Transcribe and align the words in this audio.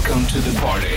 Welcome 0.00 0.26
to 0.26 0.34
the 0.40 0.60
party. 0.60 0.96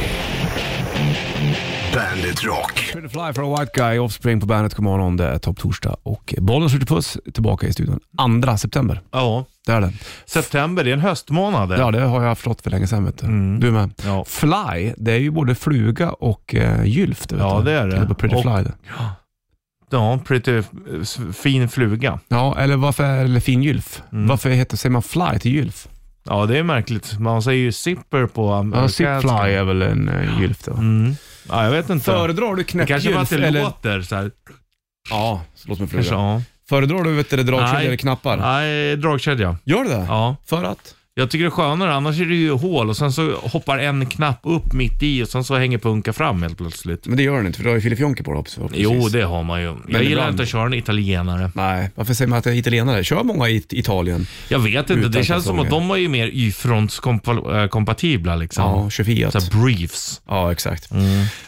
Bandit 1.94 2.44
Rock. 2.44 2.74
Pretty 2.94 3.08
Fly 3.10 3.34
for 3.34 3.44
a 3.54 3.60
White 3.60 3.72
Guy, 3.76 4.00
Offspring 4.00 4.40
på 4.40 4.46
bandet. 4.46 4.74
God 4.74 4.84
morgon, 4.84 5.18
det 5.18 5.28
är 5.28 5.38
topp 5.38 5.58
torsdag 5.60 5.96
och 6.04 6.34
bollen 6.38 6.70
skjuter 6.70 6.86
puss 6.86 7.18
tillbaka 7.34 7.68
i 7.68 7.74
studion. 7.74 8.00
2 8.44 8.58
september, 8.58 9.02
Ja, 9.12 9.46
det 9.66 9.72
är 9.72 9.82
det. 9.82 9.94
september, 10.26 10.84
det 10.84 10.90
är 10.90 10.94
en 10.94 11.00
höstmånad. 11.00 11.70
det. 11.70 11.78
Ja, 11.78 11.92
det 11.92 12.00
har 12.02 12.24
jag 12.24 12.38
förstått 12.38 12.62
för 12.62 12.70
länge 12.72 12.88
sedan. 12.88 13.06
Vet 13.06 13.18
du. 13.18 13.28
du 13.60 13.72
med. 13.72 13.92
Ja. 14.06 14.26
Fly, 14.28 14.94
det 14.98 15.12
är 15.12 15.20
ju 15.20 15.32
både 15.32 15.56
fluga 15.56 16.12
och 16.12 16.56
uh, 16.58 16.86
gylf. 16.86 17.22
Vet 17.32 17.40
Ja, 17.40 17.58
du. 17.60 17.64
det 17.66 17.72
är 17.80 17.88
det. 17.88 17.96
Eller 17.98 18.08
på 18.08 18.16
Pretty 18.16 18.36
Och- 18.36 18.42
Fly. 18.42 18.52
det. 18.64 18.74
Ja, 19.90 20.20
pretty 20.26 20.58
eh, 20.58 20.64
fin 21.34 21.70
fluga. 21.70 22.20
Ja, 22.28 22.58
eller 22.60 22.78
varför 22.78 23.04
är 23.04 23.28
det 23.28 23.42
fin 23.42 23.64
gylf? 23.64 24.02
Mm. 24.12 24.28
Varför 24.28 24.50
heter, 24.50 24.78
säger 24.78 24.92
man 24.94 25.02
fly 25.04 25.40
till 25.40 25.52
gylf? 25.52 25.88
Ja, 26.24 26.46
det 26.46 26.58
är 26.58 26.64
märkligt. 26.64 27.20
Man 27.20 27.44
säger 27.44 27.60
ju 27.64 27.72
zipper 27.72 28.26
på 28.26 28.42
Ja, 28.48 28.58
amerikanska. 28.60 29.22
zip 29.22 29.30
fly 29.30 29.52
är 29.52 29.64
väl 29.64 29.82
en 29.82 30.10
uh, 30.10 30.42
gylf 30.42 30.64
då. 30.64 30.72
Mm. 30.74 31.16
Ja, 31.50 31.64
jag 31.64 31.72
vet 31.72 31.90
inte. 31.90 32.06
Föredrar 32.06 32.56
du 32.56 32.56
det 32.56 32.64
kanske 32.64 33.14
bara 33.14 33.22
att 33.22 33.30
knäppgylf 33.30 33.42
det 33.42 33.48
eller... 33.48 33.64
låter 33.64 34.02
så 34.02 34.16
här. 34.16 34.32
Ja, 35.10 35.42
så 35.56 35.68
låter 35.68 35.78
som 35.80 35.88
Kanske, 35.88 36.10
fluga. 36.10 36.24
ja. 36.24 36.42
Föredrar 36.70 37.04
du 37.04 37.14
vet 37.14 37.30
du, 37.30 37.44
dragkedja 37.44 37.74
Nej. 37.74 37.88
eller 37.88 37.98
knappar? 37.98 38.38
Nej, 38.38 38.96
dragkedja. 38.98 39.58
Gör 39.64 39.84
du 39.84 39.90
det? 39.90 40.06
Ja. 40.08 40.36
För 40.46 40.64
att? 40.64 40.96
Jag 41.16 41.30
tycker 41.32 41.44
det 41.44 41.48
är 41.48 41.52
skönare, 41.52 41.94
annars 41.94 42.20
är 42.20 42.26
det 42.26 42.36
ju 42.36 42.52
hål 42.52 42.90
och 42.90 42.98
sen 42.98 43.12
så 43.12 43.36
hoppar 43.36 43.78
en 43.78 44.06
knapp 44.06 44.40
upp 44.44 44.74
mitt 44.74 45.04
i 45.04 45.24
och 45.24 45.28
sen 45.28 45.44
så 45.44 45.56
hänger 45.56 45.78
punka 45.78 46.14
fram 46.14 46.42
helt 46.42 46.58
plötsligt. 46.58 47.08
Men 47.08 47.18
det 47.18 47.24
gör 47.24 47.38
den 47.38 47.46
inte, 47.46 47.58
för 47.58 47.64
du 47.64 47.70
har 47.70 47.76
ju 47.76 47.82
Filip 47.82 48.00
Jonke 48.00 48.24
på 48.24 48.32
det 48.34 48.40
också. 48.40 48.70
Jo, 48.74 48.94
precis. 48.94 49.12
det 49.12 49.22
har 49.22 49.44
man 49.44 49.60
ju. 49.62 49.66
Jag 49.66 49.76
Men 49.86 50.02
gillar 50.02 50.12
ibland- 50.12 50.32
inte 50.32 50.44
att 50.44 50.50
köra 50.50 50.66
en 50.66 50.74
italienare. 50.74 51.52
Nej, 51.56 51.90
varför 51.96 52.14
säger 52.14 52.30
man 52.30 52.38
att 52.38 52.44
det 52.44 52.50
är 52.52 52.56
italienare? 52.56 53.04
Kör 53.04 53.24
många 53.24 53.50
i 53.50 53.64
Italien? 53.70 54.28
Jag 54.50 54.60
vet 54.60 54.90
inte, 54.90 55.10
det 55.10 55.24
känns 55.24 55.46
som 55.46 55.60
att 55.60 55.70
de 55.70 55.88
var 55.88 55.98
ju 55.98 56.08
mer 56.08 56.28
Y-frontskompatibla 56.28 58.36
liksom. 58.36 58.64
Ja, 58.64 58.90
kör 58.90 59.04
Fiat. 59.04 59.32
Så 59.32 59.40
här 59.40 59.64
briefs. 59.64 60.22
Ja, 60.28 60.52
exakt. 60.52 60.90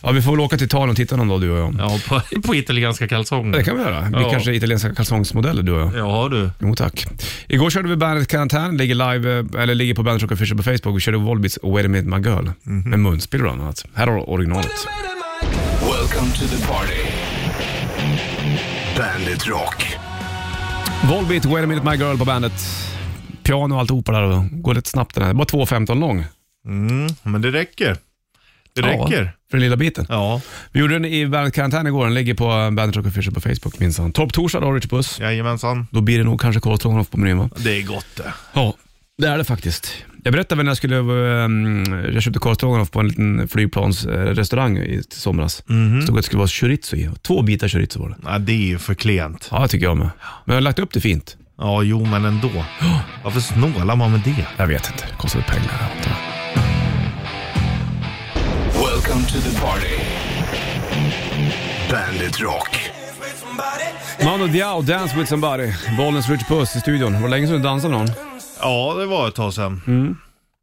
Ja, 0.01 0.11
vi 0.11 0.21
får 0.21 0.31
väl 0.31 0.39
åka 0.39 0.57
till 0.57 0.65
Italien 0.65 0.89
och 0.89 0.95
titta 0.95 1.15
någon 1.15 1.27
dag, 1.27 1.41
du 1.41 1.51
och 1.51 1.59
jag. 1.59 1.75
Ja, 1.79 1.99
på, 2.07 2.21
på 2.41 2.55
italienska 2.55 3.07
kalsonger. 3.07 3.57
Det 3.57 3.63
kan 3.63 3.77
vi 3.77 3.83
göra. 3.83 4.01
Vi 4.01 4.21
Ja. 4.23 4.31
kanske 4.31 4.51
är 4.51 4.53
italienska 4.53 4.95
kalsongsmodeller, 4.95 5.63
du 5.63 5.71
och 5.71 5.81
jag. 5.81 5.91
Ja 5.97 6.27
du. 6.31 6.49
Jo, 6.59 6.75
tack. 6.75 7.05
Igår 7.47 7.69
körde 7.69 7.89
vi 7.89 7.95
bandet 7.95 8.27
Karantän, 8.27 8.77
ligger 8.77 8.95
live, 8.95 9.39
eh, 9.39 9.45
eller 9.57 9.75
ligger 9.75 9.93
på 9.93 10.03
Bandet 10.03 10.21
Rock 10.23 10.31
Official 10.31 10.57
på 10.57 10.63
Facebook. 10.63 10.95
Vi 10.97 10.99
körde 10.99 11.17
Volbeats 11.17 11.59
Wait 11.63 11.85
a 11.85 11.89
minute 11.89 12.09
my 12.17 12.29
girl, 12.29 12.49
med 12.63 12.99
munspel 12.99 13.41
bland 13.41 13.61
annat. 13.61 13.85
Här 13.93 14.07
har 14.07 14.15
du 14.15 14.21
originalet. 14.21 14.71
Welcome 15.81 16.31
to 16.31 16.47
the 16.47 16.67
party. 16.67 17.01
Bandit 18.97 19.47
Rock. 19.47 19.95
Volbeat 21.09 21.45
Wait 21.45 21.63
a 21.63 21.67
minute 21.67 21.85
my 21.89 21.95
girl 21.95 22.17
på 22.17 22.25
bandet. 22.25 22.53
Piano 23.43 23.73
och 23.73 23.79
alltihopa 23.79 24.11
där 24.11 24.21
och 24.21 24.43
går 24.51 24.73
lite 24.73 24.89
snabbt 24.89 25.15
den 25.15 25.23
här. 25.23 25.33
Bara 25.33 25.45
2.15 25.45 25.99
lång. 25.99 26.25
Mm, 26.67 27.07
men 27.23 27.41
det 27.41 27.51
räcker. 27.51 27.97
Det 28.75 28.81
räcker. 28.81 29.31
för 29.51 29.57
den 29.57 29.59
lilla 29.59 29.75
biten. 29.77 30.05
Ja, 30.09 30.41
Vi 30.71 30.79
gjorde 30.79 30.93
den 30.93 31.05
i 31.05 31.27
Bandet 31.27 31.53
Karantän 31.53 31.87
igår. 31.87 32.05
Den 32.05 32.13
ligger 32.13 32.33
på 32.33 32.45
Bandet 32.47 32.95
Rock 32.95 33.05
Official 33.05 33.33
på 33.33 33.41
Facebook 33.41 33.79
minsann. 33.79 34.11
Topp 34.11 34.33
torsdag 34.33 34.59
då, 34.59 34.71
Richard 34.71 34.89
Puss. 34.89 35.19
jajamensan. 35.19 35.87
Då 35.91 36.01
blir 36.01 36.17
det 36.17 36.23
nog 36.23 36.41
kanske 36.41 36.61
Karl 36.61 36.77
Stroganoff 36.77 37.09
på 37.09 37.17
menyn 37.17 37.37
va? 37.37 37.49
Det 37.57 37.77
är 37.77 37.83
gott 37.83 38.07
det. 38.15 38.33
Ja, 38.53 38.73
det 39.17 39.27
är 39.27 39.37
det 39.37 39.43
faktiskt. 39.43 39.93
Jag 40.23 40.33
berättade 40.33 40.57
väl 40.57 40.65
när 40.65 40.69
jag 40.69 40.77
skulle, 40.77 40.95
um, 40.95 41.83
jag 42.13 42.23
köpte 42.23 42.39
Karl 42.39 42.55
Stroganoff 42.55 42.91
på 42.91 42.99
en 42.99 43.07
liten 43.07 43.47
flygplansrestaurang 43.47 44.77
i 44.77 45.01
somras. 45.09 45.63
Mhm. 45.67 46.01
Stod 46.01 46.15
att 46.15 46.21
det 46.23 46.25
skulle 46.25 46.37
vara 46.37 46.47
chorizo 46.47 46.95
i. 46.95 47.09
Två 47.21 47.41
bitar 47.41 47.67
chorizo 47.67 47.99
var 47.99 48.09
det. 48.09 48.15
Ja, 48.23 48.37
det 48.39 48.51
är 48.53 48.67
ju 48.67 48.77
för 48.79 48.93
klent. 48.93 49.47
Ja, 49.51 49.59
det 49.61 49.67
tycker 49.67 49.85
jag 49.85 49.97
med. 49.97 50.09
Men 50.45 50.53
jag 50.53 50.55
har 50.55 50.61
lagt 50.61 50.79
upp 50.79 50.93
det 50.93 51.01
fint. 51.01 51.37
Ja, 51.57 51.83
jo, 51.83 52.05
men 52.05 52.25
ändå. 52.25 52.49
Varför 53.23 53.39
snålar 53.39 53.95
man 53.95 54.11
med 54.11 54.21
det? 54.25 54.45
Jag 54.57 54.67
vet 54.67 54.87
inte, 54.91 55.05
det 55.11 55.15
kostar 55.17 55.41
pengar. 55.41 55.91
Welcome 58.73 59.25
to 59.25 59.39
the 59.49 59.59
party. 59.59 59.95
Bandit 61.91 62.39
Rock. 62.41 62.91
Mando 64.23 64.47
Diao, 64.47 64.81
Dance 64.81 65.17
with 65.17 65.29
somebody. 65.29 65.71
Bollens 65.97 66.29
Richard 66.29 66.47
Puss 66.47 66.75
i 66.75 66.79
studion. 66.79 67.13
Var 67.13 67.21
det 67.21 67.27
länge 67.27 67.47
sedan 67.47 67.55
du 67.57 67.63
dansade 67.63 67.93
någon? 67.93 68.07
Ja, 68.61 68.95
det 68.99 69.05
var 69.05 69.27
ett 69.27 69.35
tag 69.35 69.53
sedan. 69.53 69.81
Mm. 69.87 70.17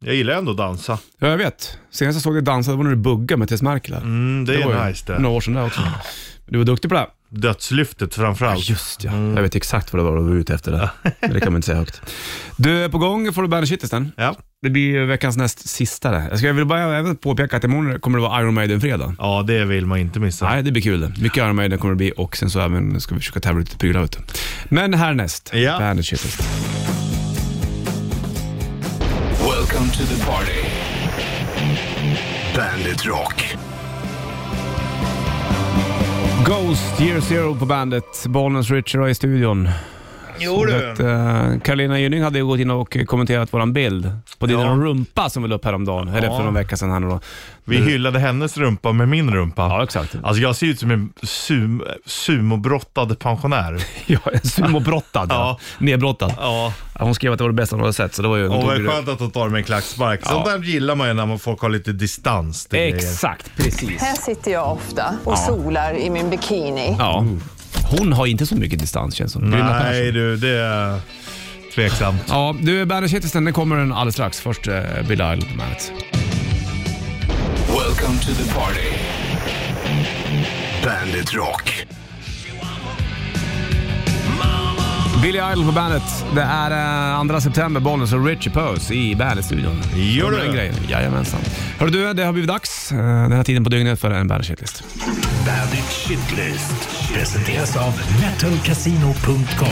Jag 0.05 0.15
gillar 0.15 0.33
ändå 0.33 0.51
att 0.51 0.57
dansa. 0.57 0.97
Ja, 1.19 1.27
jag 1.27 1.37
vet. 1.37 1.77
Senast 1.91 2.15
jag 2.15 2.21
såg 2.23 2.33
dig 2.33 2.41
dansa 2.43 2.71
det 2.71 2.77
var 2.77 2.83
när 2.83 2.91
du 2.91 2.97
buggade 2.97 3.39
med 3.39 3.49
Tess 3.49 3.61
Merkel 3.61 3.93
här. 3.93 4.01
Mm, 4.01 4.45
det, 4.45 4.65
var 4.65 4.73
är 4.73 4.83
ju 4.83 4.89
nice 4.89 5.13
det. 5.13 5.19
några 5.19 5.35
år 5.35 5.41
sedan 5.41 5.53
det 5.53 5.63
också. 5.63 5.81
Du 6.47 6.57
var 6.57 6.65
duktig 6.65 6.89
på 6.89 6.95
det. 6.95 7.07
Dödslyftet 7.29 8.15
framförallt. 8.15 8.69
Just 8.69 9.03
ja. 9.03 9.11
Jag 9.11 9.41
vet 9.41 9.55
exakt 9.55 9.93
vad 9.93 9.99
det 9.99 10.03
var 10.09 10.17
du 10.17 10.23
var 10.23 10.35
ute 10.35 10.53
efter 10.53 10.71
det. 10.71 10.89
Men 11.21 11.33
det 11.33 11.39
kan 11.39 11.51
man 11.53 11.55
inte 11.57 11.65
säga 11.65 11.77
högt. 11.77 12.01
Du 12.57 12.83
är 12.83 12.89
på 12.89 12.97
gång 12.97 13.33
får 13.33 13.41
du 13.41 13.47
Bandit 13.47 13.69
Shitlisten. 13.69 14.11
Ja. 14.17 14.35
Det 14.61 14.69
blir 14.69 14.81
ju 14.81 15.05
veckans 15.05 15.37
näst 15.37 15.69
sista 15.69 16.11
det. 16.11 16.27
Jag 16.29 16.37
ska 16.37 16.47
jag 16.47 16.53
vill 16.53 16.65
bara 16.65 16.97
även 16.97 17.15
påpeka 17.15 17.57
att 17.57 17.63
imorgon 17.63 17.99
kommer 17.99 18.17
det 18.17 18.21
vara 18.21 18.41
Iron 18.41 18.53
Maiden-fredag. 18.53 19.15
ja, 19.19 19.43
det 19.47 19.65
vill 19.65 19.85
man 19.85 19.99
inte 19.99 20.19
missa. 20.19 20.49
Nej, 20.49 20.63
det 20.63 20.71
blir 20.71 20.81
kul 20.83 21.01
det. 21.01 21.13
Mycket 21.21 21.37
Iron 21.37 21.55
Maiden 21.55 21.79
kommer 21.79 21.91
det 21.93 21.97
bli 21.97 22.13
och 22.17 22.37
sen 22.37 22.49
så 22.49 22.59
även 22.59 23.01
ska 23.01 23.15
vi 23.15 23.21
försöka 23.21 23.39
tävla 23.39 23.59
lite 23.59 23.77
prylar 23.77 24.01
vet 24.01 24.11
du. 24.11 24.19
Men 24.69 24.93
härnäst, 24.93 25.51
Ja. 25.53 25.79
Bandit 25.79 26.05
Shitlist. 26.05 26.43
To 29.93 30.03
the 30.03 30.25
party. 30.25 30.67
Bandit 32.55 33.05
Rock. 33.05 33.43
Ghost, 36.45 37.01
Year 37.01 37.19
Zero 37.19 37.55
på 37.55 37.65
bandet. 37.65 38.25
Bollnäs 38.27 38.71
Richard 38.71 39.09
i 39.09 39.15
studion. 39.15 39.69
Jo 40.39 40.65
du. 40.65 40.91
Att, 40.91 40.99
uh, 40.99 41.59
Carolina 41.59 41.99
Gynning 41.99 42.23
hade 42.23 42.37
ju 42.39 42.45
gått 42.45 42.59
in 42.59 42.71
och 42.71 42.97
kommenterat 43.07 43.53
våran 43.53 43.73
bild 43.73 44.11
på 44.39 44.45
din 44.45 44.59
Ja. 44.59 44.65
rumpa 44.67 45.29
som 45.29 45.43
vi 45.43 45.49
la 45.49 45.55
upp 45.55 45.65
häromdagen, 45.65 46.07
eller 46.07 46.27
Ja. 46.27 46.37
för 46.37 46.43
någon 46.43 46.53
vecka 46.53 46.77
sedan. 46.77 46.91
Här 46.91 46.99
nu 46.99 47.07
då. 47.07 47.19
Vi 47.65 47.77
hyllade 47.77 48.19
hennes 48.19 48.57
rumpa 48.57 48.91
med 48.91 49.09
min 49.09 49.33
rumpa. 49.33 49.61
Ja, 49.61 49.83
exakt. 49.83 50.15
Alltså 50.23 50.41
jag 50.41 50.55
ser 50.55 50.67
ut 50.67 50.79
som 50.79 50.91
en 50.91 51.13
sum, 51.23 51.83
sumobrottad 52.05 53.19
pensionär. 53.19 53.83
Ja, 54.05 54.19
en 54.33 54.41
sumobrottad. 54.49 55.27
ja. 55.31 55.35
Ja. 55.35 55.59
Nedbrottad. 55.85 56.33
Ja, 56.39 56.73
Ja, 56.99 57.05
hon 57.05 57.15
skrev 57.15 57.31
att 57.31 57.37
det 57.37 57.43
var 57.43 57.49
det 57.49 57.55
bästa 57.55 57.75
hon 57.75 57.81
hade 57.81 57.93
sett, 57.93 58.15
så 58.15 58.21
det 58.21 58.27
var 58.27 58.37
ju... 58.37 58.47
och 58.47 58.63
vad 58.63 58.87
skönt 58.87 59.09
att 59.09 59.19
hon 59.19 59.31
tar 59.31 59.49
med 59.49 59.57
en 59.57 59.63
klackspark. 59.63 60.25
Sånt 60.25 60.45
där 60.45 60.57
gillar 60.59 60.95
man 60.95 61.07
ju 61.07 61.13
när 61.13 61.25
man 61.25 61.39
folk 61.39 61.61
har 61.61 61.69
lite 61.69 61.91
distans 61.91 62.65
till 62.65 62.79
grejer. 62.79 62.95
Exakt, 62.95 63.51
precis. 63.57 64.01
Här 64.01 64.15
sitter 64.15 64.51
jag 64.51 64.71
ofta 64.71 65.05
och 65.23 65.37
solar 65.37 65.93
i 65.93 66.09
min 66.09 66.29
bikini. 66.29 66.95
Ja. 66.99 67.25
Hon 67.83 68.13
har 68.13 68.25
inte 68.25 68.45
så 68.45 68.55
mycket 68.55 68.79
distans 68.79 69.15
känns 69.15 69.33
det 69.33 69.39
som. 69.39 69.49
Nej 69.49 69.61
Persson. 69.61 70.13
du, 70.13 70.37
det 70.37 70.59
är 70.59 70.99
tveksamt. 71.75 72.21
Ja, 72.27 72.55
du, 72.61 72.85
Bandit 72.85 73.11
Shitlisten, 73.11 73.45
den 73.45 73.53
kommer 73.53 73.77
den 73.77 73.93
alldeles 73.93 74.15
strax. 74.15 74.39
Först 74.41 74.67
uh, 74.67 74.73
Bill 75.07 75.21
Idol 75.21 75.41
på 75.41 75.57
bandet. 75.57 75.91
Welcome 77.67 78.19
to 78.19 78.43
the 78.43 78.53
party. 78.53 78.89
Bandit 80.83 81.33
Rock. 81.33 81.85
Billy 85.23 85.39
Idol 85.53 85.65
på 85.65 85.71
bandet. 85.71 86.25
Det 86.35 86.41
är 86.41 87.21
uh, 87.21 87.27
2 87.27 87.41
september, 87.41 87.81
Bollnäs 87.81 88.13
och 88.13 88.25
Richie 88.25 88.53
Pose 88.53 88.93
i 88.93 89.15
Bandet-studion. 89.15 89.81
Gör 89.95 90.31
Kommer 90.31 90.45
det? 90.45 90.53
grejen? 90.53 90.75
Jajamensan. 90.89 91.39
Hörru 91.79 91.89
du, 91.91 92.13
det 92.13 92.23
har 92.23 92.33
blivit 92.33 92.47
dags 92.47 92.91
uh, 92.91 92.97
den 92.97 93.31
här 93.31 93.43
tiden 93.43 93.63
på 93.63 93.69
dygnet 93.69 93.99
för 93.99 94.11
en 94.11 94.27
Bandit 94.27 94.47
Shitlist. 94.47 94.83
Bandit 95.45 95.85
Shitlist 95.85 96.89
presenteras 97.13 97.77
av 97.77 97.93
metalcasino.com. 98.21 99.67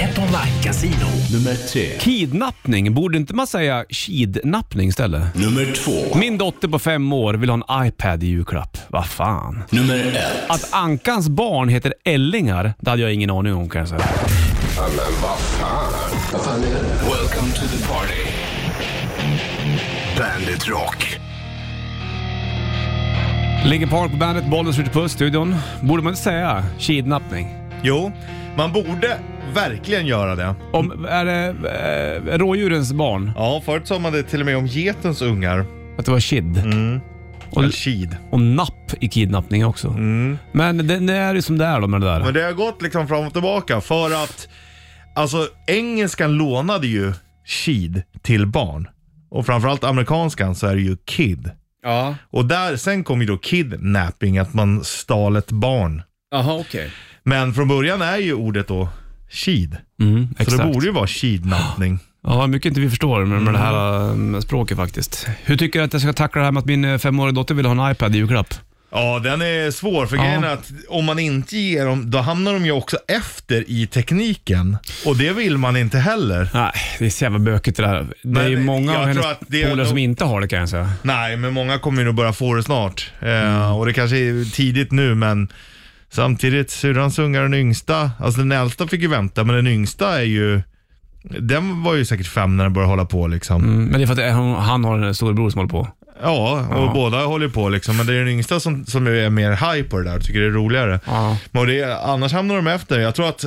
Ett 0.00 0.18
online-casino. 0.18 1.32
Nummer 1.32 1.54
tre. 1.54 1.98
Kidnappning, 1.98 2.94
borde 2.94 3.18
inte 3.18 3.34
man 3.34 3.46
säga 3.46 3.84
kidnappning 3.88 4.88
istället? 4.88 5.34
Nummer 5.34 5.72
två. 5.72 6.18
Min 6.18 6.38
dotter 6.38 6.68
på 6.68 6.78
fem 6.78 7.12
år 7.12 7.34
vill 7.34 7.50
ha 7.50 7.60
en 7.68 7.86
iPad 7.86 8.22
i 8.22 8.26
julklapp. 8.26 8.78
Vad 8.88 9.06
fan. 9.06 9.62
Nummer 9.70 9.98
ett. 9.98 10.50
Att 10.50 10.72
Ankans 10.72 11.28
barn 11.28 11.68
heter 11.68 11.94
Ellingar, 12.04 12.74
det 12.80 12.90
hade 12.90 13.02
jag 13.02 13.14
ingen 13.14 13.30
aning 13.30 13.54
om 13.54 13.68
kan 13.68 13.78
jag 13.78 13.88
säga. 13.88 14.02
Welcome 14.82 15.02
to 17.52 17.66
the 17.68 17.86
party. 17.88 18.24
Bandit 20.18 20.68
Rock. 20.68 21.18
Linkin 23.64 23.88
Park 23.88 24.10
på 24.10 24.16
bandet, 24.16 24.50
Bollnäs 24.50 24.76
skjuter 24.76 24.90
puss, 24.90 25.12
studion. 25.12 25.54
Borde 25.82 26.02
man 26.02 26.10
inte 26.12 26.22
säga 26.22 26.64
kidnappning? 26.78 27.48
Jo, 27.82 28.12
man 28.56 28.72
borde 28.72 29.18
verkligen 29.54 30.06
göra 30.06 30.36
det. 30.36 30.54
Om, 30.72 31.06
är 31.08 31.24
det 31.24 31.46
eh, 31.48 32.38
rådjurens 32.38 32.92
barn? 32.92 33.32
Ja, 33.36 33.62
förut 33.64 33.86
sa 33.88 33.98
man 33.98 34.12
det 34.12 34.22
till 34.22 34.40
och 34.40 34.46
med 34.46 34.56
om 34.56 34.66
getens 34.66 35.22
ungar. 35.22 35.66
Att 35.98 36.04
det 36.04 36.12
var 36.12 36.20
kid? 36.20 36.62
Och, 37.50 37.62
Eller 37.62 37.72
kid. 37.72 38.16
och 38.30 38.40
napp 38.40 38.94
i 39.00 39.08
kidnappning 39.08 39.66
också. 39.66 39.90
Men 40.52 40.86
det, 40.86 40.98
det 40.98 41.14
är 41.14 41.34
ju 41.34 41.42
som 41.42 41.58
det 41.58 41.64
är 41.64 41.80
då 41.80 41.86
med 41.86 42.00
det 42.00 42.06
där. 42.06 42.20
Men 42.20 42.34
det 42.34 42.42
har 42.42 42.52
gått 42.52 42.82
liksom 42.82 43.08
fram 43.08 43.26
och 43.26 43.32
tillbaka 43.32 43.80
för 43.80 44.24
att 44.24 44.48
alltså 45.14 45.48
engelskan 45.66 46.32
lånade 46.32 46.86
ju 46.86 47.12
kid 47.64 48.02
till 48.22 48.46
barn. 48.46 48.88
Och 49.30 49.46
framförallt 49.46 49.84
amerikanskan 49.84 50.54
så 50.54 50.66
är 50.66 50.74
det 50.74 50.80
ju 50.82 50.96
kid. 51.04 51.50
Ja. 51.82 52.14
Och 52.30 52.44
där, 52.44 52.76
sen 52.76 53.04
kom 53.04 53.20
ju 53.20 53.26
då 53.26 53.36
kidnapping, 53.36 54.38
att 54.38 54.54
man 54.54 54.84
stal 54.84 55.36
ett 55.36 55.52
barn. 55.52 56.02
Jaha, 56.30 56.58
okej. 56.60 56.90
Men 57.22 57.54
från 57.54 57.68
början 57.68 58.02
är 58.02 58.18
ju 58.18 58.34
ordet 58.34 58.68
då 58.68 58.88
kid. 59.30 59.76
Mm, 60.00 60.28
Så 60.36 60.42
exakt. 60.42 60.58
det 60.62 60.72
borde 60.72 60.86
ju 60.86 60.92
vara 60.92 61.06
kidnappning. 61.06 61.98
Ja, 62.22 62.46
mycket 62.46 62.68
inte 62.68 62.80
vi 62.80 62.90
förstår 62.90 63.24
med, 63.24 63.42
med 63.42 63.54
det 63.54 63.58
här 63.58 64.08
eh, 64.34 64.40
språket 64.40 64.76
faktiskt. 64.76 65.28
Hur 65.44 65.56
tycker 65.56 65.78
du 65.78 65.84
att 65.84 65.92
jag 65.92 66.02
ska 66.02 66.12
tackla 66.12 66.40
det 66.40 66.44
här 66.44 66.52
med 66.52 66.60
att 66.60 66.66
min 66.66 66.84
eh, 66.84 66.98
femåriga 66.98 67.32
dotter 67.32 67.54
vill 67.54 67.66
ha 67.66 67.86
en 67.86 67.92
iPad 67.92 68.14
i 68.14 68.18
julklapp? 68.18 68.54
Ja, 68.94 69.18
den 69.18 69.42
är 69.42 69.70
svår 69.70 70.06
för 70.06 70.16
grejen 70.16 70.44
är 70.44 70.48
att 70.48 70.70
om 70.88 71.04
man 71.04 71.18
inte 71.18 71.56
ger 71.56 71.86
dem, 71.86 72.10
då 72.10 72.18
hamnar 72.18 72.52
de 72.52 72.64
ju 72.64 72.72
också 72.72 72.96
efter 73.08 73.64
i 73.70 73.86
tekniken. 73.86 74.76
Och 75.06 75.16
det 75.16 75.32
vill 75.32 75.58
man 75.58 75.76
inte 75.76 75.98
heller. 75.98 76.48
Nej, 76.54 76.72
det 76.98 77.06
är 77.06 77.10
så 77.10 77.24
jävla 77.24 77.38
bökigt 77.38 77.76
det 77.76 77.82
där. 77.82 78.06
Det 78.22 78.40
är 78.40 78.48
ju 78.48 78.56
Men 78.56 78.64
många 78.66 78.92
jag 78.92 79.00
av 79.00 79.06
hennes 79.06 79.22
tror 79.22 79.32
att 79.32 79.40
det 79.46 79.62
är 79.62 79.70
polare 79.70 79.86
som 79.86 79.98
inte 79.98 80.24
har 80.24 80.40
det 80.40 80.48
kan 80.48 80.58
jag 80.58 80.68
säga. 80.68 80.90
Nej, 81.02 81.36
men 81.36 81.52
många 81.52 81.78
kommer 81.78 81.98
ju 81.98 82.04
nog 82.04 82.14
börja 82.14 82.32
få 82.32 82.54
det 82.54 82.62
snart. 82.62 83.12
Eh, 83.20 83.28
Mm. 83.28 83.62
och 83.72 83.86
det 83.86 83.92
kanske 83.92 84.16
är 84.16 84.50
tidigt 84.52 84.92
nu, 84.92 85.14
men 85.14 85.48
samtidigt, 86.10 86.70
syrrans 86.70 87.18
ungar 87.18 87.42
den 87.42 87.54
yngsta, 87.54 88.10
alltså 88.18 88.40
den 88.40 88.52
äldsta 88.52 88.86
fick 88.88 89.00
ju 89.00 89.08
vänta, 89.08 89.44
men 89.44 89.56
den 89.56 89.66
yngsta 89.66 90.18
är 90.18 90.24
ju, 90.24 90.62
den 91.22 91.82
var 91.82 91.94
ju 91.94 92.04
säkert 92.04 92.26
fem 92.26 92.56
när 92.56 92.64
den 92.64 92.72
började 92.72 92.90
hålla 92.92 93.04
på 93.04 93.26
liksom. 93.26 93.64
Mm, 93.64 93.84
men 93.84 94.00
det 94.00 94.04
är 94.04 94.14
för 94.14 94.22
att 94.26 94.32
han, 94.34 94.54
han 94.54 94.84
har 94.84 94.98
en 94.98 95.14
storebror 95.14 95.50
som 95.50 95.58
håller 95.58 95.70
på. 95.70 95.88
Ja, 96.22 96.66
och 96.70 96.82
Ja. 96.82 96.90
båda 96.94 97.24
håller 97.24 97.48
på 97.48 97.68
liksom, 97.68 97.96
men 97.96 98.06
det 98.06 98.14
är 98.14 98.18
den 98.18 98.28
yngsta 98.28 98.60
som, 98.60 98.86
som 98.86 99.06
är 99.06 99.30
mer 99.30 99.50
high 99.50 99.88
på 99.88 99.98
det 99.98 100.04
där 100.04 100.16
och 100.16 100.22
tycker 100.24 100.40
det 100.40 100.46
är 100.46 100.50
roligare. 100.50 101.00
Ja. 101.06 101.36
Men 101.50 101.66
det, 101.66 101.98
annars 102.04 102.32
hamnar 102.32 102.56
de 102.56 102.66
efter. 102.66 102.98
Jag 103.00 103.14
tror, 103.14 103.28
att, 103.28 103.44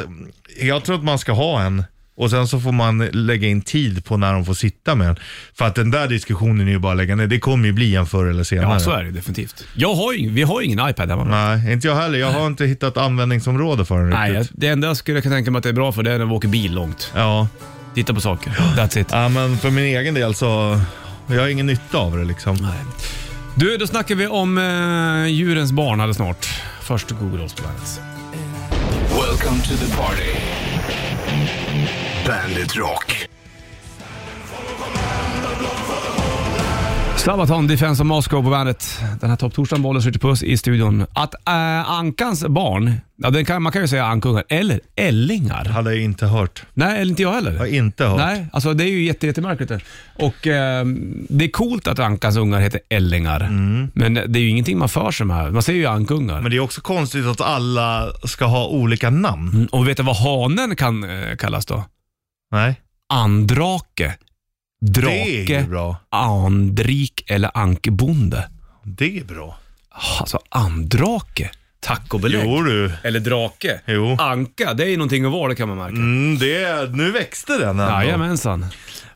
jag 0.61 0.83
tror 0.83 0.95
att 0.95 1.03
man 1.03 1.19
ska 1.19 1.31
ha 1.31 1.61
en 1.61 1.83
och 2.17 2.29
sen 2.29 2.47
så 2.47 2.59
får 2.59 2.71
man 2.71 2.97
lägga 3.05 3.47
in 3.47 3.61
tid 3.61 4.05
på 4.05 4.17
när 4.17 4.33
de 4.33 4.45
får 4.45 4.53
sitta 4.53 4.95
med 4.95 5.07
den. 5.07 5.15
För 5.57 5.65
att 5.65 5.75
den 5.75 5.91
där 5.91 6.07
diskussionen 6.07 6.67
är 6.67 6.71
ju 6.71 6.79
bara 6.79 6.91
att 6.91 6.97
lägga 6.97 7.15
ner. 7.15 7.27
Det 7.27 7.39
kommer 7.39 7.65
ju 7.65 7.71
bli 7.73 7.95
en 7.95 8.05
förr 8.05 8.25
eller 8.25 8.43
senare. 8.43 8.73
Ja, 8.73 8.79
så 8.79 8.91
är 8.91 9.03
det 9.03 9.11
definitivt. 9.11 9.63
Jag 9.75 9.93
har 9.95 10.13
ju, 10.13 10.29
vi 10.29 10.41
har 10.43 10.61
ju 10.61 10.67
ingen 10.67 10.89
iPad 10.89 11.09
hemma. 11.09 11.23
Nej, 11.23 11.73
inte 11.73 11.87
jag 11.87 11.95
heller. 11.95 12.19
Jag 12.19 12.31
har 12.31 12.47
inte 12.47 12.65
hittat 12.65 12.97
användningsområde 12.97 13.85
för 13.85 13.99
den 13.99 14.09
Nej, 14.09 14.31
jag, 14.33 14.39
riktigt. 14.41 14.59
det 14.59 14.67
enda 14.67 14.87
jag 14.87 14.97
skulle 14.97 15.21
kunna 15.21 15.35
tänka 15.35 15.51
mig 15.51 15.57
att 15.57 15.63
det 15.63 15.69
är 15.69 15.73
bra 15.73 15.91
för 15.91 16.03
det 16.03 16.11
är 16.11 16.17
när 16.17 16.25
vi 16.25 16.31
åker 16.31 16.47
bil 16.47 16.73
långt. 16.73 17.11
Ja. 17.15 17.47
Titta 17.95 18.13
på 18.13 18.21
saker. 18.21 18.51
That's 18.77 18.99
it. 18.99 19.07
ja, 19.11 19.29
men 19.29 19.57
för 19.57 19.69
min 19.69 19.83
egen 19.85 20.13
del 20.13 20.35
så 20.35 20.79
jag 21.27 21.41
har 21.41 21.47
ingen 21.47 21.65
nytta 21.65 21.97
av 21.97 22.17
det 22.17 22.23
liksom. 22.23 22.55
Nej. 22.55 22.79
Du, 23.55 23.77
då 23.77 23.87
snackar 23.87 24.15
vi 24.15 24.27
om 24.27 24.57
eh, 24.57 25.27
djurens 25.27 25.71
barn 25.71 25.99
alldeles 25.99 26.17
snart. 26.17 26.45
Först 26.81 27.11
Google 27.11 27.43
oss 27.43 27.53
på 27.53 27.63
bandet. 27.63 28.01
Welcome 29.09 29.61
to 29.63 29.85
the 29.85 29.95
party. 29.97 30.31
Bandit 32.27 32.75
Rock. 32.75 33.27
Sabaton, 37.25 37.67
Defense 37.67 38.01
of 38.03 38.07
Moscow 38.07 38.43
på 38.43 38.49
bandet. 38.49 38.99
Den 39.21 39.29
här 39.29 39.37
topptorsdagen, 39.37 39.81
bollen 39.81 40.01
skjuter 40.01 40.19
puss 40.19 40.43
i 40.43 40.57
studion. 40.57 41.05
Att 41.13 41.33
äh, 41.47 41.89
Ankans 41.91 42.45
barn, 42.47 42.93
ja, 43.15 43.29
den 43.29 43.45
kan, 43.45 43.63
man 43.63 43.71
kan 43.71 43.81
ju 43.81 43.87
säga 43.87 44.05
ankungar, 44.05 44.43
eller 44.49 44.79
ällingar. 44.95 45.65
Hade 45.65 45.93
jag 45.93 46.03
inte 46.03 46.25
hört. 46.25 46.63
Nej, 46.73 47.01
eller 47.01 47.09
inte 47.09 47.21
jag 47.21 47.33
heller. 47.33 47.57
Har 47.57 47.65
inte 47.65 48.05
hört. 48.05 48.17
Nej, 48.17 48.45
alltså 48.53 48.73
det 48.73 48.83
är 48.83 48.87
ju 48.87 49.03
jätte, 49.03 49.27
jättemärkligt. 49.27 49.69
det. 49.69 49.79
Och 50.15 50.47
eh, 50.47 50.85
det 51.29 51.45
är 51.45 51.49
coolt 51.51 51.87
att 51.87 51.99
Ankans 51.99 52.37
ungar 52.37 52.59
heter 52.59 52.79
ällingar, 52.89 53.49
men 53.93 54.13
det 54.13 54.39
är 54.39 54.41
ju 54.41 54.49
ingenting 54.49 54.77
man 54.77 54.89
för 54.89 55.11
sig 55.11 55.25
med. 55.25 55.53
Man 55.53 55.63
säger 55.63 55.79
ju 55.79 55.85
ankungar. 55.85 56.41
Men 56.41 56.51
det 56.51 56.57
är 56.57 56.61
också 56.61 56.81
konstigt 56.81 57.25
att 57.25 57.41
alla 57.41 58.07
ska 58.23 58.45
ha 58.45 58.67
olika 58.67 59.09
namn. 59.09 59.49
Mm, 59.53 59.67
Och 59.71 59.87
vet 59.87 59.97
du 59.97 60.03
vad 60.03 60.15
hanen 60.17 60.75
kan 60.75 61.03
eh, 61.03 61.35
kallas 61.35 61.65
då? 61.65 61.83
Nej. 62.51 62.81
Andrake, 63.13 64.13
drake, 64.85 65.65
andrik 66.09 67.23
eller 67.27 67.51
ankebonde. 67.53 68.49
Det 68.83 69.17
är 69.19 69.23
bra. 69.23 69.57
Alltså 70.19 70.39
andrake, 70.49 71.51
tack 71.79 72.13
och 72.13 72.19
belägg. 72.19 72.41
Jo 72.45 72.61
du. 72.63 72.91
Eller 73.03 73.19
drake. 73.19 73.79
Jo. 73.85 74.17
Anka, 74.19 74.73
det 74.73 74.83
är 74.83 74.87
ju 74.87 74.97
någonting 74.97 75.25
att 75.25 75.31
vara, 75.31 75.49
det 75.49 75.55
kan 75.55 75.67
man 75.67 75.77
märka. 75.77 75.95
Mm, 75.95 76.37
det 76.39 76.55
är, 76.63 76.87
nu 76.87 77.11
växte 77.11 77.57
den 77.57 77.69
ändå. 77.69 77.83
Jajamensan. 77.83 78.65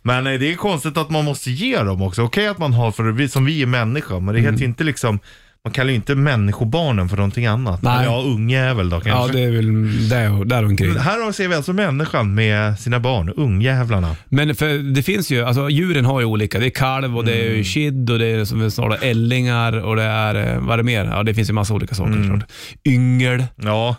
Men 0.01 0.27
eh, 0.27 0.33
det 0.39 0.51
är 0.51 0.56
konstigt 0.56 0.98
att 0.98 1.10
man 1.10 1.25
måste 1.25 1.51
ge 1.51 1.77
dem 1.83 2.01
också. 2.01 2.21
Okej 2.21 2.48
att 2.48 2.57
man 2.57 2.74
har, 2.74 2.92
för 2.92 3.04
vi, 3.04 3.30
som 3.30 3.45
vi 3.45 3.62
är 3.62 3.66
människor, 3.66 4.19
men 4.19 4.33
det 4.36 4.39
Mm. 4.39 4.51
heter 4.54 4.62
ju 4.62 4.69
inte 4.69 4.83
liksom, 4.83 5.19
man 5.65 5.73
kallar 5.73 5.89
ju 5.89 5.95
inte 5.95 6.15
människobarnen 6.15 7.09
för 7.09 7.17
någonting 7.17 7.45
annat. 7.45 7.81
Nej. 7.81 8.06
Ja, 8.06 8.21
ungjävel 8.25 8.89
då 8.89 8.97
Ja, 8.97 9.01
kanske. 9.01 9.38
det 9.38 9.44
är 9.44 9.51
väl 9.51 10.09
där, 10.09 10.45
där 10.45 10.65
omkring. 10.65 10.97
Här 10.97 11.31
ser 11.31 11.47
vi 11.47 11.56
alltså 11.56 11.73
människan 11.73 12.33
med 12.35 12.79
sina 12.79 13.00
barn, 13.00 13.29
ungjävlarna. 13.38 14.15
Men 14.29 14.56
för 14.56 14.94
det 14.94 15.03
finns 15.03 15.31
ju, 15.31 15.44
alltså 15.45 15.69
djuren 15.69 16.06
har 16.06 16.19
ju 16.19 16.25
olika. 16.25 16.59
Det 16.59 16.65
är 16.65 16.69
kalv 16.69 17.17
och 17.17 17.25
det 17.25 17.33
är 17.33 17.51
ju 17.56 17.63
kid 17.63 18.09
och 18.09 18.19
det 18.19 18.25
är 18.25 18.45
som 18.45 18.59
vi 18.61 18.71
sa, 18.71 18.95
ällingar 18.95 19.73
och 19.85 19.95
det 19.95 20.03
är, 20.03 20.35
eh, 20.56 20.59
vad 20.61 20.73
är 20.73 20.77
det 20.77 20.83
mer? 20.83 21.06
Ja, 21.06 21.23
det 21.23 21.33
finns 21.33 21.50
ju 21.50 21.53
massa 21.53 21.73
olika 21.73 21.95
saker 21.95 22.13
såklart. 22.23 22.50
Yngel. 22.88 23.45
Ja, 23.56 23.95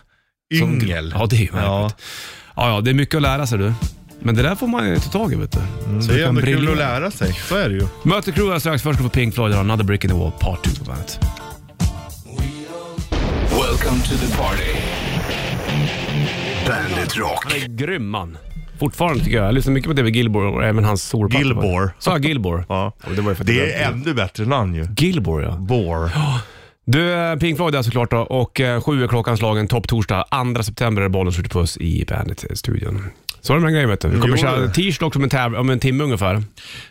som- 0.59 0.75
yngel. 0.83 1.15
Ja, 1.19 1.27
det 1.31 1.37
är 1.37 1.41
ju 1.41 1.49
Ja. 1.53 1.83
märkligt. 1.83 1.99
Ja. 2.57 2.71
ja, 2.75 2.81
det 2.81 2.91
är 2.91 2.95
mycket 2.95 3.15
att 3.15 3.23
lära 3.23 3.47
sig 3.47 3.59
du. 3.59 3.73
Men 4.23 4.35
det 4.35 4.43
där 4.43 4.55
får 4.55 4.67
man 4.67 4.89
ju 4.89 4.97
ta 4.97 5.11
tag 5.11 5.33
i 5.33 5.37
vet 5.37 5.53
du. 5.53 5.59
Så 5.59 5.89
Mm, 5.91 6.07
Det 6.07 6.23
är 6.23 6.29
ändå 6.29 6.41
kul 6.43 6.69
att 6.71 6.77
lära 6.77 7.11
sig, 7.11 7.33
så 7.33 7.57
är 7.57 7.69
det 7.69 7.75
ju. 7.75 7.87
Möter 8.03 8.33
Crew 8.33 8.61
strax. 8.61 8.83
Först 8.83 8.95
ska 8.97 9.03
vi 9.05 9.09
få 9.11 9.15
Pink 9.15 9.35
Floyd 9.35 9.55
och 9.55 9.61
Another 9.61 9.85
Brick 9.85 10.05
in 10.05 10.11
the 10.11 10.17
Wall 10.17 10.33
Part 10.41 10.63
2 10.65 10.71
på 10.79 10.91
bandet. 10.91 11.21
Welcome 13.91 14.19
to 14.19 14.27
the 14.27 14.37
party. 14.37 14.73
Bandit 16.67 17.17
Rock. 17.17 17.45
Han 17.45 17.53
är 17.63 17.67
grym 17.69 18.09
man. 18.11 18.39
Fortfarande 18.79 19.25
tycker 19.25 19.37
jag. 19.37 19.47
Jag 19.47 19.55
lyssnar 19.55 19.73
mycket 19.75 19.89
på 19.89 19.95
David 19.95 20.17
Gilbor 20.17 20.45
och 20.47 20.65
även 20.65 20.85
hans 20.85 21.03
solplattor. 21.03 21.47
Gilmore. 21.47 21.91
Sa 21.99 22.11
jag 22.11 22.25
Gilbor? 22.25 22.65
Ja. 22.69 22.93
Ja, 23.05 23.11
det 23.17 23.23
var 23.23 23.31
ju 23.31 23.35
för 23.35 23.43
att 23.43 23.47
Det 23.47 23.75
är 23.75 23.91
ännu 23.91 24.15
bättre 24.15 24.47
namn 24.47 24.75
ju. 24.75 24.87
Gilbor 24.97 25.43
ja. 25.43 25.57
Bore. 25.57 26.11
Du, 26.85 27.13
eh, 27.13 27.37
Pink 27.37 27.57
Floyd 27.57 27.75
är 27.75 27.83
såklart 27.83 28.11
då, 28.11 28.19
och 28.19 28.61
eh, 28.61 28.83
sju 28.83 29.05
är 29.05 29.09
klockan 29.09 29.37
slagen, 29.37 29.69
topp 29.69 29.89
torsdag. 29.89 30.25
2 30.57 30.63
september 30.63 31.03
är 31.03 31.09
bollen 31.09 31.33
skjuter 31.33 31.51
puss 31.51 31.77
i 31.77 32.05
Bandet-studion. 32.09 33.05
Så 33.41 33.53
är 33.53 33.57
det 33.57 33.61
med 33.61 33.67
den 33.67 33.75
grejen 33.75 33.91
vet 33.91 34.01
du. 34.01 34.09
Vi 34.09 34.21
kommer 34.21 34.37
Jo, 34.37 34.43
köra 34.43 34.69
t-shirt 34.69 35.03
också 35.03 35.19
om 35.19 35.23
en, 35.25 35.31
täv- 35.31 35.57
om 35.57 35.71
en 35.71 35.79
timme 35.81 36.05
ungefär. 36.05 36.35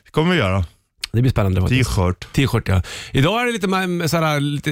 Det 0.06 0.12
kommer 0.12 0.31
vi 0.31 0.38
göra. 0.38 0.66
Det 1.12 1.22
blir 1.22 1.32
spännande 1.32 1.62
faktiskt. 1.62 1.96
T-shirt. 1.96 2.34
T-shirt 2.34 2.68
ja. 2.68 2.82
Idag 3.12 3.42
är 3.42 3.46
det 3.46 3.52
lite, 3.52 4.10
såhär, 4.10 4.40
lite 4.40 4.72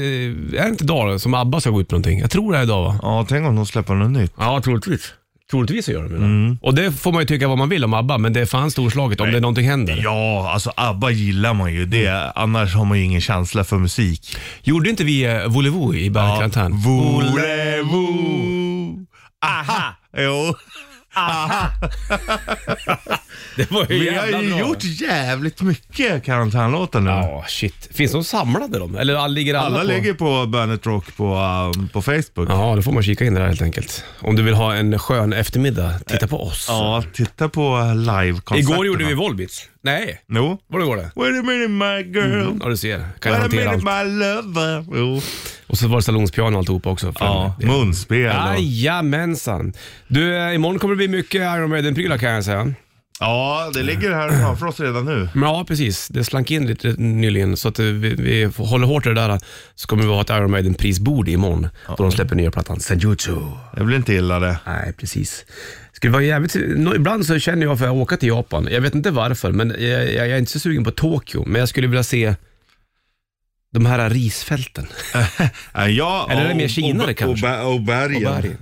är 0.58 0.64
det 0.64 0.70
inte 0.70 0.84
idag 0.84 1.22
som 1.22 1.34
ABBA 1.34 1.62
ska 1.62 1.70
gå 1.70 1.82
ut 1.82 1.92
med 1.92 2.00
någonting? 2.00 2.20
Jag 2.20 2.32
tror 2.32 2.54
det 2.54 2.60
är 2.60 2.64
idag 2.64 2.84
va? 2.84 3.00
Ja, 3.02 3.26
tänk 3.30 3.48
om 3.48 3.56
de 3.56 3.66
släpper 3.66 3.96
något 3.96 4.12
nytt. 4.12 4.34
Ja, 4.38 4.62
troligtvis. 4.62 5.14
Troligtvis 5.52 5.86
så 5.86 5.92
gör 5.92 6.04
de 6.04 6.16
mm. 6.16 6.58
Och 6.62 6.76
det 6.76 6.92
får 6.92 7.12
man 7.12 7.22
ju 7.22 7.26
tycka 7.26 7.48
vad 7.48 7.58
man 7.58 7.70
vill 7.70 7.84
om 7.84 7.94
ABBA, 7.94 8.18
men 8.18 8.34
det 8.34 8.42
är 8.42 8.46
fan 8.46 8.72
storslaget 8.72 9.22
om 9.22 9.32
det 9.32 9.40
någonting 9.40 9.70
händer. 9.70 10.02
Ja, 10.04 10.52
alltså 10.54 10.72
ABBA 10.76 11.12
gillar 11.12 11.54
man 11.54 11.74
ju. 11.74 11.86
Det, 11.86 12.32
Annars 12.36 12.76
har 12.76 12.86
man 12.86 12.98
ju 12.98 13.04
ingen 13.04 13.22
känsla 13.22 13.64
för 13.64 13.78
musik. 13.78 14.38
Gjorde 14.64 14.90
inte 14.90 15.04
vi 15.04 15.26
eh, 15.26 15.48
Volevo 15.48 15.96
i 15.96 16.10
Bergkarantän? 16.10 16.72
Volevo. 16.78 18.08
Aha! 19.46 19.96
Jo. 20.18 20.56
Det 23.56 23.72
var 23.72 23.86
ju 23.90 24.00
Vi 24.00 24.08
har 24.16 24.16
jävla 24.28 24.42
ju 24.42 24.50
bra. 24.50 24.60
gjort 24.60 24.84
jävligt 24.84 25.62
mycket 25.62 26.24
karantänlåtar 26.24 27.00
nu. 27.00 27.10
Ja, 27.10 27.46
shit. 27.48 27.90
Finns 27.94 28.12
de 28.12 28.24
samlade 28.24 28.80
de? 28.80 28.96
Eller 28.96 29.28
ligger 29.28 29.54
alla, 29.56 29.66
Alla 29.66 29.80
på? 29.80 29.86
ligger 29.86 30.14
på 30.14 30.46
Bandet 30.48 30.86
Rock 30.86 31.18
på, 31.18 31.36
um, 31.76 31.88
på 31.90 32.02
Facebook. 32.02 32.50
Ja, 32.50 32.74
då 32.76 32.82
får 32.82 32.92
man 32.92 33.04
kika 33.04 33.26
in 33.26 33.34
där 33.34 33.48
helt 33.48 33.62
enkelt. 33.62 34.04
Om 34.20 34.36
du 34.36 34.44
vill 34.44 34.54
ha 34.54 34.76
en 34.76 35.00
skön 35.00 35.34
eftermiddag, 35.34 35.94
titta 36.08 36.28
på 36.28 36.42
oss. 36.44 36.66
Ja, 36.70 37.04
titta 37.14 37.50
på 37.50 37.78
live-konserterna. 37.96 38.74
Igår 38.76 38.86
gjorde 38.88 39.06
vi 39.06 39.14
Volbeats. 39.14 39.70
Nej, 39.84 40.22
Jo. 40.30 40.58
var 40.68 40.80
det 40.80 40.86
går 40.86 40.96
det? 40.98 41.12
Wait 41.16 41.40
a 41.40 41.44
minute 41.44 41.68
my 41.68 42.20
girl. 42.20 42.58
Ja, 42.62 42.70
du 42.70 42.78
ser. 42.78 42.98
Kan 43.20 43.32
jag 43.34 43.40
Wait 43.40 43.40
a 43.40 43.42
hantera 43.42 43.72
minute 43.72 43.92
allt. 43.92 44.08
my 44.08 44.14
lover. 44.20 44.86
Jo. 44.98 45.22
Och 45.68 45.78
så 45.78 45.88
var 45.88 45.96
det 45.98 46.02
salonspiano 46.04 46.56
och 46.56 46.60
alltihopa 46.60 46.90
också. 46.90 47.14
Ja, 47.20 47.56
det- 47.60 47.66
munspel. 47.68 48.36
och- 48.56 48.60
Jajamensan. 48.62 49.74
Du, 50.08 50.38
eh, 50.38 50.56
imorgon 50.56 50.80
kommer 50.80 50.94
det 50.94 50.98
bli 50.98 51.08
mycket 51.08 51.42
Iron 51.42 51.70
Maiden-prylar 51.70 52.18
kan 52.18 52.32
jag 52.32 52.44
säga. 52.44 52.74
Ja, 53.20 53.72
det 53.74 53.84
ligger 53.84 54.12
här 54.14 54.30
framför 54.30 54.66
oss 54.66 54.80
redan 54.80 55.06
nu. 55.06 55.30
Men 55.34 55.44
Ja, 55.44 55.66
precis. 55.68 56.08
Det 56.08 56.24
slank 56.24 56.52
in 56.52 56.68
lite 56.68 56.88
nyligen, 56.98 57.58
så 57.58 57.68
att 57.68 57.80
eh, 57.80 57.86
vi, 57.86 58.10
vi 58.16 58.50
håller 58.58 58.88
hårt 58.88 59.06
i 59.06 59.10
det 59.10 59.16
där. 59.16 59.40
Så 59.76 59.88
kommer 59.88 60.04
vi 60.04 60.10
ha 60.10 60.22
ett 60.22 60.30
Iron 60.30 60.52
Maiden-prisbord 60.52 61.30
imorgon, 61.30 61.68
då 61.88 61.96
de 62.04 62.12
släpper 62.12 62.36
nya 62.36 62.52
plattan 62.52 62.80
Senjutsu. 62.80 63.36
Det 63.76 63.84
blir 63.84 63.98
inte 63.98 64.14
illa 64.14 64.40
det. 64.40 64.60
Nej, 64.66 64.94
precis. 65.00 65.46
Skulle 65.94 66.14
vara 66.14 66.24
jävligt, 66.24 66.56
nå- 66.76 66.96
ibland 66.96 67.26
så 67.26 67.40
känner 67.40 67.66
jag 67.66 67.80
för 67.80 67.86
att 67.86 67.92
åka 67.94 68.18
till 68.18 68.30
Japan. 68.30 68.68
Jag 68.72 68.82
vet 68.82 68.96
inte 68.96 69.12
varför, 69.12 69.52
men 69.52 69.70
jag, 69.70 69.80
jag, 69.90 70.14
jag 70.14 70.30
är 70.30 70.38
inte 70.38 70.52
så 70.52 70.60
sugen 70.60 70.84
på 70.84 70.92
Tokyo. 70.92 71.44
Men 71.48 71.60
jag 71.60 71.70
skulle 71.70 71.88
vilja 71.88 72.04
se 72.04 72.36
de 73.78 73.86
här 73.86 74.10
risfälten. 74.10 74.88
Äh, 75.16 75.88
Ja, 75.90 76.28
Eller 76.32 76.42
är 76.42 76.46
det 76.46 76.52
och- 76.52 76.58
mer 76.58 76.68
Kina 76.68 77.04
och, 77.04 77.18
kanske? 77.18 77.58
Och, 77.60 77.74
och 77.74 77.82
bergen. 77.82 78.28
Och 78.28 78.34
bergen. 78.42 78.58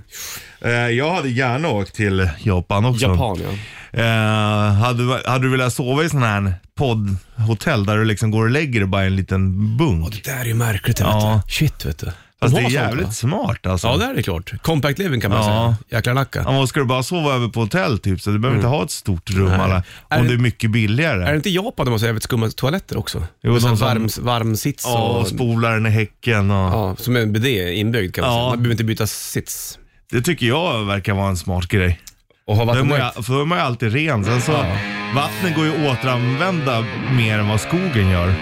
Eh, 0.60 0.70
Jag 0.72 1.14
hade 1.14 1.28
gärna 1.28 1.68
åkt 1.68 1.94
till 1.94 2.30
Japan 2.38 2.84
också. 2.84 3.04
Japan, 3.06 3.40
ja. 3.42 3.50
Eh, 4.00 4.72
hade, 4.74 4.98
du- 5.06 5.22
hade 5.30 5.44
du 5.44 5.50
velat 5.50 5.72
sova 5.72 6.04
i 6.04 6.08
sån 6.08 6.22
här 6.22 6.54
poddhotell 6.78 7.86
där 7.86 7.96
du 7.98 8.04
liksom 8.04 8.30
går 8.30 8.44
och 8.44 8.50
lägger 8.50 8.80
dig 8.80 8.88
bara 8.88 9.04
i 9.04 9.06
en 9.06 9.16
liten 9.16 9.76
bunk? 9.76 10.12
Det 10.24 10.30
där 10.32 10.40
är 10.40 10.44
ju 10.44 10.54
märkligt, 10.54 11.00
Ja. 11.00 11.34
vet 11.36 11.46
du. 11.48 11.52
Shit, 11.54 11.84
vet 11.86 11.98
du. 11.98 12.12
Fast 12.40 12.54
det 12.54 12.60
är 12.60 12.70
jävligt 12.70 13.12
smart 13.14 13.66
alltså. 13.66 13.86
Ja, 13.88 13.96
det 13.96 14.04
är 14.04 14.14
det 14.14 14.22
klart. 14.22 14.62
Compact 14.62 14.98
living 14.98 15.20
kan 15.20 15.30
man 15.30 15.38
Ja. 15.38 15.44
säga. 15.88 15.98
Jäkla 15.98 16.12
nacka. 16.14 16.42
Ja, 16.46 16.52
men 16.52 16.66
ska 16.66 16.80
du 16.80 16.86
bara 16.86 17.02
sova 17.02 17.34
över 17.34 17.48
på 17.48 17.60
hotell 17.60 17.98
typ, 17.98 18.20
så 18.20 18.30
du 18.30 18.38
behöver 18.38 18.58
inte 18.58 18.68
ha 18.68 18.84
ett 18.84 18.90
stort 18.90 19.30
rum 19.30 19.46
Mm. 19.46 19.60
Alla, 19.60 19.82
Är 20.08 20.18
om 20.18 20.22
det- 20.22 20.28
det 20.28 20.34
är 20.34 20.38
mycket 20.38 20.70
billigare. 20.70 21.22
Är 21.24 21.30
det 21.30 21.36
inte 21.36 21.50
Japan 21.50 21.86
de 21.86 21.92
har 21.92 21.98
så 21.98 22.04
jävligt 22.06 22.22
skumma 22.22 22.48
toaletter 22.48 22.96
också? 22.98 23.22
Jo, 23.42 23.52
de 23.54 23.60
som- 23.60 23.76
varm, 23.76 24.08
varm 24.20 24.56
sits 24.56 24.84
Ja, 24.86 24.98
och... 25.02 25.20
och 25.20 25.26
spolaren 25.28 25.86
i 25.86 25.90
häcken 25.90 26.50
och... 26.50 26.56
Ja, 26.72 26.96
som 26.98 27.16
en 27.16 27.32
bidé 27.32 27.74
inbyggd 27.74 28.14
kan 28.14 28.22
man 28.24 28.30
Ja. 28.34 28.38
säga. 28.38 28.48
Man 28.48 28.58
behöver 28.58 28.72
inte 28.72 28.84
byta 28.84 29.06
sits. 29.06 29.78
Det 30.10 30.22
tycker 30.22 30.46
jag 30.46 30.84
verkar 30.84 31.14
vara 31.14 31.28
en 31.28 31.36
smart 31.36 31.68
grej. 31.68 32.00
och 32.46 32.56
har 32.56 32.66
Då 32.66 32.72
är 32.72 32.74
man, 32.76 32.88
vattendräkt. 32.88 33.18
ju- 33.18 33.22
för 33.22 33.32
då 33.34 33.40
är 33.40 33.44
man 33.44 33.58
ju 33.58 33.64
alltid 33.64 33.92
ren. 33.92 34.24
Sen 34.24 34.40
så, 34.42 34.52
vattnet 35.14 35.54
går 35.56 35.64
ju 35.64 35.70
att 35.88 35.98
återanvända 35.98 36.84
mer 37.16 37.38
än 37.38 37.48
vad 37.48 37.60
skogen 37.60 38.08
gör. 38.10 38.34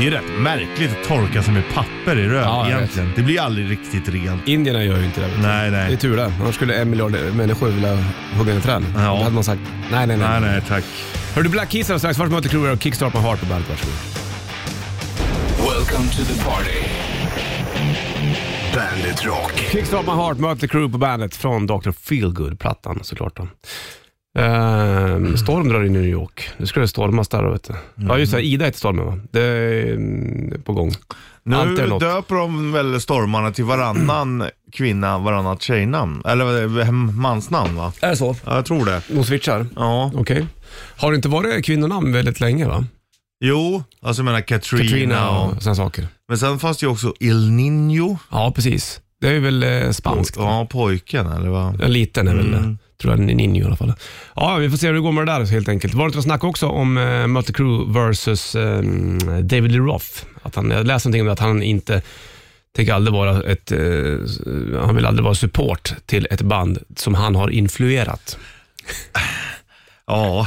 Det 0.00 0.06
är 0.06 0.10
rätt 0.10 0.38
märkligt 0.38 0.90
att 0.90 1.08
torka 1.08 1.42
sig 1.42 1.54
med 1.54 1.62
papper 1.74 2.18
i 2.18 2.28
röv 2.28 2.42
Ja, 2.42 2.68
jag 2.68 2.76
egentligen. 2.78 3.12
Det 3.16 3.22
blir 3.22 3.34
ju 3.34 3.40
aldrig 3.40 3.70
riktigt 3.70 4.08
rent. 4.08 4.48
Indierna 4.48 4.84
gör 4.84 4.98
ju 4.98 5.04
inte 5.04 5.20
det. 5.20 5.26
vet 5.26 5.36
du. 5.36 5.42
Nej, 5.42 5.70
Det 5.70 5.76
är 5.76 5.88
nej. 5.88 5.96
tur 5.96 6.16
det. 6.16 6.32
Annars 6.40 6.54
skulle 6.54 6.74
en 6.74 6.90
miljard 6.90 7.12
människor 7.34 7.68
vilja 7.68 7.98
hugga 8.36 8.54
ner 8.54 8.60
träd. 8.60 8.84
Ja. 8.94 9.00
Då 9.00 9.16
hade 9.16 9.34
man 9.34 9.44
sagt 9.44 9.60
nej, 9.90 10.06
nej, 10.06 10.16
nej. 10.16 10.28
Nej, 10.28 10.40
nej, 10.40 10.62
tack. 10.68 10.84
Hör 11.34 11.42
du 11.42 11.48
Black 11.48 11.72
Keys 11.72 11.86
alldeles 11.86 12.02
strax. 12.02 12.18
Först 12.18 12.32
möter 12.32 12.48
Clue 12.48 12.72
och 12.72 12.82
Kickstart 12.82 13.14
My 13.14 13.20
Heart 13.20 13.40
på 13.40 13.46
bandet. 13.46 13.68
Varsågod. 13.70 13.94
Welcome 15.74 16.08
to 16.10 16.24
the 16.24 16.44
party. 16.44 16.78
Bandit 18.74 19.24
Rock. 19.26 19.52
Kickstart 19.72 20.06
My 20.06 20.12
Heart 20.12 20.38
möter 20.38 20.66
Crew 20.66 20.92
på 20.92 20.98
bandet 20.98 21.36
från 21.36 21.66
Dr. 21.66 21.90
Feelgood-plattan 21.90 22.98
såklart. 23.02 23.36
Då. 23.36 23.48
Ehm, 24.38 25.36
storm 25.36 25.68
drar 25.68 25.84
in 25.84 25.96
i 25.96 25.98
New 25.98 26.08
York. 26.08 26.50
Nu 26.56 26.66
ska 26.66 26.80
det 26.80 26.88
stormas 26.88 27.28
där 27.28 27.50
vet 27.50 27.64
du. 27.64 27.74
Ja 27.94 28.18
just 28.18 28.32
det, 28.32 28.42
Ida 28.42 28.64
heter 28.64 28.78
stormen 28.78 29.06
va? 29.06 29.18
Det 29.30 29.42
är 29.42 29.92
mm, 29.92 30.62
på 30.62 30.72
gång. 30.72 30.92
Nu 31.42 31.76
döper 32.00 32.34
de 32.34 32.72
väl 32.72 33.00
stormarna 33.00 33.52
till 33.52 33.64
varannan 33.64 34.44
kvinna, 34.72 35.18
varannat 35.18 35.62
tjejnamn. 35.62 36.22
Eller 36.24 36.68
det, 36.84 36.92
mansnamn 36.92 37.76
va? 37.76 37.92
Är 38.00 38.10
det 38.10 38.16
så? 38.16 38.36
Ja, 38.44 38.54
jag 38.54 38.66
tror 38.66 38.84
det. 38.84 39.02
De 39.08 39.24
switchar? 39.24 39.66
Ja. 39.76 40.10
Okej. 40.14 40.46
Har 40.96 41.10
det 41.10 41.16
inte 41.16 41.28
varit 41.28 41.64
kvinnonamn 41.64 42.12
väldigt 42.12 42.40
länge 42.40 42.68
va? 42.68 42.84
Jo, 43.44 43.82
alltså 44.02 44.20
jag 44.20 44.24
menar 44.24 44.40
Katrina, 44.40 44.82
Katrina 44.84 45.30
och... 45.30 45.52
och 45.52 45.62
sådana 45.62 45.74
saker. 45.74 46.06
Men 46.28 46.38
sen 46.38 46.58
fanns 46.58 46.78
det 46.78 46.84
ju 46.86 46.92
också 46.92 47.14
Il 47.20 47.50
Niño. 47.50 48.16
Ja, 48.30 48.52
precis. 48.54 49.00
Det 49.20 49.28
är 49.28 49.40
väl 49.40 49.62
eh, 49.62 49.90
spanskt. 49.90 50.36
Ja, 50.36 50.66
pojken 50.70 51.26
eller 51.26 51.48
vad? 51.48 51.80
En 51.80 51.92
liten 51.92 52.28
är 52.28 52.34
väl 52.34 52.54
Mm 52.54 52.78
tror 53.00 53.12
jag, 53.12 53.20
Ninjo 53.20 53.62
i 53.62 53.66
alla 53.66 53.76
fall. 53.76 53.92
Ja, 54.36 54.56
vi 54.56 54.70
får 54.70 54.76
se 54.76 54.86
hur 54.86 54.94
det 54.94 55.00
går 55.00 55.12
med 55.12 55.26
det 55.26 55.32
där 55.32 55.44
helt 55.44 55.68
enkelt. 55.68 55.94
Var 55.94 56.04
det 56.04 56.08
inte 56.08 56.22
snack 56.22 56.44
också 56.44 56.66
om 56.66 56.98
eh, 56.98 57.26
Mötley 57.26 57.54
Crüe 57.54 57.92
versus 57.92 58.54
eh, 58.54 58.82
David 59.42 59.72
Lee 59.72 59.80
Roth? 59.80 60.24
Att 60.42 60.54
han, 60.54 60.70
jag 60.70 60.86
läste 60.86 61.08
någonting 61.08 61.22
om 61.22 61.32
att 61.32 61.38
han 61.38 61.62
inte 61.62 62.02
tänker 62.76 62.92
aldrig 62.92 63.14
vara 63.14 63.42
ett, 63.42 63.72
eh, 63.72 63.78
han 64.84 64.96
vill 64.96 65.06
aldrig 65.06 65.24
vara 65.24 65.34
support 65.34 65.92
till 66.06 66.26
ett 66.30 66.42
band 66.42 66.78
som 66.96 67.14
han 67.14 67.34
har 67.34 67.50
influerat. 67.50 68.38
Ja, 70.06 70.46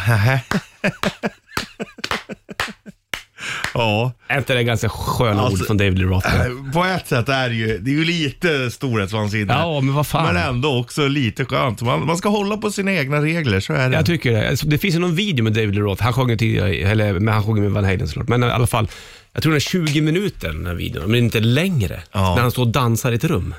Ja, 3.73 4.11
Är 4.27 4.37
inte 4.37 4.53
det 4.53 4.63
ganska 4.63 4.89
sköna 4.89 5.41
Alltså, 5.41 5.61
ord 5.63 5.67
från 5.67 5.77
David 5.77 5.97
Lee 5.99 6.07
Roth? 6.07 6.35
eh, 6.35 6.71
på 6.73 6.85
ett 6.85 7.07
sätt 7.07 7.29
är 7.29 7.49
det 7.49 7.55
ju, 7.55 7.77
det 7.77 7.91
är 7.91 7.95
ju 7.95 8.05
lite 8.05 8.71
storhetsvansinne. 8.71 9.53
Ja, 9.53 9.81
men 9.81 9.93
vad 9.93 10.07
fan. 10.07 10.33
Men 10.33 10.43
ändå 10.49 10.79
också 10.79 11.07
lite 11.07 11.45
skönt. 11.45 11.81
Man, 11.81 12.05
man 12.05 12.17
ska 12.17 12.29
hålla 12.29 12.57
på 12.57 12.71
sina 12.71 12.93
egna 12.93 13.21
regler, 13.21 13.59
så 13.59 13.73
är 13.73 13.89
det. 13.89 13.95
Jag 13.95 14.05
tycker 14.05 14.31
det. 14.31 14.49
Alltså, 14.49 14.67
Det 14.67 14.77
finns 14.77 14.95
ju 14.95 14.99
någon 14.99 15.15
video 15.15 15.43
med 15.43 15.53
David 15.53 15.75
Lee 15.75 15.83
Roth. 15.83 16.03
Han 16.03 16.13
sjöng 16.13 16.29
ju 16.29 16.37
tidigare, 16.37 16.75
eller 16.75 17.13
men 17.19 17.33
han 17.33 17.43
sjunger 17.43 17.61
med 17.61 17.71
Van 17.71 17.83
Halen 17.83 18.07
såklart. 18.07 18.27
Men 18.27 18.43
i 18.43 18.47
alla 18.47 18.67
fall, 18.67 18.87
jag 19.33 19.43
tror 19.43 19.51
den 19.51 19.55
är 19.55 19.59
20 19.59 20.01
minuter 20.01 20.47
den 20.47 20.65
här 20.65 20.73
videon, 20.73 21.11
men 21.11 21.15
inte 21.19 21.39
längre. 21.39 22.01
Ja. 22.11 22.35
När 22.35 22.41
han 22.41 22.51
står 22.51 22.63
och 22.63 22.71
dansar 22.71 23.11
i 23.11 23.15
ett 23.15 23.23
rum. 23.23 23.55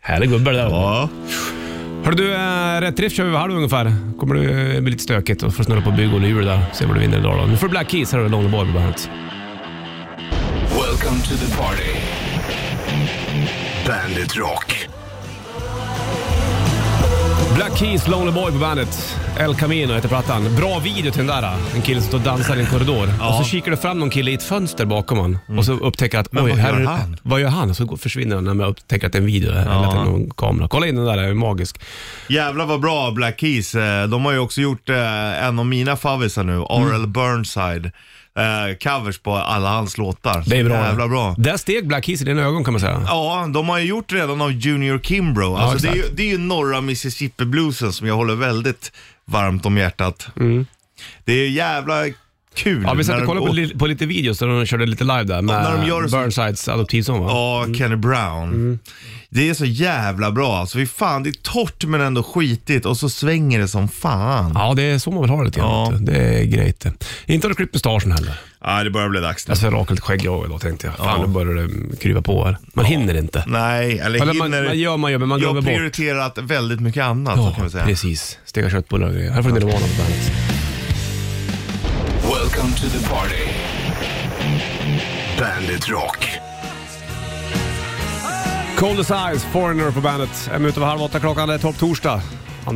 Härlig 0.00 0.30
gubbe 0.30 0.50
det 0.50 0.56
där. 0.56 0.68
Ja. 0.70 1.08
Hörru 2.04 2.14
du, 2.14 2.32
eh, 2.32 2.80
rätt 2.80 2.96
drift 2.96 3.16
kör 3.16 3.24
vi 3.24 3.30
vid 3.30 3.38
halv 3.38 3.56
ungefär. 3.56 3.92
Kommer 4.18 4.34
det 4.34 4.74
eh, 4.74 4.80
bli 4.80 4.90
lite 4.90 5.02
stökigt 5.02 5.42
och 5.42 5.54
får 5.54 5.64
snurra 5.64 5.80
på 5.80 5.90
bygg 5.90 6.14
och 6.14 6.20
hjul 6.20 6.44
där. 6.44 6.60
Se 6.72 6.86
vad 6.86 6.96
du 6.96 7.00
vinner 7.00 7.18
idag 7.18 7.38
då. 7.38 7.46
Nu 7.46 7.56
får 7.56 7.66
du 7.66 7.70
Black 7.70 7.90
Keys, 7.90 8.12
här 8.12 8.18
har 8.18 8.24
du 8.24 8.30
Lonely 8.32 8.50
Boy 8.50 8.66
på 8.66 8.72
bandet. 8.72 9.10
Welcome 10.70 11.20
to 11.22 11.36
the 11.36 11.56
party. 11.56 11.92
Bandit 13.86 14.36
Rock. 14.36 14.91
Black 17.56 17.76
Keys, 17.78 18.08
Lonely 18.08 18.32
Boy 18.32 18.52
på 18.52 18.58
bandet. 18.58 19.16
El 19.38 19.54
Camino 19.54 19.92
heter 19.94 20.08
plattan. 20.08 20.54
Bra 20.56 20.78
video 20.78 21.12
till 21.12 21.26
den 21.26 21.42
där. 21.42 21.56
En 21.74 21.82
kille 21.82 22.00
som 22.00 22.08
står 22.08 22.18
och 22.18 22.24
dansar 22.24 22.56
i 22.56 22.60
en 22.60 22.66
korridor. 22.66 23.08
Och 23.28 23.34
så 23.34 23.44
kikar 23.44 23.70
det 23.70 23.76
fram 23.76 23.98
någon 23.98 24.10
kille 24.10 24.30
i 24.30 24.34
ett 24.34 24.42
fönster 24.42 24.84
bakom 24.84 25.18
honom. 25.18 25.38
Och 25.58 25.64
så 25.64 25.72
upptäcker 25.72 26.18
att, 26.18 26.32
Men 26.32 26.44
oj, 26.44 26.50
vad 26.50 26.58
här 26.58 26.72
gör 26.72 26.80
är- 26.80 26.84
han? 26.84 27.16
Vad 27.22 27.40
gör 27.40 27.48
han? 27.48 27.74
Så 27.74 27.96
försvinner 27.96 28.34
han 28.34 28.44
när 28.44 28.54
man 28.54 28.66
upptäcker 28.66 29.06
att 29.06 29.12
det 29.12 29.18
är 29.18 29.20
en 29.20 29.26
video 29.26 29.50
eller 29.50 29.60
att 29.60 29.90
det 29.90 29.96
är 29.98 30.04
någon 30.04 30.30
kamera. 30.30 30.68
Kolla 30.68 30.86
in 30.86 30.96
den 30.96 31.04
där, 31.04 31.16
den 31.16 31.24
är 31.30 31.34
magisk. 31.34 31.80
Jävlar 32.28 32.66
vad 32.66 32.80
bra 32.80 33.10
Black 33.10 33.40
Keys. 33.40 33.74
Eh, 33.74 34.06
De 34.08 34.24
har 34.24 34.32
ju 34.32 34.38
också 34.38 34.60
gjort 34.60 34.88
eh, 34.90 35.44
en 35.46 35.58
av 35.58 35.66
mina 35.66 35.96
favvisar 35.96 36.44
nu, 36.44 36.52
Mm. 36.52 36.64
Oral 36.64 37.06
Burnside. 37.06 37.90
Eh, 38.38 38.76
covers 38.76 39.18
på 39.18 39.36
alla 39.36 39.68
hans 39.68 39.98
låtar. 39.98 40.44
Det 40.46 40.58
är 40.58 40.64
bra. 40.64 40.74
Jävla 40.74 41.08
bra. 41.08 41.34
Där 41.38 41.56
steg 41.56 41.86
Black 41.86 42.04
Keys 42.04 42.22
i 42.22 42.24
dina 42.24 42.42
ögon 42.42 42.64
kan 42.64 42.72
man 42.72 42.80
säga. 42.80 43.04
Ja, 43.06 43.48
de 43.54 43.68
har 43.68 43.78
ju 43.78 43.84
gjort 43.84 44.12
redan 44.12 44.40
av 44.40 44.52
Junior 44.52 44.98
Kimbrough. 44.98 45.60
Alltså, 45.62 45.86
det, 45.86 45.92
är 45.92 45.96
ju, 45.96 46.02
det 46.14 46.22
är 46.22 46.26
ju 46.26 46.38
norra 46.38 46.80
Mississippi-bluesen 46.80 47.92
som 47.92 48.06
jag 48.06 48.14
håller 48.14 48.34
väldigt 48.34 48.92
varmt 49.24 49.66
om 49.66 49.76
hjärtat. 49.76 50.28
Det 51.24 51.32
är 51.32 51.48
jävla 51.48 51.94
kul. 52.54 52.72
Mm. 52.76 52.84
Ja, 52.88 52.94
vi 52.94 53.04
satt 53.04 53.14
och 53.14 53.20
de- 53.20 53.26
kollade 53.26 53.46
på, 53.46 53.52
li- 53.52 53.74
på 53.78 53.86
lite 53.86 54.06
videos 54.06 54.38
där 54.38 54.46
de 54.46 54.66
körde 54.66 54.86
lite 54.86 55.04
live 55.04 55.22
där 55.24 55.42
med 55.42 55.62
när 55.62 55.76
de 55.78 55.86
gör 55.88 56.08
så- 56.08 56.16
Burnsides 56.16 56.68
adoptivson 56.68 57.20
va? 57.20 57.26
Ja, 57.30 57.74
Kenny 57.74 57.96
Brown. 57.96 58.48
Mm. 58.48 58.78
Det 59.34 59.48
är 59.48 59.54
så 59.54 59.64
jävla 59.64 60.30
bra. 60.30 60.56
Alltså, 60.58 60.78
fy 60.78 60.86
fan, 60.86 61.22
det 61.22 61.28
är 61.28 61.32
torrt 61.42 61.84
men 61.84 62.00
ändå 62.00 62.22
skitigt 62.22 62.86
och 62.86 62.96
så 62.96 63.08
svänger 63.10 63.58
det 63.58 63.68
som 63.68 63.88
fan. 63.88 64.52
Ja, 64.54 64.74
det 64.74 64.82
är 64.82 64.98
så 64.98 65.10
man 65.10 65.20
vill 65.22 65.30
ha 65.30 65.38
det 65.38 65.44
lite 65.44 65.60
grann. 65.60 65.70
Ja. 65.70 65.90
vet 65.90 66.06
du. 66.06 66.12
Det 66.12 66.18
är 66.40 66.44
grejt 66.44 66.80
det. 66.80 66.92
Inte 67.26 67.46
har 67.46 67.48
du 67.48 67.54
klippt 67.54 67.74
mustaschen 67.74 68.12
heller. 68.12 68.34
Ja, 68.64 68.84
det 68.84 68.90
börjar 68.90 69.08
bli 69.08 69.20
dags 69.20 69.48
nu. 69.48 69.50
Jag 69.50 69.58
ska 69.58 69.70
raka 69.70 69.90
lite 69.94 70.02
skägg 70.02 70.24
jag 70.24 70.46
idag 70.46 70.60
tänkte 70.60 70.86
jag. 70.86 70.96
Fan, 70.96 71.20
nu 71.20 71.26
börjar 71.26 71.54
det 71.54 71.96
krypa 71.96 72.22
på 72.22 72.44
här. 72.44 72.56
Man 72.74 72.84
hinner 72.84 73.14
inte. 73.18 73.44
Nej, 73.46 73.98
eller, 73.98 74.20
Eller 74.22 74.34
man, 74.34 74.46
hinner... 74.52 74.64
man 74.66 74.78
gör, 74.78 74.96
man 74.96 75.12
gör, 75.12 75.18
men 75.18 75.28
man 75.28 75.40
jag 75.40 75.44
glömmer 75.54 75.60
har 75.70 75.78
bort. 75.78 75.92
prioriterat 75.92 76.38
väldigt 76.38 76.80
mycket 76.80 77.04
annat, 77.04 77.36
så 77.36 77.50
kan 77.56 77.64
vi 77.64 77.70
säga. 77.70 77.84
precis. 77.84 78.38
Steka 78.44 78.70
köttbullar 78.70 79.06
och 79.08 79.14
grejer. 79.14 79.30
Här 79.30 79.42
får 79.42 79.48
du 79.50 79.54
Nirvana 79.54 79.74
på 79.78 80.02
bandet. 80.02 80.32
Welcome 82.52 82.74
to 82.76 82.98
the 82.98 83.08
party. 83.08 83.44
Bandit 85.38 85.88
Rock. 85.88 86.28
Cold 88.76 89.00
as 89.00 89.36
Ice, 89.36 89.44
Foreigner 89.44 89.90
på 89.90 90.00
bandet. 90.00 90.50
En 90.54 90.62
minut 90.62 90.76
över 90.76 90.86
halv 90.86 91.02
åtta 91.02 91.20
klockan, 91.20 91.48
det 91.48 91.54
är 91.54 91.58
topp 91.58 91.78
torsdag. 91.78 92.22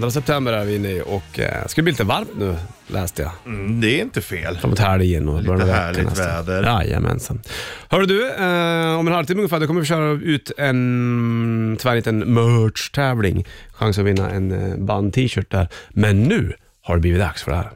2 0.00 0.10
september 0.10 0.52
är 0.52 0.64
vi 0.64 0.74
inne 0.74 0.88
i 0.88 1.02
och 1.06 1.40
eh, 1.40 1.66
ska 1.66 1.80
det 1.80 1.82
bli 1.82 1.92
lite 1.92 2.04
varmt 2.04 2.30
nu, 2.38 2.56
läste 2.86 3.22
jag. 3.22 3.32
Mm, 3.46 3.80
det 3.80 3.98
är 3.98 4.02
inte 4.02 4.20
fel. 4.20 4.56
Framåt 4.58 4.78
helgen 4.78 5.28
och 5.28 5.42
början 5.42 5.60
av 5.60 5.66
veckan 5.66 5.82
härligt 5.82 6.04
nästan. 6.04 6.26
väder. 6.26 6.62
Jajamensan. 6.62 7.42
Hörru 7.88 8.06
du, 8.06 8.28
eh, 8.30 8.98
om 8.98 9.06
en 9.06 9.12
halvtimme 9.14 9.38
ungefär 9.40 9.60
då 9.60 9.66
kommer 9.66 9.80
vi 9.80 9.86
köra 9.86 10.10
ut 10.10 10.52
en 10.58 11.76
tvärliten 11.80 12.18
merch-tävling. 12.34 13.46
Chans 13.72 13.98
att 13.98 14.04
vinna 14.04 14.30
en 14.30 14.52
eh, 14.52 14.76
band-t-shirt 14.76 15.50
där. 15.50 15.68
Men 15.90 16.22
nu 16.22 16.52
har 16.82 16.94
det 16.94 17.00
blivit 17.00 17.20
dags 17.20 17.42
för 17.42 17.50
det 17.50 17.56
här. 17.56 17.70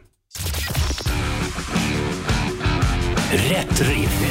Rätt 3.32 3.80
riff. 3.80 4.22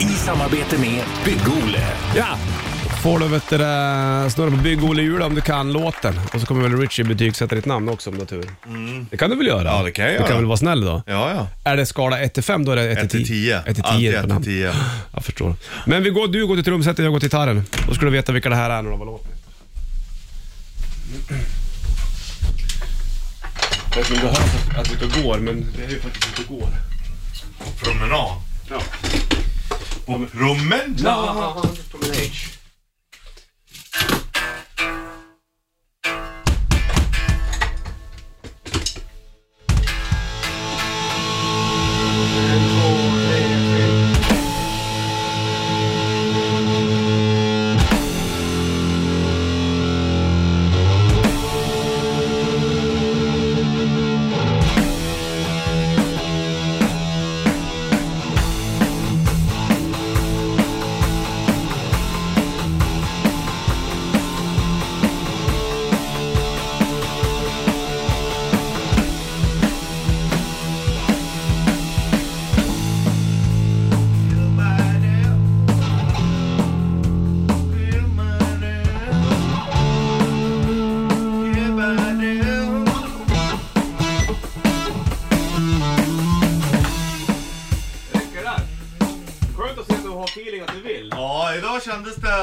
I 0.00 0.04
samarbete 0.04 0.78
med 0.78 1.04
Bygg-Ole. 1.24 1.80
Ja! 2.16 2.26
Får 3.02 3.18
du 3.18 3.28
vet 3.28 3.48
du, 3.50 3.58
det, 3.58 4.30
snurra 4.30 4.50
på 4.50 4.56
bygg 4.56 4.84
Olle 4.84 5.02
Jula 5.02 5.26
om 5.26 5.34
du 5.34 5.40
kan 5.40 5.72
låten. 5.72 6.20
Och 6.34 6.40
så 6.40 6.46
kommer 6.46 6.62
väl 6.62 6.76
Richie 6.80 7.04
betygsätta 7.04 7.54
ditt 7.54 7.66
namn 7.66 7.88
också 7.88 8.10
om 8.10 8.16
du 8.16 8.20
har 8.22 8.26
tur. 8.26 8.50
Det 9.10 9.16
kan 9.16 9.30
du 9.30 9.36
väl 9.36 9.46
göra? 9.46 9.62
Ja, 9.64 9.82
det 9.82 9.90
kan 9.90 10.04
jag 10.04 10.12
Du 10.14 10.16
göra. 10.16 10.26
kan 10.26 10.36
väl 10.36 10.46
vara 10.46 10.56
snäll 10.56 10.84
då? 10.84 11.02
Ja, 11.06 11.30
ja. 11.34 11.46
Är 11.70 11.76
det 11.76 11.86
skala 11.86 12.18
1 12.20 12.34
till 12.34 12.42
5 12.42 12.64
då 12.64 12.72
är 12.72 12.76
det 12.76 12.90
1 12.92 12.98
1 12.98 13.10
till 13.10 13.26
10. 13.28 13.58
1 13.58 13.64
till 13.64 13.74
10 13.74 13.84
Alltid 13.84 14.12
på 14.14 14.18
1 14.20 14.28
namn. 14.28 14.42
till 14.42 14.52
10. 14.52 14.72
Jag 15.14 15.24
förstår. 15.24 15.54
Men 15.86 16.02
vi 16.02 16.10
går, 16.10 16.28
du 16.28 16.46
går 16.46 16.54
till 16.54 16.64
trumsetet, 16.64 17.04
jag 17.04 17.12
går 17.12 17.20
till 17.20 17.26
gitarren. 17.28 17.64
Då 17.88 17.94
ska 17.94 18.04
du 18.04 18.10
veta 18.10 18.32
vilka 18.32 18.48
det 18.48 18.56
här 18.56 18.70
är 18.70 18.82
när 18.82 18.90
de 18.90 18.98
var 18.98 19.06
låten. 19.06 19.30
Jag 23.90 23.96
vet 23.96 24.10
inte 24.10 24.26
om 24.26 24.32
du 24.34 24.38
hör 24.74 24.80
att- 24.80 25.16
och 25.16 25.22
går, 25.24 25.38
men 25.38 25.66
det 25.76 25.84
är 25.84 25.90
ju 25.90 26.00
faktiskt 26.00 26.38
och 26.38 26.58
går. 26.58 26.68
Promenad. 27.82 28.36
Ja. 28.70 28.80
På 30.06 30.26
promenad. 30.32 31.00
Skönt 31.00 32.59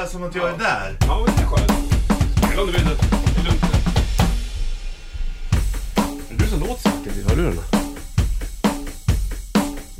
det 0.08 0.12
som 0.12 0.24
att 0.24 0.34
jag 0.34 0.48
är 0.50 0.58
där. 0.58 0.96
Ja, 1.00 1.24
men 1.26 1.36
det 1.36 1.42
är 1.42 1.46
skönt. 1.46 1.72
Spela 2.36 2.62
om 2.62 2.66
du 2.66 2.72
vill. 2.72 2.84
Det 2.84 3.40
är 3.40 3.44
lugnt. 3.44 3.64
Är 6.30 6.34
det 6.34 6.44
du 6.44 6.46
som 6.46 6.60
låter 6.60 6.82
så 6.82 6.88
vackert 6.88 7.16
i 7.16 7.22
hörlurarna? 7.28 7.62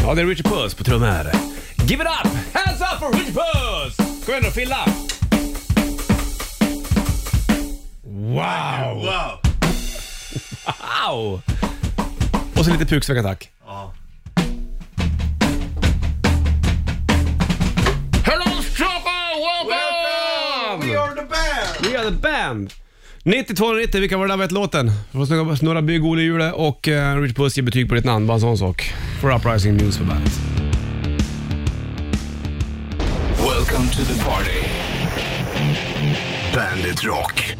Ja, 0.03 0.15
det 0.15 0.23
är 0.23 0.27
Richard 0.27 0.47
Puss 0.47 0.75
på 0.75 0.85
trummor 0.85 1.07
här. 1.07 1.33
Give 1.87 2.05
it 2.05 2.11
up! 2.11 2.33
Hands 2.55 2.81
up 2.81 2.99
for 2.99 3.12
Richard 3.12 3.35
Puss! 3.35 3.97
Kom 3.97 4.35
igen 4.35 4.45
då, 4.45 4.50
Filla! 4.50 4.85
Wow! 8.05 8.95
Wow! 8.95 9.38
Wow! 11.07 11.43
Och 12.57 12.65
så 12.65 12.71
lite 12.71 12.87
puksvecka 12.87 13.23
tack. 13.23 13.50
We 21.99 22.05
are 22.05 22.11
the 22.11 22.17
band! 22.17 22.75
9290, 23.25 24.00
vilka 24.00 24.17
var 24.17 24.26
det 24.26 24.33
där 24.33 24.38
vet 24.38 24.52
låten? 24.52 24.93
Får 25.12 25.26
snurra, 25.26 25.57
snurra 25.57 25.83
bygg 25.83 26.05
i 26.05 26.23
hjulet 26.23 26.55
och 26.55 26.88
uh, 26.88 27.21
Rich 27.21 27.35
Puss 27.35 27.57
ger 27.57 27.64
betyg 27.64 27.88
på 27.88 27.95
ditt 27.95 28.05
namn, 28.05 28.26
bara 28.26 28.35
en 28.35 28.40
sån 28.40 28.59
sak. 28.59 28.93
For 29.21 29.35
Uprising 29.37 29.76
News 29.76 29.97
för 29.97 30.05
bandet. 30.05 30.33
Welcome 33.38 33.88
to 33.88 34.05
the 34.05 34.25
party. 34.25 34.61
Bandit 36.55 37.05
Rock. 37.05 37.57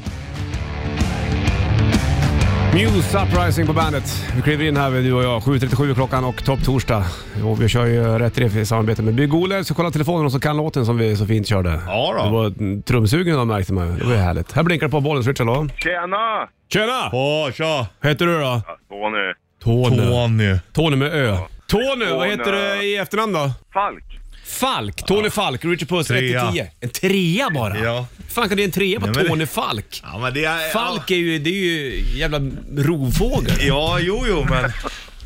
Muse 2.79 3.19
Uprising 3.19 3.67
på 3.67 3.73
bandet. 3.73 4.27
Vi 4.37 4.43
kliver 4.43 4.65
in 4.65 4.77
här 4.77 4.91
du 4.91 5.13
och 5.13 5.25
jag, 5.25 5.43
7.37 5.43 5.95
klockan 5.95 6.25
och 6.25 6.45
topp 6.45 6.65
torsdag. 6.65 7.05
Och 7.45 7.63
vi 7.63 7.69
kör 7.69 7.87
ju 7.87 8.19
rätt 8.19 8.39
riff 8.39 8.57
i 8.57 8.67
samarbete 8.67 9.03
med 9.03 9.15
Bygg-Ole, 9.15 9.65
så 9.65 9.75
kolla 9.75 9.91
telefonen 9.91 10.31
som 10.31 10.41
kan 10.41 10.57
låten 10.57 10.87
som 10.87 10.99
vi 10.99 11.17
så 11.17 11.27
fint 11.27 11.47
körde. 11.47 11.81
Ja 11.87 12.15
då. 12.19 12.25
Du 12.25 12.31
var 12.31 12.83
trumsugen 12.83 13.35
idag 13.35 13.47
märkte 13.47 13.73
man 13.73 13.87
ju. 13.87 13.99
Det 13.99 14.05
var 14.05 14.13
ju 14.13 14.19
härligt. 14.19 14.53
Här 14.53 14.63
blinkar 14.63 14.87
det 14.87 14.91
på 14.91 15.01
bollen, 15.01 15.25
Switch, 15.25 15.39
hallå? 15.39 15.69
Tjena! 15.77 16.49
Tjena! 16.73 17.11
Åh, 17.13 17.51
tja! 17.53 17.87
Heter 18.03 18.27
du 18.27 18.41
då? 18.41 18.63
Tony. 18.89 19.35
Tony. 19.63 20.11
Tony. 20.11 20.59
Tony 20.73 20.97
med 20.97 21.13
Ö. 21.13 21.37
Tony, 21.67 22.07
vad 22.11 22.29
heter 22.29 22.53
du 22.53 22.85
i 22.87 22.97
efternamn 22.97 23.33
då? 23.33 23.51
Falk. 23.73 24.05
Falk, 24.49 25.07
Tony 25.07 25.31
Falk, 25.31 25.65
Richard 25.65 25.89
Puss, 25.89 26.07
Trea. 26.07 26.51
1-10. 26.51 26.67
En 26.81 26.89
trea 26.91 27.51
bara? 27.51 27.79
Ja. 27.79 28.07
fan 28.29 28.49
kan 28.49 28.57
det 28.57 28.63
är 28.63 28.65
en 28.65 28.71
trea 28.71 29.01
på 29.01 29.07
Nej, 29.07 29.15
men 29.15 29.25
det- 29.25 29.29
Tony 29.31 29.47
Falk? 29.47 30.01
Ja, 30.03 30.19
men 30.19 30.35
det 30.35 30.45
är... 30.45 30.71
Falk 30.71 31.11
är 31.11 31.17
ju, 31.17 31.39
det 31.39 31.51
är 31.51 31.55
ju 31.65 32.05
jävla 32.19 32.39
rovfågel. 32.77 33.53
Ja, 33.61 33.99
jo, 34.01 34.25
jo, 34.29 34.47
men... 34.51 34.73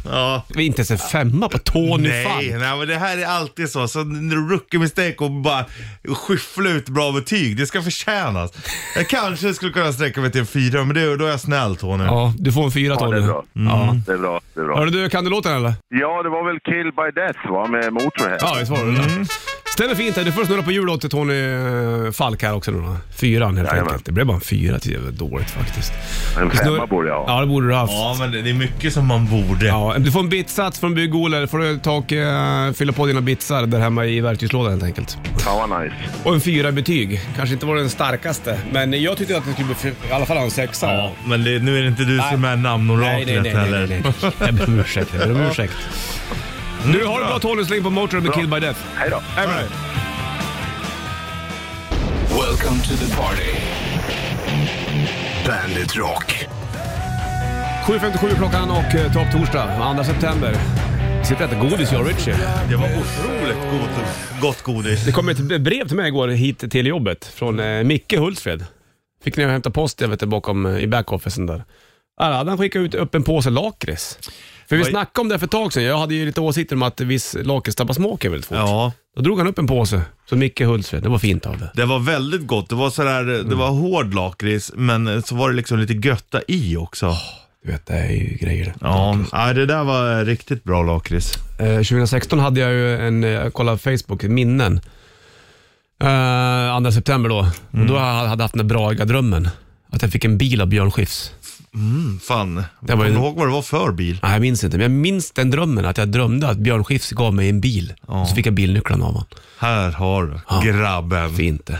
Ja. 0.04 0.42
Vi 0.54 0.62
är 0.62 0.66
inte 0.66 0.80
ens 0.80 0.90
en 0.90 0.98
femma 0.98 1.48
på 1.48 1.58
Tony 1.58 2.08
nej, 2.08 2.24
Falk. 2.24 2.60
nej, 2.60 2.78
men 2.78 2.88
det 2.88 2.96
här 2.96 3.18
är 3.18 3.26
alltid 3.26 3.70
så. 3.70 3.88
Så 3.88 3.98
rookie 4.50 4.80
mistake 4.80 5.16
och 5.18 5.30
bara 5.30 5.64
skyffla 6.14 6.70
ut 6.70 6.88
bra 6.88 7.12
betyg, 7.12 7.56
det 7.56 7.66
ska 7.66 7.82
förtjänas. 7.82 8.52
Jag 8.96 9.08
kanske 9.08 9.54
skulle 9.54 9.72
kunna 9.72 9.92
sträcka 9.92 10.20
mig 10.20 10.30
till 10.32 10.40
en 10.40 10.46
fyra, 10.46 10.84
men 10.84 10.94
det, 10.94 11.16
då 11.16 11.24
är 11.24 11.30
jag 11.30 11.40
snäll 11.40 11.76
Tony. 11.76 12.04
Ja, 12.04 12.32
du 12.38 12.52
får 12.52 12.64
en 12.64 12.70
fyra 12.70 12.92
Ja, 12.92 12.98
Tony. 12.98 13.16
det 13.16 13.22
är 13.22 13.26
bra. 13.26 13.42
Ja. 13.52 13.96
Det 14.06 14.12
är 14.12 14.18
bra. 14.18 14.40
Det 14.54 14.60
är 14.60 14.64
bra. 14.64 14.76
Hörru 14.78 14.90
du, 14.90 15.08
kan 15.10 15.24
du 15.24 15.30
låten 15.30 15.52
eller? 15.52 15.74
Ja, 15.88 16.22
det 16.22 16.28
var 16.28 16.46
väl 16.46 16.60
Kill 16.60 16.92
by 16.92 17.20
Death 17.20 17.50
va, 17.52 17.66
med 17.66 17.92
Motorhead? 17.92 18.38
Ja, 18.40 18.56
visst 18.58 18.70
var 18.70 18.84
det 18.84 18.92
det. 18.92 19.26
Stämmer 19.72 19.94
fint 19.94 20.16
här. 20.16 20.24
Du 20.24 20.32
får 20.32 20.44
snurra 20.44 20.62
på 20.62 20.72
hjulet 20.72 21.00
till 21.00 21.10
Tony 21.10 21.34
eh, 22.06 22.12
Falk 22.12 22.42
här 22.42 22.54
också 22.54 22.70
nu 22.70 22.78
då. 22.80 22.96
Fyran 23.16 23.56
helt 23.56 23.68
Jajamän. 23.68 23.88
enkelt. 23.92 24.06
Det 24.06 24.12
blev 24.12 24.26
bara 24.26 24.34
en 24.34 24.40
fyra 24.40 24.78
till. 24.78 24.92
Det 24.92 24.98
var 24.98 25.10
dåligt 25.10 25.50
faktiskt. 25.50 25.92
En 26.40 26.48
Du 26.48 26.56
snurrar- 26.56 26.74
femma 26.74 26.86
borde 26.86 27.08
jag 27.08 27.16
ha. 27.24 27.24
Ja, 27.34 27.40
det 27.40 27.46
borde 27.46 27.66
du 27.66 27.72
ha 27.72 27.80
haft. 27.80 27.92
Ja, 27.92 28.16
men 28.18 28.32
det 28.32 28.42
det 28.42 28.50
är 28.50 28.54
mycket 28.54 28.92
som 28.92 29.06
man 29.06 29.26
borde. 29.26 29.66
Ja, 29.66 29.94
du 29.98 30.12
får 30.12 30.20
en 30.20 30.28
bitsats 30.28 30.80
från 30.80 30.94
Bygg-Ole. 30.94 31.46
får 31.46 31.58
du 31.58 31.78
ta 31.78 31.92
och 31.92 32.12
eh, 32.12 32.72
fylla 32.72 32.92
på 32.92 33.06
dina 33.06 33.20
bitsar 33.20 33.66
där 33.66 33.78
hemma 33.78 34.06
i 34.06 34.20
verktygslådan 34.20 34.72
helt 34.72 34.84
enkelt. 34.84 35.18
Fan 35.38 35.70
vad 35.70 35.82
nice. 35.82 35.94
Och 36.24 36.34
en 36.34 36.40
fyra 36.40 36.68
i 36.68 36.72
betyg. 36.72 37.20
Kanske 37.36 37.52
inte 37.54 37.66
var 37.66 37.76
den 37.76 37.90
starkaste, 37.90 38.58
men 38.72 39.02
jag 39.02 39.16
tyckte 39.16 39.36
att 39.36 39.44
det 39.46 39.52
skulle 39.52 39.66
bli 39.66 39.76
f- 39.90 39.96
i 40.10 40.12
alla 40.12 40.26
fall 40.26 40.36
ha 40.36 40.44
en 40.44 40.50
sexa. 40.50 40.94
Ja, 40.94 41.12
men 41.26 41.44
det, 41.44 41.58
nu 41.58 41.78
är 41.78 41.82
det 41.82 41.88
inte 41.88 42.04
du 42.04 42.20
som 42.32 42.44
är 42.44 42.56
namnoraklet 42.56 43.26
nej, 43.26 43.40
nej, 43.40 43.54
nej, 43.54 43.62
heller. 43.64 43.86
nej, 43.86 44.02
nej. 44.04 44.32
Jag 44.40 44.54
ber 44.54 44.64
om 44.66 44.78
ursäkt. 44.80 45.10
Jag 45.18 45.28
ber 45.28 45.34
om 45.34 45.50
ursäkt. 45.50 45.72
Du 46.86 47.06
har 47.06 47.20
det 47.20 47.26
bra 47.26 47.38
Tony, 47.38 47.64
släng 47.64 47.82
på 47.82 47.90
Motörhead 47.90 48.20
med 48.22 48.34
Kill 48.34 48.48
by 48.48 48.60
Death. 48.60 48.80
Hej 48.94 49.10
då. 49.10 49.22
Hej 49.36 49.46
med 49.46 49.56
dig. 49.56 49.68
Welcome 52.28 52.82
to 52.82 52.96
the 52.96 53.16
party. 53.16 53.52
Bandit 55.46 55.96
Rock. 55.96 56.46
7.57 57.86 58.36
klockan 58.36 58.70
och 58.70 58.94
eh, 58.94 59.12
topp 59.12 59.32
torsdag, 59.32 59.94
2 59.96 60.04
september. 60.04 60.56
Sitter 61.24 61.44
och 61.44 61.52
äter 61.52 61.70
godis 61.70 61.92
jag 61.92 62.00
och 62.00 62.06
Richie. 62.06 62.36
Det 62.68 62.76
var 62.76 62.86
otroligt 62.86 63.70
god, 63.70 63.90
gott 64.40 64.62
godis. 64.62 65.04
Det 65.04 65.12
kom 65.12 65.28
ett 65.28 65.60
brev 65.60 65.86
till 65.88 65.96
mig 65.96 66.08
igår 66.08 66.28
hit 66.28 66.70
till 66.70 66.86
jobbet 66.86 67.26
från 67.26 67.60
eh, 67.60 67.84
Micke 67.84 68.18
Hultsfred. 68.18 68.64
Fick 69.24 69.36
ni 69.36 69.44
hämta 69.44 69.70
post 69.70 70.00
jag 70.00 70.08
vet, 70.08 70.20
du, 70.20 70.26
bakom 70.26 70.66
eh, 70.66 70.78
i 70.78 70.86
backofficen 70.86 71.46
där. 71.46 71.64
Där 72.18 72.32
hade 72.32 72.50
han 72.50 72.58
skickat 72.58 72.80
ut 72.80 72.94
upp 72.94 73.14
en 73.14 73.22
påse 73.22 73.50
lakrits. 73.50 74.18
För 74.72 74.76
vi 74.76 74.84
snackade 74.84 75.20
om 75.20 75.28
det 75.28 75.38
för 75.38 75.46
ett 75.46 75.50
tag 75.50 75.72
sedan. 75.72 75.82
Jag 75.84 75.98
hade 75.98 76.14
ju 76.14 76.26
lite 76.26 76.40
åsikter 76.40 76.76
om 76.76 76.82
att 76.82 77.00
viss 77.00 77.36
lakrits 77.42 77.76
tappar 77.76 77.94
smak 77.94 78.24
väldigt 78.24 78.46
fort. 78.46 78.56
Ja, 78.56 78.92
Då 79.16 79.22
drog 79.22 79.38
han 79.38 79.46
upp 79.46 79.58
en 79.58 79.66
påse, 79.66 80.02
så 80.28 80.36
Micke 80.36 80.60
Hultsfred. 80.60 81.02
Det 81.02 81.08
var 81.08 81.18
fint 81.18 81.46
av 81.46 81.58
det. 81.58 81.70
det 81.74 81.84
var 81.84 81.98
väldigt 81.98 82.46
gott. 82.46 82.68
Det 82.68 82.74
var 82.74 82.90
sådär, 82.90 83.24
det 83.24 83.54
var 83.54 83.68
hård 83.68 84.14
lakrits, 84.14 84.72
men 84.74 85.22
så 85.22 85.34
var 85.34 85.50
det 85.50 85.56
liksom 85.56 85.78
lite 85.78 86.08
götta 86.08 86.40
i 86.48 86.76
också. 86.76 87.16
Du 87.64 87.72
vet, 87.72 87.86
det 87.86 87.92
är 87.92 88.12
ju 88.12 88.36
grejer 88.40 88.64
det. 88.64 88.74
Ja, 88.80 89.18
ja 89.32 89.52
det 89.52 89.66
där 89.66 89.84
var 89.84 90.24
riktigt 90.24 90.64
bra 90.64 90.82
lakrits. 90.82 91.34
Eh, 91.60 91.76
2016 91.76 92.38
hade 92.38 92.60
jag 92.60 92.72
ju 92.72 92.96
en, 92.96 93.24
eh, 93.24 93.30
jag 93.30 93.52
kollade 93.52 93.78
Facebook, 93.78 94.22
minnen. 94.22 94.80
Uh, 96.04 96.82
2 96.82 96.92
september 96.92 97.30
då. 97.30 97.38
Och 97.70 97.86
då 97.86 97.98
hade 97.98 98.28
jag 98.28 98.36
haft 98.36 98.54
den 98.54 98.68
där 98.68 98.74
braiga 98.74 99.04
drömmen. 99.04 99.48
Att 99.90 100.02
jag 100.02 100.10
fick 100.10 100.24
en 100.24 100.38
bil 100.38 100.60
av 100.60 100.66
Björn 100.66 100.90
Skifs. 100.90 101.32
Mm, 101.74 102.18
fan, 102.20 102.54
Det 102.54 102.62
kommer 102.80 102.96
var 102.96 103.04
du 103.04 103.10
ju- 103.10 103.16
ihåg 103.16 103.36
vad 103.36 103.46
det 103.46 103.52
var 103.52 103.62
för 103.62 103.92
bil? 103.92 104.18
Nej, 104.22 104.32
jag 104.32 104.40
minns 104.40 104.64
inte, 104.64 104.76
men 104.76 104.82
jag 104.82 104.90
minns 105.00 105.30
den 105.30 105.50
drömmen. 105.50 105.84
Att 105.84 105.98
jag 105.98 106.08
drömde 106.08 106.48
att 106.48 106.58
Björn 106.58 106.84
Skifs 106.84 107.10
gav 107.10 107.34
mig 107.34 107.48
en 107.48 107.60
bil. 107.60 107.92
Så 108.28 108.34
fick 108.34 108.46
jag 108.46 108.54
bilnycklarna 108.54 109.04
av 109.04 109.12
honom. 109.12 109.26
Här 109.58 109.90
har 109.92 110.40
du, 110.62 110.68
grabben. 110.72 111.36
Fint 111.36 111.66
det. 111.66 111.78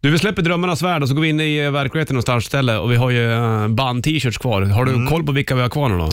Du, 0.00 0.10
vi 0.10 0.18
släpper 0.18 0.42
drömmarnas 0.42 0.82
värld 0.82 1.02
och 1.02 1.08
så 1.08 1.14
går 1.14 1.22
vi 1.22 1.28
in 1.28 1.40
i 1.40 1.56
eh, 1.58 1.70
verkligheten 1.70 2.14
någonstans 2.14 2.44
ställe 2.44 2.76
och 2.78 2.92
vi 2.92 2.96
har 2.96 3.10
ju 3.10 3.32
eh, 3.32 3.68
band-t-shirts 3.68 4.38
kvar. 4.38 4.62
Har 4.62 4.84
du 4.84 5.06
koll 5.06 5.24
på 5.26 5.32
vilka 5.32 5.54
vi 5.54 5.62
har 5.62 5.68
kvar 5.68 5.88
nu 5.88 5.98
då? 5.98 6.10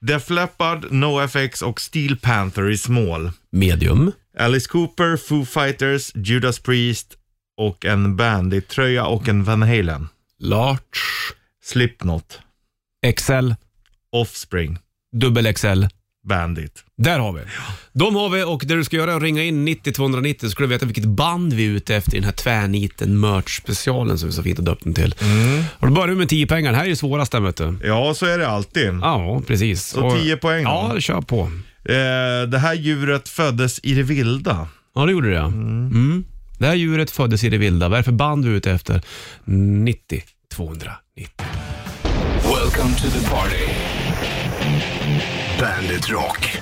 Def 0.00 0.30
Leppard, 0.30 0.84
NoFX 0.92 1.62
och 1.62 1.80
Steel 1.80 2.16
Panther 2.16 2.70
i 2.70 2.78
small. 2.78 3.30
Medium, 3.52 4.12
Alice 4.38 4.68
Cooper, 4.68 5.16
Foo 5.16 5.44
Fighters, 5.44 6.12
Judas 6.14 6.58
Priest 6.58 7.08
och 7.56 7.84
en 7.84 8.16
Bandit-tröja 8.16 9.04
och 9.04 9.28
en 9.28 9.44
Van 9.44 9.62
Halen. 9.62 10.08
large, 10.40 11.00
Slipknot, 11.64 12.40
XL, 13.16 13.52
Offspring, 14.12 14.78
dubbel 15.12 15.54
XL. 15.54 15.84
Bandit. 16.28 16.84
Där 16.96 17.18
har 17.18 17.32
vi. 17.32 17.40
De 17.92 18.16
har 18.16 18.28
vi 18.28 18.42
och 18.42 18.62
det 18.66 18.74
du 18.74 18.84
ska 18.84 18.96
göra 18.96 19.12
är 19.12 19.16
att 19.16 19.22
ringa 19.22 19.42
in 19.42 19.64
90 19.64 19.92
290 19.92 20.46
så 20.46 20.50
ska 20.50 20.62
du 20.62 20.68
veta 20.68 20.86
vilket 20.86 21.04
band 21.04 21.52
vi 21.52 21.66
är 21.66 21.70
ute 21.70 21.96
efter 21.96 22.12
i 22.12 22.16
den 22.16 22.24
här 22.24 22.32
tvärniten 22.32 23.20
merch-specialen 23.20 24.18
som 24.18 24.28
vi 24.28 24.32
så 24.34 24.42
fint 24.42 24.58
har 24.58 24.64
döpt 24.64 24.84
den 24.84 24.94
till. 24.94 25.14
Och 25.78 25.86
då 25.86 25.92
börjar 25.92 26.08
vi 26.08 26.14
med 26.14 26.28
10 26.28 26.46
pengar. 26.46 26.70
Det 26.70 26.76
här 26.76 26.84
är 26.84 26.88
ju 26.88 26.96
svårast 26.96 27.34
vet 27.34 27.56
du. 27.56 27.78
Ja, 27.84 28.14
så 28.14 28.26
är 28.26 28.38
det 28.38 28.48
alltid. 28.48 28.88
Ja, 29.02 29.42
precis. 29.46 29.84
Så 29.84 30.16
10 30.16 30.36
poäng 30.36 30.64
då. 30.64 30.70
Ja, 30.70 31.00
kör 31.00 31.20
på. 31.20 31.40
Eh, 31.84 32.48
det 32.48 32.58
här 32.58 32.74
djuret 32.74 33.28
föddes 33.28 33.80
i 33.82 33.94
det 33.94 34.02
vilda. 34.02 34.68
Ja, 34.94 35.06
det 35.06 35.12
gjorde 35.12 35.28
det 35.28 35.36
ja. 35.36 35.46
Mm. 35.46 36.24
Det 36.58 36.66
här 36.66 36.74
djuret 36.74 37.10
föddes 37.10 37.44
i 37.44 37.48
det 37.48 37.58
vilda. 37.58 37.88
Vad 37.88 37.96
är 37.96 38.00
det 38.00 38.04
för 38.04 38.12
band 38.12 38.44
vi 38.44 38.50
är 38.50 38.54
ute 38.56 38.70
efter? 38.70 39.02
90 39.44 40.22
290. 40.54 40.98
Welcome 42.44 42.94
to 42.96 43.06
the 43.10 43.30
party. 43.30 43.66
Bandit 45.60 46.10
Rock. 46.10 46.58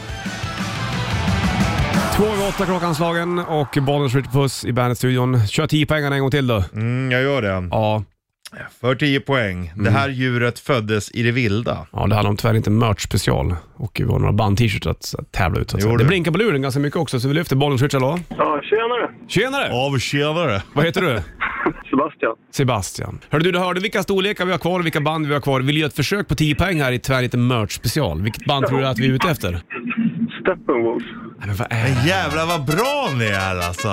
Två 2.16 2.24
över 2.24 2.48
åtta 2.48 2.64
klockan 2.66 2.94
slagen 2.94 3.38
och 3.38 3.78
Bollnäs 3.82 4.12
Puss 4.32 4.64
i 4.64 4.72
Bandet-studion. 4.72 5.46
Kör 5.46 5.66
10 5.66 5.86
pengarna 5.86 6.14
en 6.16 6.20
gång 6.20 6.30
till 6.30 6.46
då. 6.46 6.64
Mm, 6.74 7.10
jag 7.10 7.22
gör 7.22 7.42
det. 7.42 7.68
Ja, 7.70 8.04
För 8.80 8.94
10 8.94 9.20
poäng. 9.20 9.72
Det 9.76 9.90
här 9.90 10.08
djuret 10.08 10.58
föddes 10.58 11.10
i 11.10 11.22
det 11.22 11.32
vilda. 11.32 11.86
Ja, 11.92 12.06
det 12.06 12.14
handlar 12.14 12.30
om 12.30 12.36
tvärniten 12.36 12.78
merch 12.78 13.00
special 13.02 13.54
och 13.76 14.00
vi 14.00 14.04
har 14.04 14.18
några 14.18 14.32
band-t-shirts 14.32 14.86
att, 14.86 15.14
att 15.18 15.32
tävla 15.32 15.60
ut. 15.60 15.70
Så 15.70 15.76
att 15.76 15.82
säga. 15.82 15.92
Det 15.96 16.04
det. 16.04 16.08
blinkar 16.08 16.32
på 16.32 16.38
luren 16.38 16.62
ganska 16.62 16.80
mycket 16.80 16.96
också, 16.96 17.20
så 17.20 17.28
vi 17.28 17.34
lyfter 17.34 17.56
bollen. 17.56 17.78
Switch, 17.78 17.94
hallå? 17.94 18.18
Ja, 18.28 18.60
tjenare! 18.62 19.10
Tjenare! 19.28 19.72
Av 19.72 19.98
tjenare. 19.98 20.62
Vad 20.74 20.84
heter 20.84 21.00
du? 21.00 21.22
Sebastian. 22.00 22.36
Sebastian. 22.50 23.18
Hörde 23.30 23.44
du, 23.44 23.52
du 23.52 23.58
hörde 23.58 23.80
vilka 23.80 24.02
storlekar 24.02 24.44
vi 24.44 24.50
har 24.52 24.58
kvar 24.58 24.78
och 24.78 24.84
vilka 24.84 25.00
band 25.00 25.26
vi 25.26 25.34
har 25.34 25.40
kvar. 25.40 25.60
Vill 25.60 25.74
du 25.74 25.80
göra 25.80 25.88
ett 25.88 25.96
försök 25.96 26.28
på 26.28 26.34
10 26.34 26.54
poäng 26.54 26.80
här 26.80 26.92
i 26.92 26.98
tvärniten 26.98 27.46
merch 27.46 27.72
special? 27.72 28.22
Vilket 28.22 28.44
band 28.44 28.66
tror 28.66 28.78
du 28.78 28.86
att 28.86 28.98
vi 28.98 29.06
är 29.06 29.12
ute 29.12 29.28
efter? 29.30 29.60
Steppenwolf. 30.40 31.02
Nej, 31.38 31.46
men 31.46 31.56
vad 31.56 31.66
är 31.70 32.06
Jävlar 32.06 32.46
vad 32.46 32.66
bra 32.66 33.08
ni 33.18 33.24
är 33.24 33.66
alltså. 33.68 33.88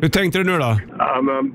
Hur 0.00 0.08
tänkte 0.08 0.38
du 0.38 0.44
nu 0.44 0.58
då? 0.58 0.78
Ja, 0.98 1.22
men, 1.22 1.52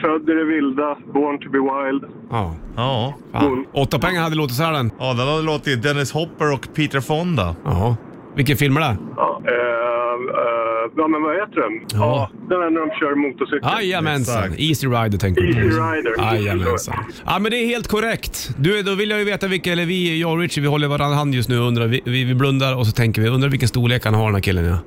född 0.00 0.30
i 0.30 0.34
det 0.34 0.44
vilda, 0.44 0.96
born 1.12 1.38
to 1.38 1.50
be 1.50 1.58
wild. 1.58 2.04
Ja. 2.30 2.54
Ja. 2.76 3.14
Fan. 3.32 3.66
Åtta 3.72 3.98
pengar 3.98 4.22
hade 4.22 4.36
låtit 4.36 4.56
så 4.56 4.62
här 4.62 4.72
den. 4.72 4.90
Ja, 4.98 5.14
den 5.14 5.28
hade 5.28 5.42
låtit 5.42 5.82
Dennis 5.82 6.12
Hopper 6.12 6.52
och 6.52 6.68
Peter 6.74 7.00
Fonda. 7.00 7.56
Ja. 7.64 7.96
Vilken 8.36 8.56
film 8.56 8.76
är 8.76 8.80
det? 8.80 8.96
Ja. 9.16 9.42
Eh, 9.44 10.14
eh, 10.44 10.59
ja, 10.96 11.08
men 11.08 11.22
vad 11.22 11.34
heter 11.34 11.60
den? 11.60 11.86
Ja. 11.94 12.30
den 12.48 12.60
här 12.62 12.70
när 12.70 12.80
de 12.80 12.90
kör 12.90 13.14
motorcykel. 13.14 13.68
Jajamensan. 13.72 14.54
Easy 14.58 14.86
Rider 14.86 15.18
tänker 15.18 15.42
du 15.42 15.48
Easy 15.48 15.78
på. 15.78 15.92
Rider. 15.92 16.34
Jajamensan. 16.34 16.94
Ja 17.26 17.38
men 17.38 17.50
det 17.50 17.56
är 17.56 17.66
helt 17.66 17.88
korrekt. 17.88 18.50
Du, 18.58 18.82
då 18.82 18.94
vill 18.94 19.10
jag 19.10 19.18
ju 19.18 19.24
veta 19.24 19.46
vilka, 19.48 19.72
eller 19.72 19.86
vi, 19.86 20.20
jag 20.20 20.32
och 20.32 20.38
Richie, 20.38 20.62
vi 20.62 20.68
håller 20.68 20.88
varandra 20.88 21.16
hand 21.16 21.34
just 21.34 21.48
nu 21.48 21.58
och 21.58 21.66
undrar, 21.66 21.86
vi, 21.86 22.00
vi, 22.04 22.34
blundar 22.34 22.78
och 22.78 22.86
så 22.86 22.92
tänker 22.92 23.22
vi, 23.22 23.28
undrar 23.28 23.48
vilken 23.48 23.68
storlek 23.68 24.04
han 24.04 24.14
har 24.14 24.24
den 24.24 24.34
här 24.34 24.42
killen 24.42 24.64
ja. 24.64 24.72
Eh, 24.72 24.80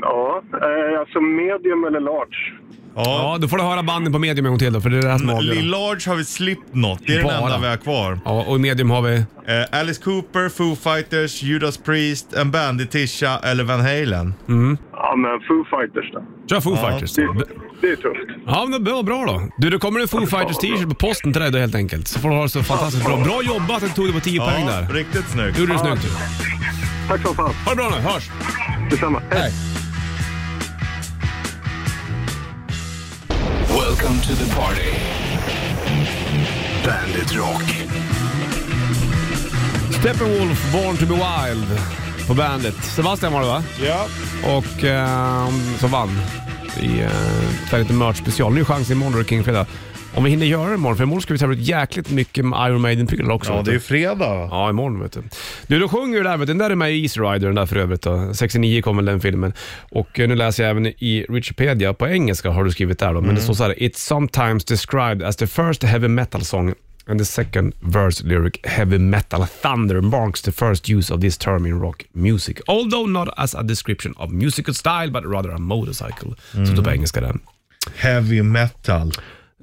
ja, 0.00 0.42
eh, 0.52 1.00
alltså 1.00 1.20
medium 1.20 1.84
eller 1.84 2.00
large. 2.00 2.52
Ja. 2.94 3.02
Ja, 3.04 3.38
då 3.40 3.48
får 3.48 3.56
du 3.56 3.62
höra 3.62 3.82
banden 3.82 4.12
på 4.12 4.18
medium 4.18 4.46
en 4.46 4.52
gång 4.52 4.58
till 4.58 4.72
då, 4.72 4.80
för 4.80 4.90
det 4.90 4.98
är 4.98 5.18
som 5.18 5.26
Lill 5.28 5.36
avgör. 5.36 5.62
Large 5.62 6.08
har 6.10 6.16
vi 6.16 6.24
Slipknot. 6.24 7.00
Det 7.06 7.12
är 7.12 7.16
den 7.16 7.26
Bara. 7.26 7.36
enda 7.36 7.58
vi 7.58 7.66
har 7.66 7.76
kvar. 7.76 8.20
Ja, 8.24 8.44
och 8.48 8.56
i 8.56 8.58
medium 8.58 8.90
har 8.90 9.02
vi... 9.02 9.14
Eh, 9.16 9.78
Alice 9.80 10.02
Cooper, 10.02 10.48
Foo 10.48 10.76
Fighters, 10.76 11.42
Judas 11.42 11.76
Priest, 11.78 12.32
en 12.34 12.50
Bandit 12.50 12.90
Tisha 12.90 13.38
eller 13.38 13.64
Van 13.64 13.80
Halen. 13.80 14.34
Ja, 14.92 15.16
men 15.16 15.40
Foo 15.48 15.64
Fighters 15.70 16.12
då. 16.12 16.22
Kör 16.50 16.60
Foo 16.60 16.76
Fighters. 16.76 17.14
Det, 17.14 17.22
det 17.80 17.88
är 17.88 17.96
tufft. 17.96 18.42
Ja, 18.46 18.66
men 18.68 18.84
det 18.84 18.92
var 18.92 19.02
bra 19.02 19.24
då. 19.26 19.42
Du, 19.58 19.70
det 19.70 19.78
kommer 19.78 20.00
en 20.00 20.08
Foo 20.08 20.26
Fighters 20.26 20.56
t-shirt 20.56 20.88
på 20.88 20.94
posten 20.94 21.32
till 21.32 21.42
dig 21.42 21.50
då 21.50 21.58
helt 21.58 21.74
enkelt. 21.74 22.08
Så 22.08 22.18
får 22.20 22.28
du 22.28 22.34
ha 22.34 22.42
det 22.42 22.48
så 22.48 22.62
fantastiskt 22.62 23.04
bra. 23.04 23.16
Bra 23.16 23.42
jobbat 23.42 23.76
att 23.76 23.82
du 23.82 23.88
tog 23.88 24.06
det 24.06 24.12
på 24.12 24.20
10 24.20 24.40
poäng 24.40 24.66
där. 24.66 24.94
riktigt 24.94 25.28
snyggt. 25.28 25.58
gjorde 25.58 25.72
du 25.72 25.78
snyggt. 25.78 26.06
Tack 27.08 27.20
som 27.22 27.34
fan. 27.34 27.50
Ha 27.64 27.70
det 27.70 27.76
bra 27.76 27.90
nu, 27.96 28.02
hörs! 28.02 28.30
Detsamma. 28.90 29.22
Hej. 29.30 29.52
Welcome 33.92 34.20
to 34.22 34.34
the 34.34 34.54
party. 34.54 34.90
Bandit 36.84 37.36
Rock. 37.36 37.62
Steppenwolf, 39.90 40.72
Born 40.72 40.96
to 40.96 41.06
be 41.06 41.14
Wild 41.14 41.80
på 42.26 42.34
bandet. 42.34 42.74
Sebastian 42.84 43.32
var 43.32 43.40
det 43.40 43.46
va? 43.46 43.62
Ja. 43.84 44.06
Och 44.44 44.84
eh, 44.84 45.48
som 45.80 45.90
vann 45.90 46.20
i 46.80 47.00
eh, 47.00 47.08
Färdigt 47.70 47.90
Merch 47.90 48.16
special. 48.16 48.54
Ny 48.54 48.64
chans 48.64 48.90
imorgon 48.90 49.12
då 49.12 49.18
är 49.18 49.22
det 49.22 49.28
King 49.28 49.44
Fredag. 49.44 49.66
Om 50.14 50.24
vi 50.24 50.30
hinner 50.30 50.46
göra 50.46 50.68
det 50.68 50.74
imorgon, 50.74 50.96
för 50.96 51.04
imorgon 51.04 51.22
ska 51.22 51.32
vi 51.32 51.38
tävla 51.38 51.54
ut 51.56 51.60
jäkligt 51.60 52.10
mycket 52.10 52.44
med 52.44 52.68
Iron 52.68 52.80
Maiden-prylar 52.80 53.30
också. 53.30 53.52
ja, 53.52 53.56
vet 53.56 53.64
det 53.64 53.70
du. 53.70 53.76
är 53.76 53.80
fredag. 53.80 54.48
Ja, 54.50 54.70
imorgon 54.70 55.02
vet 55.02 55.12
du. 55.12 55.22
Du, 55.66 55.78
då 55.78 55.88
sjunger 55.88 56.16
du 56.18 56.22
där, 56.24 56.36
vet 56.36 56.46
du. 56.46 56.50
Den 56.52 56.58
där 56.58 56.70
är 56.70 56.74
med 56.74 56.92
i 56.92 57.02
Easy 57.02 57.20
Rider, 57.20 57.46
den 57.46 57.54
där 57.54 57.66
för 57.66 57.76
övrigt. 57.76 58.02
Då. 58.02 58.34
69 58.34 58.82
kom 58.82 58.96
väl 58.96 59.04
den 59.04 59.20
filmen. 59.20 59.52
Och 59.90 60.20
eh, 60.20 60.28
nu 60.28 60.34
läser 60.34 60.62
jag 60.62 60.70
även 60.70 60.86
i 60.86 61.26
Wikipedia, 61.28 61.94
på 61.94 62.08
engelska 62.08 62.50
har 62.50 62.64
du 62.64 62.70
skrivit 62.70 62.98
där 62.98 63.14
då, 63.14 63.20
men 63.20 63.34
det 63.34 63.40
står 63.40 63.54
så 63.54 63.62
här. 63.64 63.74
It's 63.74 63.96
sometimes 63.98 64.64
described 64.64 65.22
as 65.22 65.36
the 65.36 65.46
first 65.46 65.82
heavy 65.82 66.08
metal 66.08 66.44
song 66.44 66.74
and 67.06 67.20
the 67.20 67.24
second 67.24 67.74
verse 67.80 68.22
lyric, 68.24 68.66
heavy 68.66 68.98
metal 68.98 69.46
thunder, 69.46 70.02
marks 70.02 70.42
the 70.42 70.52
first 70.52 70.88
use 70.88 71.14
of 71.14 71.20
this 71.20 71.36
term 71.36 71.66
in 71.66 71.80
rock 71.80 72.04
music. 72.12 72.60
Although 72.68 73.06
not 73.06 73.28
as 73.36 73.54
a 73.54 73.62
description 73.62 74.14
of 74.16 74.30
musical 74.30 74.74
style, 74.74 75.10
but 75.10 75.24
rather 75.24 75.50
a 75.50 75.58
motorcycle. 75.58 76.34
Så 76.52 76.66
står 76.66 76.82
på 76.84 76.90
engelska 76.90 77.20
där. 77.20 77.36
Heavy 77.96 78.42
metal. 78.42 79.12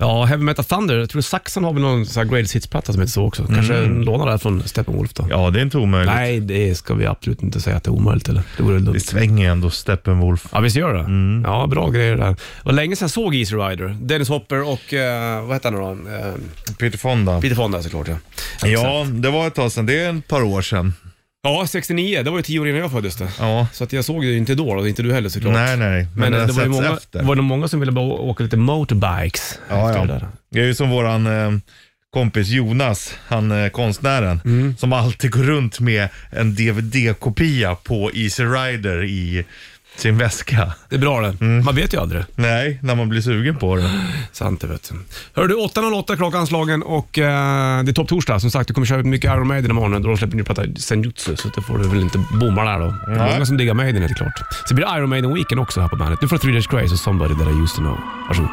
Ja, 0.01 0.25
Heavy 0.25 0.43
Metal 0.43 0.65
Thunder. 0.65 0.97
Jag 0.97 1.09
tror 1.09 1.21
Saxon 1.21 1.63
har 1.63 1.73
väl 1.73 1.81
någon 1.81 2.05
sån 2.05 2.23
här 2.23 2.31
Greatest 2.31 2.55
Hits-platta 2.55 2.93
som 2.93 3.01
heter 3.01 3.11
så 3.11 3.25
också. 3.25 3.45
Kanske 3.45 3.77
mm. 3.77 4.01
lånar 4.01 4.25
det 4.25 4.31
här 4.31 4.37
från 4.37 4.63
Steppenwolf 4.63 5.13
då. 5.13 5.27
Ja, 5.29 5.49
det 5.49 5.59
är 5.59 5.63
inte 5.63 5.77
omöjligt. 5.77 6.13
Nej, 6.15 6.39
det 6.39 6.75
ska 6.75 6.93
vi 6.93 7.05
absolut 7.05 7.43
inte 7.43 7.61
säga 7.61 7.77
att 7.77 7.83
det 7.83 7.89
är 7.89 7.93
omöjligt. 7.93 8.29
Eller? 8.29 8.41
Det 8.57 8.63
vore 8.63 8.79
Det 8.79 8.85
dumt. 8.85 8.99
svänger 8.99 9.43
ju 9.43 9.51
ändå 9.51 9.69
Steppenwolf. 9.69 10.47
Ja, 10.51 10.59
visst 10.59 10.75
gör 10.75 10.93
det? 10.93 11.49
Ja, 11.49 11.67
bra 11.67 11.89
grejer 11.89 12.17
där. 12.17 12.29
Det 12.29 12.37
var 12.63 12.73
länge 12.73 12.95
sedan 12.95 13.05
jag 13.05 13.11
såg 13.11 13.35
Easy 13.35 13.55
Rider. 13.55 13.97
Dennis 14.01 14.29
Hopper 14.29 14.61
och, 14.61 14.93
eh, 14.93 15.45
vad 15.45 15.55
heter 15.55 15.71
han 15.71 15.97
nu 15.97 16.09
då? 16.11 16.17
Eh, 16.17 16.33
Peter 16.79 16.97
Fonda. 16.97 17.41
Peter 17.41 17.55
Fonda 17.55 17.83
såklart 17.83 18.07
ja. 18.07 18.15
Ja, 18.63 19.05
det 19.09 19.29
var 19.29 19.47
ett 19.47 19.55
tag 19.55 19.71
sedan. 19.71 19.85
Det 19.85 19.99
är 19.99 20.17
ett 20.17 20.27
par 20.27 20.41
år 20.41 20.61
sedan. 20.61 20.93
Ja, 21.41 21.67
69. 21.67 22.23
Det 22.23 22.29
var 22.29 22.37
ju 22.37 22.43
tio 22.43 22.59
år 22.59 22.67
innan 22.67 22.81
jag 22.81 22.91
föddes 22.91 23.15
det. 23.15 23.27
Ja. 23.39 23.67
Så 23.73 23.83
att 23.83 23.93
jag 23.93 24.05
såg 24.05 24.21
det 24.21 24.27
ju 24.27 24.37
inte 24.37 24.55
då 24.55 24.69
och 24.69 24.87
inte 24.87 25.03
du 25.03 25.13
heller 25.13 25.29
såklart. 25.29 25.53
Nej, 25.53 25.77
nej. 25.77 26.07
Men, 26.15 26.31
det 26.31 26.37
eh, 26.37 26.41
har 26.41 26.47
det 26.47 26.53
var 26.53 26.63
ju 26.63 26.69
många, 26.69 26.93
efter. 26.93 27.23
var 27.23 27.35
det 27.35 27.41
många 27.41 27.67
som 27.67 27.79
ville 27.79 27.91
bara 27.91 28.05
åka 28.05 28.43
lite 28.43 28.57
motorbikes 28.57 29.59
Ja, 29.69 29.89
efter 29.89 29.99
ja. 29.99 30.05
det 30.05 30.13
där. 30.13 30.27
Det 30.51 30.59
är 30.59 30.65
ju 30.65 30.75
som 30.75 30.89
våran 30.89 31.27
eh, 31.27 31.51
kompis 32.13 32.47
Jonas, 32.47 33.13
han 33.27 33.51
eh, 33.51 33.69
konstnären, 33.69 34.41
Mm. 34.45 34.75
som 34.77 34.93
alltid 34.93 35.31
går 35.31 35.43
runt 35.43 35.79
med 35.79 36.09
en 36.31 36.55
DVD-kopia 36.55 37.75
på 37.75 38.11
Easy 38.13 38.43
Rider 38.43 39.03
i 39.03 39.45
sin 39.99 40.17
väska. 40.17 40.73
Det 40.89 40.95
är 40.95 40.99
bra 40.99 41.21
det. 41.21 41.35
Mm. 41.41 41.65
Man 41.65 41.75
vet 41.75 41.93
ju 41.93 42.01
aldrig. 42.01 42.23
Nej, 42.35 42.79
när 42.81 42.95
man 42.95 43.09
blir 43.09 43.21
sugen 43.21 43.55
på 43.55 43.75
det. 43.75 43.91
Sant 44.31 44.61
det 44.61 44.67
vet 44.67 44.89
du. 44.89 44.95
Hör 45.41 45.47
du, 45.47 45.55
8.08 45.55 46.15
klockan 46.15 46.47
slagen 46.47 46.83
och 46.83 47.17
eh, 47.17 47.83
det 47.83 47.91
är 47.91 47.93
topptorsdag. 47.93 48.39
Som 48.39 48.51
sagt, 48.51 48.67
du 48.67 48.73
kommer 48.73 48.87
köra 48.87 49.03
mycket 49.03 49.31
Iron 49.31 49.47
Maiden 49.47 49.71
imorgon 49.71 50.01
då 50.01 50.09
de 50.09 50.17
släpper 50.17 50.37
ny 50.37 50.43
platta 50.43 50.63
Senjutsu, 50.77 51.35
så 51.35 51.49
det 51.55 51.61
får 51.61 51.77
du 51.77 51.89
väl 51.89 52.01
inte 52.01 52.25
bomma 52.31 52.63
där 52.63 52.79
då. 52.79 52.95
Det 53.07 53.19
är 53.19 53.33
många 53.33 53.45
som 53.45 53.57
diggar 53.57 53.73
Maiden 53.73 54.01
helt 54.01 54.17
klart. 54.17 54.41
Så 54.65 54.75
blir 54.75 54.85
det 54.85 54.97
Iron 54.97 55.09
Maiden 55.09 55.33
Weekend 55.33 55.61
också 55.61 55.81
här 55.81 55.87
på 55.87 55.95
bandet. 55.95 56.19
Du 56.21 56.27
får 56.27 56.37
Three 56.37 56.51
Days 56.51 56.67
Grace 56.67 56.93
och 56.93 56.99
Somebody 56.99 57.35
That 57.35 57.47
I 57.47 57.61
Used 57.63 57.75
To 57.75 57.81
Know. 57.81 57.97
Varsågod. 58.27 58.49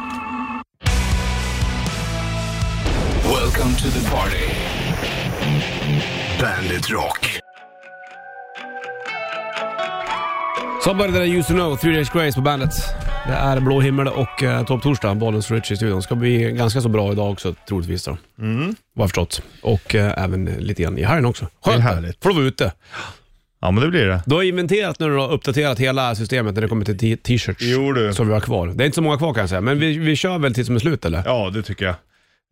Welcome 3.23 3.75
to 3.75 3.89
the 3.99 4.09
party. 4.09 4.47
Bandit 6.41 6.89
Rock. 6.89 7.46
Somebody 10.87 11.13
That 11.13 11.21
I 11.21 11.37
Used 11.37 11.47
To 11.47 11.53
Know, 11.53 11.75
Three 11.75 11.93
Days 11.93 12.09
Grace 12.09 12.35
på 12.35 12.41
bandet. 12.41 12.71
Det 13.27 13.33
är 13.33 13.59
blå 13.59 13.81
himmel 13.81 14.07
och 14.07 14.43
uh, 14.43 14.65
topptorsdag, 14.65 15.15
Bollens 15.15 15.51
Rich 15.51 15.71
i 15.71 15.75
studion. 15.75 16.01
Ska 16.01 16.15
bli 16.15 16.51
ganska 16.51 16.81
så 16.81 16.89
bra 16.89 17.11
idag 17.11 17.31
också 17.31 17.55
troligtvis 17.67 18.03
då. 18.03 18.17
Mm. 18.39 18.75
Vad 18.93 19.03
jag 19.03 19.09
förstått. 19.09 19.41
Och 19.61 19.95
eh, 19.95 20.23
även 20.23 20.45
lite 20.45 20.83
grann 20.83 20.97
i 20.97 21.03
helgen 21.03 21.25
också. 21.25 21.47
Det 21.63 21.69
är 21.69 21.73
Skönt 21.73 21.83
härligt. 21.83 22.23
Får 22.23 22.29
du 22.29 22.35
vara 22.35 22.45
ute. 22.45 22.71
Ja, 23.61 23.71
men 23.71 23.83
det 23.83 23.89
blir 23.89 24.05
det. 24.05 24.21
Du 24.25 24.35
har 24.35 24.43
inventerat 24.43 24.99
du 24.99 25.17
har 25.17 25.31
uppdaterat 25.31 25.79
hela 25.79 26.15
systemet 26.15 26.53
när 26.55 26.61
det 26.61 26.67
kommer 26.67 26.85
till 26.85 26.97
t- 26.97 27.17
t-shirts 27.17 27.63
Jo, 27.63 27.91
du. 27.93 28.13
som 28.13 28.27
vi 28.27 28.33
har 28.33 28.41
kvar. 28.41 28.67
Det 28.67 28.83
är 28.83 28.85
inte 28.85 28.95
så 28.95 29.01
många 29.01 29.17
kvar 29.17 29.33
kan 29.33 29.41
jag 29.41 29.49
säga, 29.49 29.61
men 29.61 29.79
vi, 29.79 29.97
vi 29.97 30.15
kör 30.15 30.37
väl 30.37 30.53
tills 30.53 30.67
som 30.67 30.75
är 30.75 30.79
slut 30.79 31.05
eller? 31.05 31.23
Ja, 31.25 31.49
det 31.53 31.61
tycker 31.63 31.85
jag. 31.85 31.95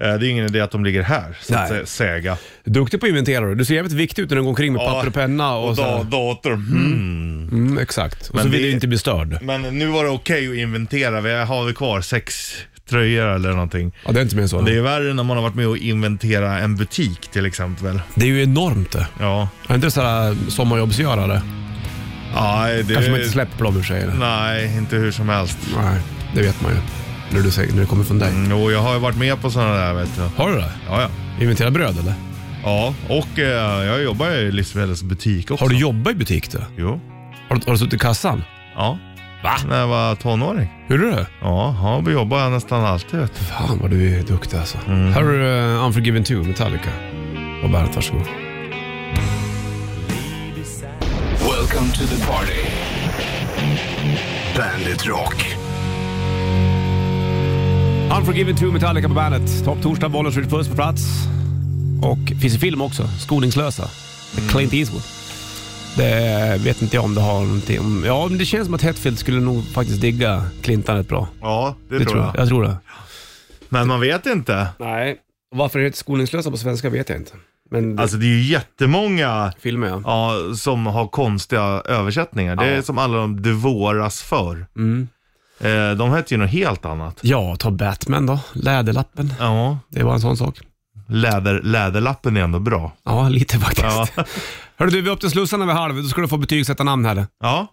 Eh, 0.04 0.14
Det 0.14 0.28
är 0.28 0.30
ingen 0.30 0.46
idé 0.46 0.62
att 0.62 0.72
de 0.72 0.84
ligger 0.86 1.02
här, 1.04 1.38
så 1.42 1.56
att 1.56 1.70
Nej. 1.70 1.88
säga. 1.88 2.38
Duktig 2.64 3.00
på 3.00 3.06
att 3.06 3.10
inventera 3.10 3.46
du. 3.46 3.56
Du 3.56 3.66
ser 3.66 3.76
jävligt 3.76 3.94
viktig 3.94 4.22
ut 4.22 4.30
när 4.30 4.36
du 4.38 4.42
går 4.44 4.50
omkring 4.50 4.74
med 4.74 4.82
Ja, 4.82 4.92
papper 4.92 5.08
och 5.08 5.14
penna 5.14 5.54
och, 5.56 5.70
Och 5.70 5.76
da- 5.76 6.04
dator. 6.04 6.54
Mm. 6.54 7.50
Mm, 7.52 7.78
exakt. 7.78 8.30
Och 8.30 8.36
Men 8.36 8.44
så 8.44 8.50
vill 8.50 8.62
det- 8.62 8.68
du 8.68 8.72
inte 8.74 8.88
bli 8.88 8.98
störd. 8.98 9.38
Men 9.42 9.62
nu 9.62 9.86
var 9.88 10.04
det 10.04 10.10
okej 10.10 10.50
att 10.52 10.56
inventera. 10.58 11.22
Vi 11.22 11.34
har 11.34 11.66
vi 11.66 11.74
kvar 11.74 12.02
sex 12.02 12.54
tröjor 12.90 13.28
eller 13.28 13.50
någonting. 13.52 13.92
Ja, 14.06 14.12
det 14.12 14.20
är 14.20 14.24
inte 14.24 14.36
mer 14.36 14.48
så. 14.48 14.62
Det 14.62 14.72
Det 14.72 14.78
är 14.78 14.82
värre 14.82 15.14
när 15.14 15.24
man 15.24 15.38
har 15.38 15.42
varit 15.44 15.56
med 15.56 15.68
och 15.68 15.78
inventera 15.78 16.60
en 16.60 16.76
butik 16.76 17.28
till 17.28 17.46
exempel. 17.46 18.00
är 18.16 18.26
ju 18.26 18.44
enormt 18.44 18.92
det. 18.92 19.08
Ja. 19.20 19.50
Är 19.68 19.76
inte 19.76 19.88
det 19.88 19.92
sådär 19.92 20.36
sommarjobbsgörare? 20.50 21.42
Nej, 22.36 22.84
det... 22.84 22.94
Kanske 22.94 23.12
man 23.12 23.20
inte 23.20 23.32
släpper 23.32 23.64
dem 23.64 23.78
ur 23.78 23.84
sig 23.84 24.02
eller? 24.02 24.14
Nej, 24.14 24.78
inte 24.78 24.96
hur 24.96 25.12
som 25.12 25.30
helst. 25.30 25.58
Nej, 25.84 26.00
det 26.36 26.42
vet 26.42 26.62
man 26.62 26.72
ju. 26.72 26.78
När, 27.30 27.42
du 27.42 27.52
säger, 27.52 27.74
när 27.74 27.80
det 27.82 27.86
kommer 27.88 28.04
från 28.04 28.20
dig. 28.20 28.30
Mm, 28.30 28.52
Jo, 28.52 28.72
jag 28.72 28.80
har 28.82 28.94
ju 28.94 29.00
varit 29.00 29.18
med 29.18 29.42
på 29.42 29.52
sådana 29.52 29.74
där 29.76 29.94
vet 29.94 30.16
du. 30.16 30.22
Har 30.44 30.50
du 30.50 30.56
det? 30.56 30.72
Ja, 30.90 31.02
ja. 31.02 31.08
Inventera 31.42 31.72
bröd 31.72 32.00
eller? 32.00 32.14
Ja, 32.64 32.94
och 33.10 33.40
eh, 33.40 33.86
jag 33.86 34.04
jobbar 34.04 34.32
i 34.32 34.52
livsmedelsbutik 34.52 35.52
också. 35.52 35.66
Har 35.66 35.70
du 35.70 35.78
jobbat 35.78 36.14
i 36.14 36.16
butik 36.16 36.52
då? 36.52 36.60
Jo. 36.78 37.00
Har 37.50 37.56
du, 37.56 37.62
har 37.66 37.72
du 37.74 37.78
suttit 37.78 37.94
i 37.94 38.00
kassan? 38.00 38.44
Ja. 38.76 38.98
Va? 39.44 39.52
När 39.70 39.80
jag 39.80 39.88
var 39.88 40.16
tonåring. 40.16 40.70
Hur 40.88 41.04
är 41.04 41.16
det? 41.16 41.28
Ja, 41.42 41.76
ja 41.82 42.00
vi 42.06 42.12
jobbar 42.14 42.50
nästan 42.50 42.86
alltid 42.86 43.20
vet 43.20 43.40
du. 43.40 43.46
Fan 43.46 43.80
vad 43.82 43.90
du 43.92 44.16
är 44.20 44.24
duktig 44.24 44.58
alltså. 44.58 44.78
Mm. 44.88 45.14
Här 45.14 45.22
har 45.22 45.32
du 45.32 45.38
uh, 45.44 45.86
Unforgiven 45.86 46.24
2, 46.24 46.34
Metallica. 46.36 46.90
Och 47.64 47.70
bandet, 47.70 47.96
varsågod. 47.96 48.26
Welcome 51.40 51.92
to 51.94 52.04
the 52.08 52.26
party. 52.26 52.62
Bandit 54.58 55.06
Rock. 55.08 55.55
Unforgiven 58.18 58.56
2, 58.56 58.66
Metallica 58.66 59.08
på 59.08 59.14
bandet. 59.14 59.66
Topp 59.66 59.82
torsdag, 59.82 60.10
Bollens 60.10 60.36
Puss 60.36 60.68
på 60.68 60.76
plats. 60.76 61.02
Och 62.04 62.42
finns 62.42 62.56
i 62.56 62.60
film 62.60 62.82
också, 62.82 63.08
Skoningslösa. 63.08 63.90
Med 64.36 64.50
Clint 64.52 64.74
Eastwood. 64.74 65.04
Det 65.98 66.62
vet 66.64 66.82
inte 66.82 66.96
jag 66.96 67.06
om 67.06 67.16
det 67.16 67.22
har 67.22 67.42
någonting 67.42 67.80
om... 67.80 68.04
Ja, 68.06 68.28
men 68.30 68.38
det 68.38 68.46
känns 68.46 68.66
som 68.66 68.74
att 68.74 68.82
Hetfield 68.82 69.20
skulle 69.20 69.40
nog 69.40 69.64
faktiskt 69.66 70.02
digga 70.02 70.46
Clintan 70.62 70.98
rätt 70.98 71.08
bra. 71.08 71.28
Ja, 71.42 71.76
det, 71.90 72.00
Det 72.00 72.06
tror 72.06 72.22
jag. 72.24 72.36
Jag 72.38 72.48
tror 72.48 72.64
det. 72.64 72.78
Men 73.70 73.88
man 73.88 74.00
vet 74.02 74.26
inte. 74.26 74.68
Nej. 74.80 75.18
Varför 75.56 75.80
det 75.80 75.86
heter 75.86 75.98
Skoningslösa 75.98 76.52
på 76.52 76.58
svenska 76.58 76.90
vet 76.90 77.10
jag 77.10 77.18
inte. 77.18 77.32
Men 77.72 78.00
Alltså 78.00 78.18
det 78.18 78.26
är 78.26 78.38
ju 78.38 78.42
jättemånga 78.44 79.54
filmer 79.60 79.88
ja. 79.88 80.02
ja, 80.06 80.56
som 80.56 80.86
har 80.86 81.08
konstiga 81.08 81.62
översättningar. 81.86 82.56
Det 82.56 82.66
är 82.66 82.76
Ja. 82.76 82.82
som 82.82 82.98
alla 82.98 83.18
de 83.18 83.42
det 83.42 83.52
våras 83.54 84.22
för. 84.24 84.66
Mm. 84.76 85.08
Eh, 85.66 85.92
de 85.98 86.14
heter 86.14 86.32
ju 86.36 86.38
något 86.42 86.50
helt 86.50 86.86
annat. 86.86 87.20
Ja, 87.22 87.56
ta 87.60 87.72
Batman 87.72 88.26
då. 88.26 88.40
Läderlappen. 88.54 89.34
Ja, 89.40 89.80
Det 89.90 90.04
var 90.04 90.14
en 90.14 90.20
sån 90.22 90.38
sak. 90.38 90.60
läder, 91.08 91.62
läderlappen 91.64 92.38
är 92.38 92.42
ändå 92.42 92.60
bra. 92.60 92.92
Ja, 93.06 93.30
lite 93.30 93.60
faktiskt. 93.60 93.86
Ja. 93.88 94.08
Hörru 94.78 94.90
du, 94.90 95.02
vi 95.02 95.10
är 95.10 95.14
upp 95.14 95.20
till 95.20 95.30
slussarna 95.30 95.66
vid 95.66 95.76
halv. 95.76 95.96
Då 95.96 96.04
ska 96.04 96.22
du 96.22 96.28
få 96.28 96.38
betygsätta 96.38 96.84
namn 96.84 97.06
här. 97.06 97.28
ja, 97.44 97.68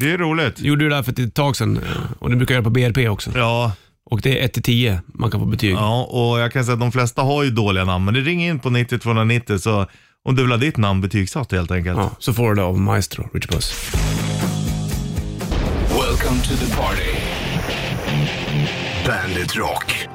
det 0.00 0.10
är 0.12 0.18
roligt. 0.18 0.60
gjorde 0.60 0.84
du 0.84 0.88
det 0.88 0.94
här 0.96 1.02
för 1.02 1.20
ett 1.20 1.34
tag 1.34 1.56
sedan 1.56 1.80
och 2.18 2.30
det 2.30 2.36
brukar 2.36 2.54
jag 2.54 2.58
göra 2.60 2.64
på 2.64 2.70
BRP 2.70 3.08
också. 3.08 3.30
Ja, 3.34 3.72
Och 4.10 4.20
det 4.20 4.40
är 4.40 4.44
1 4.44 4.52
till 4.52 4.62
10 4.62 5.00
man 5.06 5.30
kan 5.30 5.40
få 5.40 5.46
betyg. 5.46 5.74
ja, 5.74 6.04
och 6.04 6.40
jag 6.40 6.52
kan 6.52 6.64
säga 6.64 6.74
att 6.74 6.80
de 6.80 6.92
flesta 6.92 7.22
har 7.22 7.42
ju 7.42 7.50
dåliga 7.50 7.84
namn, 7.84 8.04
men 8.04 8.14
det 8.14 8.20
ringer 8.20 8.50
in 8.50 8.58
på 8.58 8.70
90 8.70 9.58
så 9.58 9.86
om 10.24 10.34
du 10.36 10.42
vill 10.42 10.50
ha 10.50 10.58
ditt 10.58 10.76
namn 10.76 11.00
betygsatt 11.00 11.52
helt 11.52 11.70
enkelt. 11.70 11.98
Ja, 11.98 12.10
så 12.18 12.32
får 12.32 12.48
du 12.48 12.54
det 12.54 12.62
av 12.62 12.78
Maestro, 12.80 13.28
Richard 13.34 13.50
Puss. 13.52 13.92
Welcome 15.90 16.40
to 16.42 16.56
the 16.66 16.76
party. 16.76 17.25
Bandit 19.06 19.56
Rock. 19.56 20.08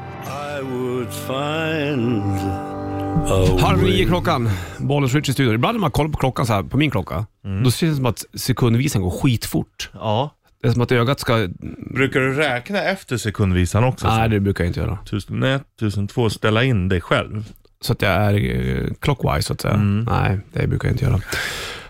Halv 3.61 3.83
nio 3.83 4.05
klockan, 4.05 4.49
Bollens 4.77 5.13
Rich 5.15 5.29
i 5.29 5.33
studion. 5.33 5.55
Ibland 5.55 5.75
när 5.75 5.79
man 5.81 5.91
kollar 5.91 6.09
på 6.09 6.17
klockan 6.17 6.45
så 6.45 6.53
här, 6.53 6.63
på 6.63 6.77
min 6.77 6.91
klocka, 6.91 7.25
då 7.63 7.71
ser 7.71 7.87
det 7.87 7.95
som 7.95 8.05
att 8.05 8.25
sekundvisan 8.33 9.01
går 9.01 9.09
skitfort. 9.09 9.89
Ja. 9.93 10.35
Det 10.61 10.67
är 10.67 10.71
som 10.71 10.81
att 10.81 10.91
ögat 10.91 11.19
ska... 11.19 11.47
Brukar 11.93 12.19
du 12.19 12.33
räkna 12.33 12.81
efter 12.83 13.17
sekundvisan 13.17 13.83
också? 13.83 14.07
Nej, 14.07 14.29
det 14.29 14.39
brukar 14.39 14.63
jag 14.63 14.69
inte 14.69 14.79
göra. 14.79 14.97
1001, 15.05 15.61
1002, 15.77 16.29
ställa 16.29 16.63
in 16.63 16.89
dig 16.89 17.01
själv. 17.01 17.45
Så 17.81 17.93
att 17.93 18.01
jag 18.01 18.11
är 18.11 18.33
eh, 18.33 18.87
clockwise 18.99 19.41
så 19.41 19.53
att 19.53 19.61
säga. 19.61 19.77
Nej, 19.77 20.39
det 20.53 20.67
brukar 20.67 20.87
jag 20.87 20.93
inte 20.93 21.05
göra. 21.05 21.19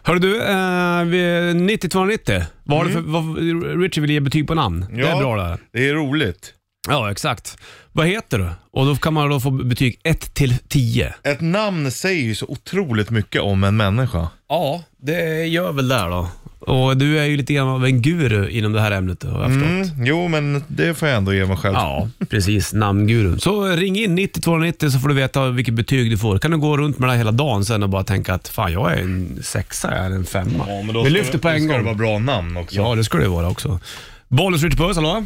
Hörru 0.04 0.20
du, 0.20 0.36
eh, 0.42 1.04
vi- 1.04 1.54
90-290. 1.78 2.44
Vad 2.64 2.78
har 2.78 2.86
du 2.86 2.92
för, 2.92 3.00
vad, 3.02 3.38
Richie 3.82 4.02
vill 4.02 4.12
ge 4.12 4.20
betyg 4.20 4.48
på 4.48 4.56
namn. 4.56 4.86
Det 4.96 5.02
är 5.02 5.18
bra 5.20 5.36
det. 5.36 5.58
Det 5.74 5.90
är 5.90 5.94
roligt. 5.94 6.54
Ja, 6.90 7.12
exakt. 7.12 7.58
Vad 7.92 8.08
heter 8.08 8.38
du? 8.40 8.50
Och 8.72 8.86
då 8.86 8.96
kan 8.96 9.14
man 9.14 9.30
då 9.30 9.40
få 9.40 9.52
betyg 9.52 10.00
1 10.04 10.34
till 10.34 10.56
10. 10.68 11.14
Ett 11.24 11.42
namn 11.42 11.92
säger 11.92 12.22
ju 12.24 12.36
så 12.36 12.46
otroligt 12.46 13.10
mycket 13.10 13.42
om 13.42 13.64
en 13.64 13.78
människa. 13.78 14.28
Ja, 14.50 14.84
det 15.02 15.46
gör 15.46 15.72
väl 15.72 15.88
det 15.88 15.96
då. 16.10 16.28
Och 16.60 16.98
du 16.98 17.20
är 17.20 17.26
ju 17.26 17.38
lite 17.38 17.54
grann 17.54 17.68
av 17.68 17.86
en 17.86 18.02
guru 18.02 18.50
inom 18.50 18.74
det 18.74 18.82
här 18.82 18.92
ämnet 18.92 19.24
har 19.24 19.42
jag 19.42 19.48
förstått. 19.52 19.70
Mm, 19.96 20.06
jo, 20.06 20.28
men 20.28 20.64
det 20.68 20.94
får 20.94 21.08
jag 21.08 21.18
ändå 21.18 21.34
ge 21.34 21.46
mig 21.46 21.58
själv. 21.58 21.76
Ja, 21.76 22.10
precis. 22.30 22.74
Namngurun. 22.74 23.40
Så 23.40 23.66
ring 23.68 23.96
in 24.00 24.20
90-290 24.20 24.90
så 24.90 25.00
får 25.00 25.08
du 25.10 25.14
veta 25.16 25.50
vilket 25.50 25.74
betyg 25.74 26.12
du 26.12 26.18
får. 26.18 26.38
kan 26.40 26.52
du 26.52 26.58
gå 26.58 26.78
runt 26.78 27.00
med 27.00 27.10
det 27.10 27.12
här 27.12 27.18
hela 27.18 27.32
dagen 27.32 27.66
sen 27.66 27.84
och 27.84 27.90
bara 27.90 28.04
tänka 28.04 28.34
att 28.34 28.48
fan, 28.48 28.72
jag 28.74 28.94
är 28.94 28.98
en 29.02 29.40
sexa, 29.44 29.96
jag 29.96 30.06
är 30.06 30.12
en 30.12 30.26
femma. 30.26 30.66
Ja, 30.68 30.82
men 30.84 30.94
då 30.94 31.04
Vi 31.04 31.10
lyfter 31.10 31.38
på 31.38 31.48
då 31.48 31.54
en 31.54 31.60
ska 31.64 31.72
det 31.72 31.78
gång. 31.78 31.86
vara 31.86 31.96
bra 31.96 32.20
namn 32.20 32.58
också. 32.58 32.76
Ja, 32.76 32.96
det 32.96 33.04
ska 33.04 33.18
det 33.18 33.28
vara 33.28 33.50
också. 33.50 33.80
Bollens 34.28 34.64
Ritchie 34.64 34.78
Puss, 34.88 34.96
hallå? 34.98 35.26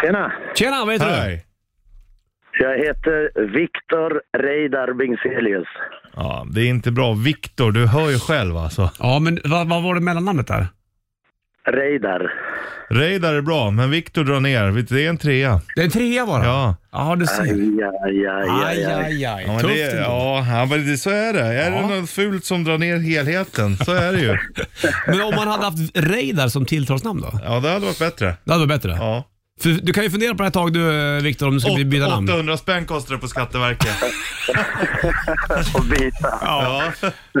Tjena! 0.00 0.32
Tjena, 0.54 0.84
vad 0.84 0.94
heter 0.94 1.06
du? 1.06 1.12
Hej. 1.12 1.44
Jag 2.60 2.78
heter 2.78 3.42
Viktor 3.58 4.20
Reidar 4.38 4.92
Bingselius. 4.92 5.68
Ja, 6.16 6.46
det 6.50 6.60
är 6.60 6.66
inte 6.68 6.90
bra. 6.90 7.12
Viktor, 7.14 7.72
du 7.72 7.86
hör 7.86 8.10
ju 8.10 8.18
själv 8.18 8.56
alltså. 8.56 8.90
Ja, 8.98 9.18
men 9.18 9.40
vad, 9.44 9.68
vad 9.68 9.82
var 9.82 9.94
det 9.94 10.00
mellannamnet 10.00 10.46
där? 10.46 10.66
Reidar. 11.66 12.32
Reidar 12.90 13.34
är 13.34 13.40
bra, 13.42 13.70
men 13.70 13.90
Viktor 13.90 14.24
drar 14.24 14.40
ner. 14.40 14.66
Du, 14.70 14.82
Det 14.82 15.04
är 15.04 15.08
en 15.08 15.18
trea. 15.18 15.60
Det 15.76 15.80
är 15.80 15.84
en 15.84 15.90
trea 15.90 16.26
bara? 16.26 16.44
Ja. 16.44 16.76
Ja, 16.92 17.16
du 17.16 17.26
ser. 17.26 17.42
Aj, 17.42 17.80
aj, 18.06 18.26
aj, 18.26 18.48
Aj, 18.48 18.84
aj, 18.84 18.84
aj. 18.84 18.94
aj, 18.94 19.24
aj. 19.26 19.42
Ja, 19.46 19.52
men 19.52 19.60
Tufft 19.60 19.74
det, 19.74 19.90
ändå. 19.90 20.02
ja, 20.02 20.46
ja, 20.48 20.66
men 20.70 20.86
det, 20.86 20.96
så 20.98 21.10
är 21.10 21.32
det. 21.32 21.40
Är 21.42 21.70
Ja. 21.70 21.80
det 21.88 22.00
något 22.00 22.10
fult 22.10 22.44
som 22.44 22.64
drar 22.64 22.78
ner 22.78 22.96
helheten, 22.98 23.76
så 23.76 23.92
är 23.92 24.12
det 24.12 24.18
ju. 24.20 24.36
Men 25.06 25.20
om 25.20 25.34
man 25.36 25.48
hade 25.48 25.64
haft 25.64 25.78
Reidar 25.96 26.48
som 26.48 26.64
tilltalsnamn 26.66 27.20
då? 27.20 27.30
Ja, 27.44 27.60
det 27.60 27.68
hade 27.68 27.86
varit 27.86 27.98
bättre. 27.98 28.34
Det 28.44 28.52
hade 28.52 28.66
varit 28.66 28.82
bättre. 28.82 28.96
Ja. 28.98 29.24
För 29.62 29.68
du 29.82 29.92
kan 29.92 30.04
ju 30.04 30.10
fundera 30.10 30.30
på 30.30 30.36
det 30.36 30.42
här 30.42 30.48
ett 30.48 30.54
tag 30.54 30.72
du, 30.72 31.16
eh, 31.16 31.22
Viktor, 31.22 31.46
om 31.48 31.54
du 31.54 31.60
ska 31.60 31.70
Åt- 31.72 31.86
byta 31.86 32.08
namn. 32.08 32.28
800 32.28 32.56
spänn 32.56 32.86
kostar 32.86 33.14
det 33.14 33.20
på 33.20 33.28
Skatteverket. 33.28 33.96
Och 35.74 35.84
byta. 35.84 36.38
Ja. 36.42 36.82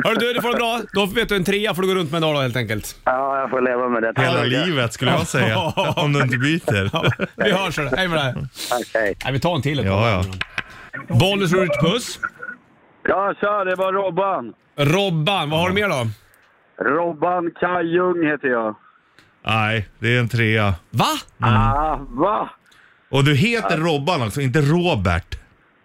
Hörru 0.04 0.14
du, 0.16 0.32
det 0.32 0.42
får 0.42 0.48
det 0.50 0.56
bra. 0.56 0.80
Då 0.92 1.06
vet 1.06 1.28
du 1.28 1.36
en 1.36 1.44
trea 1.44 1.74
får 1.74 1.82
du 1.82 1.88
gå 1.88 1.94
runt 1.94 2.10
med 2.10 2.16
en 2.18 2.22
dag 2.22 2.34
då, 2.34 2.40
helt 2.40 2.56
enkelt. 2.56 2.96
Ja, 3.04 3.40
jag 3.40 3.50
får 3.50 3.60
leva 3.60 3.88
med 3.88 4.02
det. 4.02 4.12
Tack 4.14 4.24
så 4.24 4.30
Hela 4.30 4.44
mycket. 4.44 4.66
livet 4.66 4.92
skulle 4.92 5.10
jag 5.10 5.26
säga. 5.26 5.58
Om 5.96 6.12
du 6.12 6.22
inte 6.22 6.36
byter. 6.38 6.90
Ja, 6.92 7.04
vi 7.36 7.52
hörs. 7.52 7.78
hörru. 7.78 7.90
Hej 7.96 8.08
med 8.08 8.18
dig. 8.18 8.34
Tack, 8.70 8.86
hej. 8.94 9.14
Nej, 9.24 9.32
vi 9.32 9.40
tar 9.40 9.54
en 9.56 9.62
till. 9.62 9.78
ett 9.78 9.86
Ja, 9.86 10.22
tag. 10.22 11.18
Bollnäs 11.18 11.52
Ritch 11.52 11.80
Puss. 11.80 12.18
Ja, 13.08 13.34
tja, 13.40 13.64
det 13.64 13.74
var 13.74 13.92
Robban. 13.92 14.52
Robban, 14.78 15.50
vad 15.50 15.60
har 15.60 15.68
du 15.68 15.74
mer 15.74 15.88
då? 15.88 16.06
Robban 16.84 17.50
Kajung 17.60 18.26
heter 18.30 18.48
jag. 18.48 18.76
Nej, 19.46 19.88
det 19.98 20.16
är 20.16 20.20
en 20.20 20.28
trea. 20.28 20.74
Va? 20.90 21.04
Ah, 21.38 21.96
va? 22.08 22.50
Och 23.10 23.24
du 23.24 23.34
heter 23.34 23.78
Robban 23.78 24.22
också, 24.22 24.40
inte 24.40 24.60
Robert. 24.60 25.38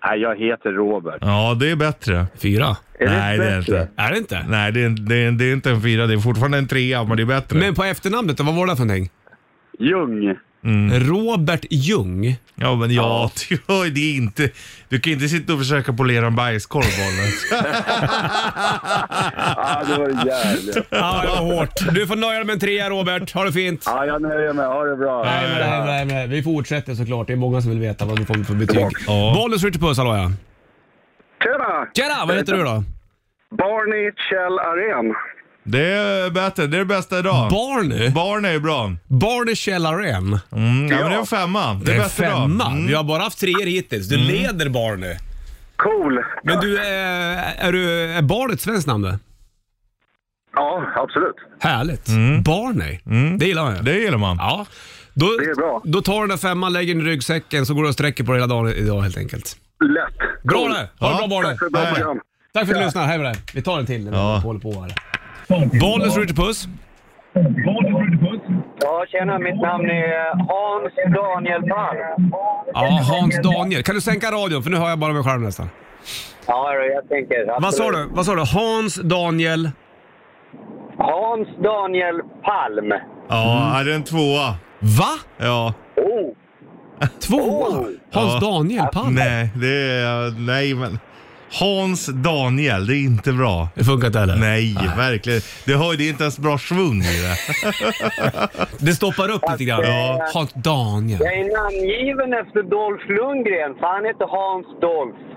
Nej, 0.06 0.20
jag 0.20 0.36
heter 0.40 0.72
Robert. 0.72 1.18
Ja, 1.22 1.58
det 1.60 1.72
är 1.72 1.76
bättre. 1.76 2.26
Fyra. 2.38 2.68
Är 3.00 3.06
det 3.06 3.12
Nej, 3.18 3.38
det 3.38 3.46
är 3.46 3.58
bättre? 3.60 3.82
inte. 3.82 3.92
Är 4.02 4.12
det 4.12 4.18
inte? 4.18 4.46
Nej, 4.50 4.72
det 4.72 4.84
är, 4.84 4.90
det, 4.90 5.16
är, 5.16 5.32
det 5.32 5.46
är 5.46 5.54
inte 5.54 5.72
en 5.72 5.82
fyra. 5.82 6.08
Det 6.08 6.14
är 6.14 6.18
fortfarande 6.18 6.58
en 6.58 6.68
trea, 6.68 7.04
men 7.04 7.18
det 7.18 7.24
är 7.24 7.28
bättre. 7.28 7.60
Men 7.60 7.76
på 7.76 7.84
efternamnet 7.84 8.38
då, 8.38 8.44
vad 8.44 8.56
var 8.56 8.68
det 8.68 8.76
för 8.76 8.86
någonting? 8.86 9.10
Ljung. 9.80 10.36
Robert 10.92 11.66
Ljung. 11.70 12.38
Ja, 12.56 12.76
men 12.76 12.94
ja, 12.94 13.32
ja. 13.50 13.84
det 13.94 14.00
är 14.00 14.16
inte... 14.16 14.50
Du 14.90 15.00
kan 15.00 15.14
inte 15.14 15.28
sitta 15.28 15.54
och 15.54 15.60
försöka 15.60 15.94
polera 15.94 16.28
en 16.28 16.36
bajskorv, 16.36 16.84
bollen. 16.84 17.32
Ah, 19.56 19.84
det 19.88 19.98
var 19.98 20.26
jävligt. 20.26 20.78
Ja, 20.90 21.22
det 21.22 21.28
var 21.28 21.56
hårt. 21.56 21.94
Du 21.96 22.08
får 22.08 22.16
nöja 22.16 22.34
dig 22.34 22.44
med 22.46 22.54
en 22.54 22.60
trea 22.60 22.90
Robert. 22.90 23.34
Ha 23.34 23.44
det 23.44 23.52
fint. 23.52 23.84
Ja, 23.86 24.06
jag 24.06 24.22
nöjer 24.22 24.54
mig. 24.54 24.66
Ha 24.66 24.84
det 24.84 24.96
bra. 24.96 25.24
Nej, 25.24 25.50
men, 25.50 25.70
nej, 25.70 25.86
nej, 25.86 26.06
nej. 26.06 26.28
Vi 26.28 26.44
fortsätter 26.44 26.96
såklart. 26.96 27.28
Det 27.28 27.34
är 27.34 27.38
många 27.38 27.62
som 27.62 27.72
vill 27.72 27.80
veta 27.80 28.06
vad 28.06 28.20
du 28.20 28.26
får 28.26 28.44
för 28.44 28.54
betyg. 28.54 28.88
Ja. 29.08 29.34
Bollnäs 29.36 29.64
Ritchie 29.64 29.82
Puss, 29.82 29.98
hallå 29.98 30.16
ja. 30.16 30.32
Tjena! 31.44 31.88
Tjena, 31.96 32.26
vad 32.26 32.38
heter 32.38 32.54
du 32.54 32.64
då? 32.64 32.84
Barney 33.58 34.12
Kjell 34.30 34.60
Arén. 34.60 35.16
Det 35.64 35.86
är 35.94 36.30
bättre. 36.30 36.68
Det 36.68 36.78
är 36.78 36.80
det 36.80 36.86
bästa 36.86 37.20
idag. 37.20 37.50
Barney? 37.52 38.10
Barn 38.10 38.46
är 38.46 38.52
ju 38.52 38.60
bra. 38.60 38.92
Barney 39.08 39.56
Källaren. 39.56 40.40
Mm, 40.52 40.88
ja, 40.88 40.98
men 41.00 41.10
det 41.10 41.16
är 41.16 41.20
en 41.20 41.26
femma. 41.26 41.74
Det 41.74 41.92
är, 41.92 41.96
Det 41.96 42.00
är 42.00 42.04
bäst 42.04 42.20
idag. 42.20 42.32
femma. 42.32 42.68
Mm. 42.68 42.88
Vi 42.88 42.94
har 42.94 43.04
bara 43.04 43.24
haft 43.24 43.40
treor 43.40 43.66
hittills. 43.66 44.08
Du 44.10 44.18
leder 44.18 44.70
Barney. 44.70 45.16
Cool. 45.76 46.24
Men 46.44 46.60
du, 46.60 46.78
är, 46.80 47.54
är, 47.58 47.72
du, 47.72 48.02
är 48.12 48.22
Barney 48.22 48.54
ett 48.54 48.62
svenskt 48.62 48.88
namn 48.88 49.04
det? 49.04 49.20
Ja, 50.56 50.86
absolut. 50.96 51.36
Härligt. 51.60 52.06
Barney. 52.46 53.00
Det 53.38 53.46
gillar 53.46 53.64
man 53.64 53.76
ju. 53.76 53.82
Det 53.82 54.00
gillar 54.00 54.18
man. 54.18 54.38
Ja. 54.38 54.66
Då, 55.14 55.26
Det 55.26 55.46
är 55.46 55.56
bra. 55.56 55.82
då 55.86 56.02
tar 56.02 56.14
du 56.14 56.20
den 56.20 56.30
där 56.30 56.38
femman, 56.38 56.74
lägger 56.74 56.96
den 56.96 57.08
i 57.08 57.10
ryggsäcken 57.10 57.66
så 57.66 57.74
går 57.74 57.82
du 57.84 57.88
och 57.90 57.94
sträcker 57.94 58.24
på 58.24 58.32
det 58.32 58.38
hela 58.38 58.48
dagen 58.48 58.70
idag 58.70 59.02
helt 59.02 59.18
enkelt. 59.18 59.58
Lätt. 59.84 60.44
Bra 60.44 60.58
Cool. 60.60 60.72
det! 60.74 60.90
Ha 61.00 61.10
det 61.10 61.14
Ja, 61.14 61.18
bra 61.18 61.28
Barney! 61.28 61.50
Tack 61.52 61.60
för 61.60 61.66
ett 61.66 61.72
bra 61.72 61.82
Nej. 61.84 61.94
program. 61.94 62.20
Tack 62.54 62.66
för 62.68 62.74
att 62.74 62.80
du 62.80 62.86
lyssnade. 62.86 63.08
Hej 63.08 63.18
med 63.18 63.26
dig. 63.34 63.36
Vi 63.54 63.62
tar 63.62 63.80
en 63.80 63.86
till 63.86 64.04
när 64.04 64.12
vi 64.12 64.18
Ja. 64.18 64.38
håller 64.38 64.60
på 64.60 64.82
här. 64.82 64.94
Bollnäs 65.82 66.18
Ritchie 66.18 66.36
Puss. 66.36 66.68
Ja, 68.82 69.06
tjena. 69.12 69.40
Mitt 69.40 69.62
namn 69.62 69.86
är 69.90 70.26
Hans 70.38 70.94
Daniel 71.16 71.62
Palm. 71.62 72.32
Ja, 72.74 73.00
Hans 73.04 73.42
Daniel. 73.42 73.84
Kan 73.84 73.96
du 73.96 74.02
sänka 74.02 74.32
radion? 74.32 74.64
För 74.64 74.70
nu 74.70 74.78
hör 74.78 74.90
jag 74.90 75.00
bara 75.00 75.14
mig 75.14 75.24
själv 75.24 75.42
nästan. 75.42 75.70
Ja, 76.48 76.74
jag 76.74 77.10
tänker... 77.10 77.62
Vad 77.62 77.74
sa 77.74 77.92
du? 77.92 78.08
Vad 78.12 78.26
sa 78.26 78.36
du? 78.36 78.42
Hans 78.42 78.96
Daniel... 78.96 79.72
Hans 80.98 81.48
Daniel 81.64 82.22
Palm. 82.44 82.94
Ja, 83.30 83.80
är 83.80 83.86
det 83.86 83.94
en 83.96 84.04
tvåa? 84.04 84.56
Va? 84.80 85.10
Ja. 85.38 85.74
Oh! 85.96 86.34
Tvåa? 87.28 87.86
Hans 88.12 88.34
Ja. 88.34 88.40
Daniel 88.42 88.86
Palm? 88.94 89.14
Nej, 89.16 89.50
det 89.56 89.68
är... 89.92 90.40
Nej, 90.48 90.76
men... 90.76 91.00
Hans 91.60 92.06
Daniel, 92.06 92.88
det 92.88 92.96
är 92.96 93.04
inte 93.04 93.32
bra. 93.34 93.70
Det 93.76 93.84
funkar 93.84 94.08
inte 94.08 94.20
heller. 94.20 94.36
Nej, 94.36 94.76
verkligen. 94.98 95.42
Det, 95.66 95.74
har, 95.74 95.98
det 95.98 96.04
är 96.04 96.10
inte 96.10 96.24
ens 96.24 96.40
bra 96.40 96.58
svung 96.58 97.02
i 97.02 97.22
det. 97.26 97.36
Det 98.86 98.94
stoppar 98.94 99.32
upp 99.32 99.42
lite 99.52 99.64
grann. 99.64 99.82
Ja. 99.84 100.30
Hans 100.34 100.54
Daniel. 100.54 101.20
Jag 101.24 101.34
är 101.34 101.46
namngiven 101.62 102.34
efter 102.34 102.62
Dolph 102.64 103.06
Lundgren, 103.18 103.72
för 103.80 103.88
han 103.96 104.06
heter 104.06 104.28
Hans 104.38 104.68
Dolph. 104.82 105.33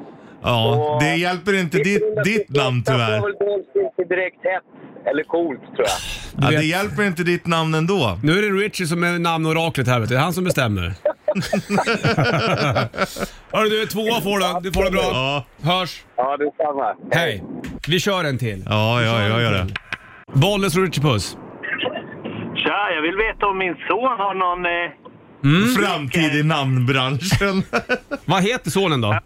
Ja, 0.47 0.99
det 1.01 1.17
hjälper 1.17 1.61
inte 1.61 1.79
ditt, 1.79 2.25
ditt 2.25 2.49
namn 2.49 2.79
1978 2.81 2.85
tyvärr. 2.87 3.87
inte 4.01 4.15
direkt 4.15 4.45
hett 4.45 4.63
eller 5.11 5.23
coolt, 5.23 5.61
tror 5.61 5.87
jag. 5.87 6.53
Ja, 6.53 6.59
det 6.59 6.65
hjälper 6.65 7.03
inte 7.03 7.23
ditt 7.23 7.47
namn 7.47 7.75
ändå. 7.75 8.19
Nu 8.23 8.39
är 8.39 8.43
det 8.43 8.49
Richie 8.49 8.87
som 8.87 9.05
är 9.05 9.19
namnoraklet 9.19 9.89
här 9.89 10.01
vet 10.01 10.09
du. 10.09 10.15
Det 10.15 10.19
är 10.21 10.23
han 10.25 10.33
som 10.33 10.45
bestämmer. 10.45 10.83
Hörru 13.53 13.69
du, 13.69 13.87
tvåa 13.87 14.21
får 14.21 14.39
du. 14.39 14.61
Du 14.69 14.73
får 14.73 14.85
det 14.85 14.91
bra. 14.91 15.01
Ja, 15.03 15.45
Hörs. 15.63 16.05
Ja, 16.17 16.37
detsamma. 16.37 16.95
Hej. 17.13 17.43
Vi 17.89 18.01
kör 18.01 18.25
en 18.25 18.39
till. 18.39 18.65
ja, 18.69 19.03
ja 19.03 19.23
jag 19.29 19.43
gör 19.43 19.53
det. 19.53 19.67
Bollnäs 20.33 20.77
och 20.77 20.83
Richie 20.83 21.03
Puss. 21.03 21.37
Tja, 22.57 22.91
jag 22.95 23.03
vill 23.03 23.17
veta 23.17 23.47
om 23.47 23.59
min 23.59 23.75
son 23.89 24.19
har 24.19 24.35
någon... 24.35 24.67
Eh... 24.67 24.91
Framtid 25.77 26.35
i 26.41 26.43
namnbranschen. 26.43 27.63
Vad 28.25 28.43
heter 28.43 28.71
sonen 28.71 29.01
då? 29.01 29.19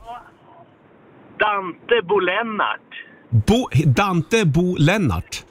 Dante 1.41 2.03
Bolennart. 2.09 2.91
Bo, 3.31 3.69
Dante 3.87 4.45
Bo 4.45 4.77
Lennart. 4.79 5.45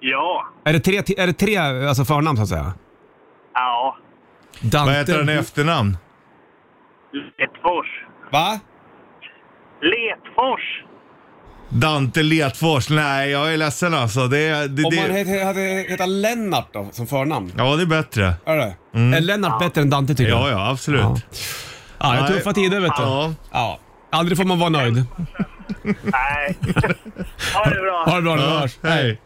Ja. 0.00 0.46
Är 0.64 0.72
det 0.72 0.80
tre, 0.80 0.96
är 1.16 1.26
det 1.26 1.32
tre 1.32 1.56
alltså 1.56 2.04
förnamn 2.04 2.36
så 2.36 2.42
att 2.42 2.48
säga? 2.48 2.72
Ja. 3.54 3.96
Dante 4.60 4.90
Vad 4.90 4.94
heter 4.98 5.12
han 5.18 5.28
i 5.28 5.34
Bo- 5.34 5.40
efternamn? 5.40 5.96
Letfors. 7.38 7.86
Va? 8.32 8.60
Letfors. 9.82 10.84
Dante 11.68 12.22
Letfors. 12.22 12.90
Nej, 12.90 13.30
jag 13.30 13.52
är 13.52 13.56
ledsen 13.56 13.94
alltså. 13.94 14.26
Det, 14.28 14.66
det, 14.68 14.84
Om 14.84 14.96
man 14.96 15.08
det, 15.08 15.12
heter, 15.18 15.44
hade 15.44 15.60
hetat 15.60 16.08
Lennart 16.08 16.68
då, 16.72 16.88
som 16.92 17.06
förnamn? 17.06 17.52
ja, 17.56 17.76
det 17.76 17.82
är 17.82 17.86
bättre. 17.86 18.34
Är 18.44 18.56
det? 18.56 18.74
Är 19.16 19.20
Lennart 19.20 19.58
bättre 19.58 19.80
än 19.80 19.90
Dante 19.90 20.14
tycker 20.14 20.30
Ja, 20.32 20.44
du? 20.46 20.50
ja, 20.50 20.70
absolut. 20.70 21.00
Ja. 21.00 21.16
Ja, 21.98 22.12
det 22.12 22.18
är 22.18 22.26
tuffa 22.26 22.52
tider 22.52 22.80
vet 22.80 22.92
du. 22.96 23.02
Ja. 23.02 23.32
Ja. 23.52 23.78
Aldrig 24.12 24.38
får 24.38 24.44
man 24.44 24.58
vara 24.58 24.68
nöjd. 24.70 25.04
Nej. 26.02 26.56
Ha 27.54 27.64
det 27.64 27.80
bra. 27.80 28.04
Ha 28.06 28.16
det 28.16 28.22
bra, 28.22 28.36
nu 28.36 28.42
Ja, 28.42 28.58
hörs. 28.60 28.78
hej. 28.82 29.20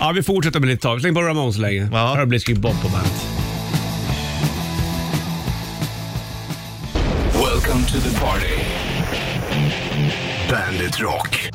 Ja, 0.00 0.12
vi 0.14 0.22
fortsätter 0.22 0.60
med 0.60 0.68
lite 0.68 0.82
tag. 0.82 1.00
Släng 1.00 1.14
på 1.14 1.22
Ramones 1.22 1.54
så 1.54 1.60
länge. 1.60 1.88
Ja. 1.92 1.98
Här 1.98 2.16
har 2.16 2.26
Blitzkrieg 2.26 2.60
Bob 2.60 2.82
på 2.82 2.88
bandet. 2.88 3.12
Welcome 7.34 7.84
to 7.86 8.00
the 8.00 8.20
party. 8.20 8.54
Bandit 10.50 11.00
Rock. 11.00 11.50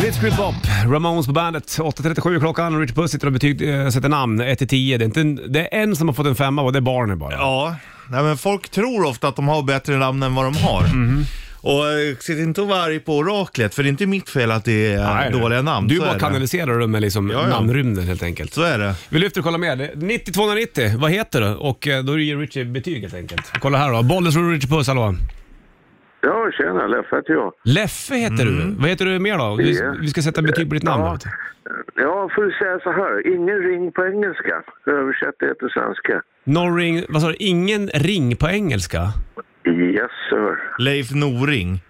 Blitzkrieg 0.00 0.36
Bob, 0.36 0.54
Ramones 0.86 1.26
på 1.26 1.32
bandet. 1.32 1.64
8.37 1.78 2.40
klockan. 2.40 2.80
Richard 2.80 2.96
Puss 2.96 3.10
sitter 3.12 3.26
och 3.26 3.32
betyg, 3.32 3.62
äh, 3.70 3.88
sätter 3.88 4.08
namn 4.08 4.40
1-10. 4.40 4.98
Det 4.98 5.04
är, 5.04 5.06
inte 5.06 5.20
en, 5.20 5.52
det 5.52 5.74
är 5.74 5.82
en 5.82 5.96
som 5.96 6.08
har 6.08 6.14
fått 6.14 6.26
en 6.26 6.34
femma 6.36 6.62
och 6.62 6.72
det 6.72 6.78
är 6.78 6.80
Barney 6.80 7.16
bara. 7.16 7.32
Ja, 7.32 7.76
nej, 8.10 8.22
men 8.22 8.36
folk 8.36 8.68
tror 8.68 9.04
ofta 9.04 9.28
att 9.28 9.36
de 9.36 9.48
har 9.48 9.62
bättre 9.62 9.96
namn 9.96 10.22
än 10.22 10.34
vad 10.34 10.44
de 10.44 10.56
har. 10.56 10.82
Mhm. 10.82 11.24
Och 11.62 11.86
eh, 11.92 12.16
sitt 12.20 12.38
inte 12.38 12.60
och 12.60 12.68
vara 12.68 12.82
arg 12.82 13.00
på 13.00 13.16
oraklet, 13.16 13.74
för 13.74 13.82
det 13.82 13.86
är 13.88 13.90
inte 13.90 14.06
mitt 14.06 14.28
fel 14.30 14.50
att 14.50 14.64
det 14.64 14.92
är 14.92 14.96
Nej, 15.04 15.30
nej. 15.30 15.40
dåliga 15.40 15.62
namn. 15.62 15.88
Du 15.88 15.96
Så 15.96 16.02
bara 16.02 16.12
det. 16.14 16.20
kanaliserar 16.20 16.78
dem 16.78 16.90
med 16.90 17.02
liksom 17.02 17.30
Ja, 17.30 17.40
ja. 17.42 17.48
namnrymden 17.48 18.04
helt 18.06 18.22
enkelt. 18.22 18.54
Så 18.54 18.62
är 18.62 18.78
det. 18.78 18.94
Vi 19.08 19.18
lyfter 19.18 19.40
och 19.40 19.44
kollar 19.44 19.58
med. 19.58 19.78
Det 19.78 19.84
är 19.84 19.94
90-290, 19.96 20.96
vad 20.98 21.10
heter 21.10 21.40
du? 21.40 21.46
Och 21.54 21.86
eh, 21.88 22.04
då 22.04 22.18
ger 22.18 22.36
Richie 22.36 22.64
betyg 22.64 23.02
helt 23.02 23.14
enkelt. 23.14 23.52
Kolla 23.60 23.78
här 23.78 23.92
då. 23.92 24.02
Bollnäs 24.02 24.36
och 24.36 24.50
Richie 24.50 24.68
Puss, 24.70 24.86
hallå. 24.86 25.14
Ja, 26.22 26.50
tjena. 26.58 26.86
Leffe 26.86 27.16
heter 27.16 27.32
jag. 27.32 27.52
Leffe 27.64 28.14
heter 28.14 28.44
du. 28.44 28.74
Vad 28.78 28.88
heter 28.90 29.04
du 29.04 29.18
mer 29.18 29.38
då? 29.38 29.56
Vi, 29.58 29.78
Ja. 29.78 29.94
vi 30.00 30.08
ska 30.08 30.22
sätta 30.22 30.42
betyg 30.42 30.68
på 30.68 30.74
ditt 30.74 30.82
namn. 30.82 31.04
Ja. 31.04 31.18
Ja, 31.94 32.28
får 32.34 32.42
du 32.42 32.50
säga 32.52 32.78
så 32.82 32.92
här. 32.92 33.26
Ingen 33.34 33.58
ring 33.58 33.92
på 33.92 34.06
engelska. 34.06 34.62
Översätt 34.86 35.34
det 35.38 35.54
till 35.54 35.68
svenska. 35.68 36.22
No 36.44 36.76
ring, 36.76 37.04
vad 37.08 37.22
sa 37.22 37.28
du? 37.28 37.34
Ingen 37.34 37.88
ring 37.88 38.36
på 38.36 38.48
engelska? 38.48 38.98
Yes, 39.66 40.10
sir. 40.30 40.58
Leif 40.78 41.10
Noring. 41.14 41.80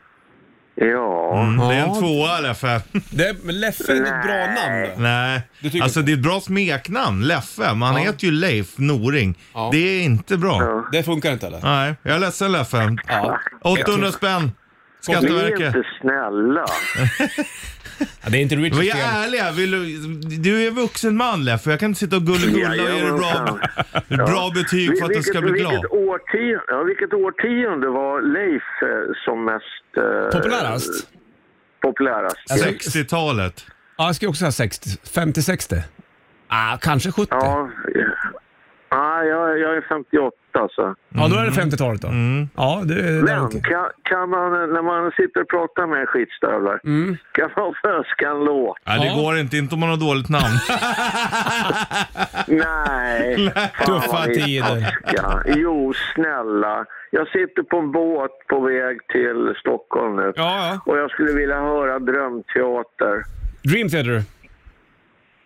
Ja. 0.82 1.40
Mm, 1.42 1.68
det 1.68 1.74
är 1.74 1.86
en 1.86 1.98
tvåa 2.00 2.40
Leffe. 2.40 2.80
Det, 3.10 3.36
men 3.44 3.60
Leffe 3.60 3.92
är 3.92 3.96
ett 4.02 4.24
bra 4.26 4.46
namn 4.46 4.88
då. 4.96 5.02
Nej, 5.02 5.40
Du 5.60 5.70
tycker- 5.70 5.84
alltså 5.84 6.02
det 6.02 6.12
är 6.12 6.16
ett 6.16 6.22
bra 6.22 6.40
smeknamn, 6.40 7.22
Leffe. 7.22 7.62
Men 7.62 7.82
han 7.82 7.94
Ja. 7.96 8.02
heter 8.02 8.24
ju 8.26 8.30
Leif 8.30 8.78
Noring. 8.78 9.38
Ja. 9.54 9.68
Det 9.72 9.78
är 9.78 10.02
inte 10.02 10.36
bra. 10.36 10.62
Ja. 10.62 10.88
Det 10.92 11.02
funkar 11.02 11.32
inte 11.32 11.46
eller? 11.46 11.60
Nej, 11.62 11.94
jag 12.02 12.14
är 12.14 12.18
ledsen 12.18 12.52
Leffe. 12.52 12.96
Ja. 13.08 13.38
800 13.62 14.12
spänn. 14.12 14.42
Ni 15.08 15.14
är 15.14 15.18
Skatteverket. 15.18 15.60
inte 15.76 15.82
snälla. 16.00 16.64
ja 18.22 18.30
det 18.30 18.36
är 18.38 18.42
inte 18.42 18.56
Var 18.56 18.62
Richies 18.62 18.84
jag 18.86 18.96
fel. 18.96 19.24
ärliga? 19.24 19.52
Vill 19.52 19.70
du, 19.70 20.38
du 20.38 20.66
är 20.66 20.70
vuxen 20.70 21.16
man 21.16 21.44
Leffe. 21.44 21.70
Jag 21.70 21.80
kan 21.80 21.88
inte 21.90 22.00
sitta 22.00 22.16
och 22.16 22.22
gulligulla 22.22 22.68
och 22.70 22.76
ge 22.76 22.82
dig 22.82 23.12
bra, 23.12 23.58
bra 24.26 24.50
betyg 24.54 24.98
för 24.98 25.04
att 25.06 25.12
du 25.12 25.22
ska 25.22 25.40
bli 25.40 25.52
glad. 25.52 25.72
Vilket 25.72 25.90
årtionde, 25.92 26.60
ja, 26.68 26.82
vilket 26.82 27.12
årtionde 27.12 27.88
var 27.88 28.22
Leif 28.22 28.62
eh, 28.82 29.12
som 29.24 29.44
mest... 29.44 29.96
Eh, 29.96 30.38
Populärast? 30.40 31.08
Populärast. 31.82 32.36
Alltså- 32.50 32.68
60-talet. 32.68 33.66
Ja, 33.96 34.06
jag 34.06 34.16
skulle 34.16 34.28
också 34.28 34.38
säga 34.40 34.52
60. 34.52 34.90
50-60. 34.90 35.80
Ah, 36.48 36.76
kanske 36.80 37.12
70. 37.12 37.28
Ja, 37.30 37.70
Ja, 37.94 38.10
ja 38.90 39.24
jag, 39.24 39.58
jag 39.58 39.76
är 39.76 39.80
58 39.88 40.36
så. 40.52 40.94
då 41.08 41.36
är 41.36 41.44
det 41.44 41.50
50-talet 41.50 42.02
då. 42.02 42.08
Ja, 42.56 42.82
det 42.84 42.94
där 42.94 43.22
Men 43.22 43.42
okej. 43.44 43.62
kan, 43.62 43.86
kan 44.02 44.30
man, 44.30 44.52
när 44.52 44.82
man 44.82 45.10
sitter 45.10 45.40
och 45.42 45.48
pratar 45.48 45.86
med 45.86 46.08
skitstövlar, 46.08 46.80
Mm. 46.84 47.16
kan 47.32 47.50
man 47.56 47.74
få 47.82 47.88
önska 47.88 48.28
en 48.30 48.44
låt? 48.44 48.76
Ja, 48.84 48.92
det 48.92 49.06
Ja. 49.06 49.14
går 49.14 49.38
inte, 49.38 49.56
inte 49.56 49.74
om 49.74 49.80
man 49.80 49.88
har 49.88 49.96
dåligt 49.96 50.28
namn. 50.28 50.56
Nej. 52.46 53.52
Tuffa 53.86 54.24
tider. 54.24 54.98
Jo, 55.46 55.92
snälla. 56.14 56.84
Jag 57.10 57.28
sitter 57.28 57.62
på 57.62 57.76
en 57.78 57.92
båt 57.92 58.30
på 58.48 58.60
väg 58.60 58.98
till 59.08 59.54
Stockholm 59.60 60.16
nu. 60.16 60.32
Ja, 60.36 60.66
ja. 60.66 60.92
Och 60.92 60.98
jag 60.98 61.10
skulle 61.10 61.32
vilja 61.32 61.60
höra 61.60 61.98
Drömteater. 61.98 63.22
Dream 63.62 63.88
Theater. 63.88 64.22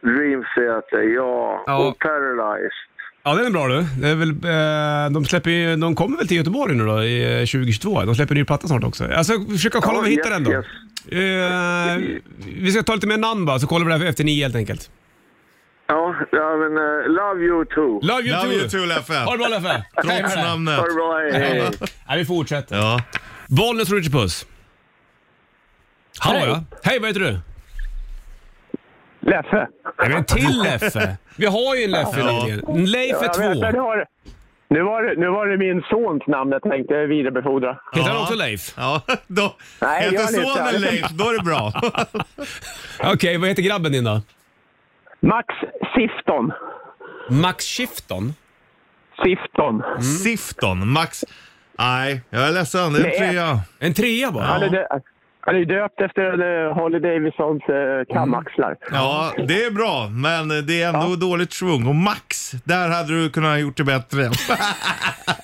Dream 0.03 0.45
Theater, 0.57 1.03
ja. 1.03 1.62
Ja. 1.67 1.88
Och 1.88 1.99
Paralyzed. 1.99 2.93
Ja, 3.27 3.35
den 3.35 3.47
är 3.47 3.51
bra 3.51 3.69
du. 3.69 3.87
Det 4.01 4.09
är 4.09 4.15
väl, 4.15 4.31
eh, 4.31 5.13
de, 5.13 5.25
släpper 5.25 5.51
ju, 5.51 5.77
de 5.77 5.95
kommer 5.95 6.17
väl 6.17 6.29
till 6.29 6.37
Göteborg 6.37 6.75
nu 6.75 6.87
då 6.87 7.03
i 7.03 7.41
eh, 7.41 7.47
2022? 7.47 8.03
De 8.05 8.15
släpper 8.15 8.35
en 8.35 8.39
ny 8.39 8.45
platta 8.45 8.69
snart 8.69 8.85
också. 8.85 9.05
Alltså, 9.05 9.33
försöka 9.51 9.81
kolla 9.81 9.99
om 9.99 10.05
vi 10.05 10.11
hittar 10.11 10.31
yes, 10.31 10.37
den 10.39 10.45
då. 10.45 10.53
yes. 10.53 10.67
Eh, 11.09 12.21
vi 12.63 12.73
ska 12.73 12.83
ta 12.83 12.95
lite 12.95 13.07
mer 13.07 13.19
namn 13.19 13.45
bara, 13.45 13.59
så 13.59 13.67
kollar 13.67 13.87
vi 13.87 13.93
det 13.93 13.99
här 13.99 14.07
efter 14.07 14.25
nio 14.25 14.45
helt 14.45 14.57
enkelt. 14.57 14.91
Ja, 15.87 16.15
ja 16.33 16.57
men 16.57 16.73
uh, 16.73 17.09
Love 17.09 17.45
You 17.45 17.65
Too. 17.65 18.01
Love 18.03 18.23
you 18.23 18.37
Love 18.37 18.43
too! 18.43 18.53
you 18.53 18.69
too 18.69 18.87
Leffe. 18.87 19.15
Ha 19.15 19.33
det 19.33 19.39
bra 19.39 19.49
Leffe! 19.49 19.85
Trots 20.03 20.37
namnet. 20.37 20.79
Ha 20.79 20.87
det 20.87 20.95
bra, 20.95 21.19
hej. 21.19 21.33
hej. 21.33 21.71
Nej, 22.09 22.19
vi 22.19 22.25
fortsätter. 22.25 22.77
Ja. 22.77 23.03
Bollnäs 23.49 23.91
och 23.91 23.97
Richie 23.97 24.13
Puss. 24.13 24.47
Hallå 26.19 26.39
Hej. 26.39 26.49
ja. 26.49 26.79
Hej, 26.83 26.99
vad 26.99 27.09
heter 27.09 27.21
du? 27.21 27.41
Leffe. 29.27 29.67
Nej, 29.99 30.09
men 30.09 30.13
en 30.13 30.25
till 30.25 30.63
Leffe. 30.63 31.17
Vi 31.37 31.47
har 31.47 31.75
ju 31.77 31.85
en 31.85 31.91
Leffe 31.91 32.21
Ja. 32.21 32.47
Leif 32.75 33.17
är 33.17 33.17
Jag 33.17 33.21
vet, 33.21 33.33
två. 33.33 33.71
nu, 33.71 33.79
var, 33.81 34.07
nu, 34.69 34.83
var 34.83 35.03
det, 35.03 35.21
nu 35.21 35.29
var 35.29 35.47
det 35.47 35.57
min 35.57 35.83
sons 35.83 36.23
namn 36.27 36.53
jag 36.53 36.63
tänkte 36.63 37.07
vidarebefordra. 37.07 37.79
Heter 37.93 38.09
han 38.09 38.17
Ja. 38.17 38.23
också 38.23 38.35
Leif? 38.35 38.75
Ja, 38.77 39.03
då, 39.27 39.55
Nej, 39.81 40.03
heter 40.03 40.27
sonen 40.27 40.81
Leif, 40.81 41.09
då 41.11 41.25
är 41.31 41.39
det 41.39 41.45
bra. 41.45 41.73
Okej, 43.15 43.37
vad 43.39 43.49
heter 43.49 43.63
grabben 43.63 43.93
din 43.93 44.05
då? 44.05 44.21
Max 45.21 45.49
Sifton. 45.95 46.53
Max 47.31 47.65
Shifton? 47.65 48.35
Sifton. 49.25 49.83
Sifton, 50.25 50.89
Max. 50.89 51.25
Nej, 51.79 52.21
jag 52.31 52.49
är 52.49 52.53
ledsen. 52.53 52.93
Det 52.93 53.01
är 53.01 53.05
en 53.05 53.33
trea. 53.33 53.61
En 53.79 53.95
trea 53.95 54.31
bara? 54.31 54.59
Dö- 54.59 54.87
han 55.46 55.57
är 55.57 55.64
döpt 55.64 56.00
efter 56.00 56.66
eh, 56.66 56.74
Holly 56.74 56.98
Davidsons 56.98 57.62
eh, 57.68 58.14
kamaxlar. 58.14 58.76
Ja, 58.92 59.33
det 59.48 59.64
är 59.64 59.70
bra, 59.70 60.09
men 60.09 60.48
det 60.66 60.83
är 60.83 60.88
ändå 60.94 61.16
dåligt 61.16 61.52
svung. 61.52 61.87
Och 61.87 61.94
Max, 61.94 62.50
där 62.64 62.88
hade 62.88 63.09
du 63.22 63.30
kunnat 63.30 63.61
gjort 63.61 63.76
det 63.76 63.85
bättre. 63.85 64.30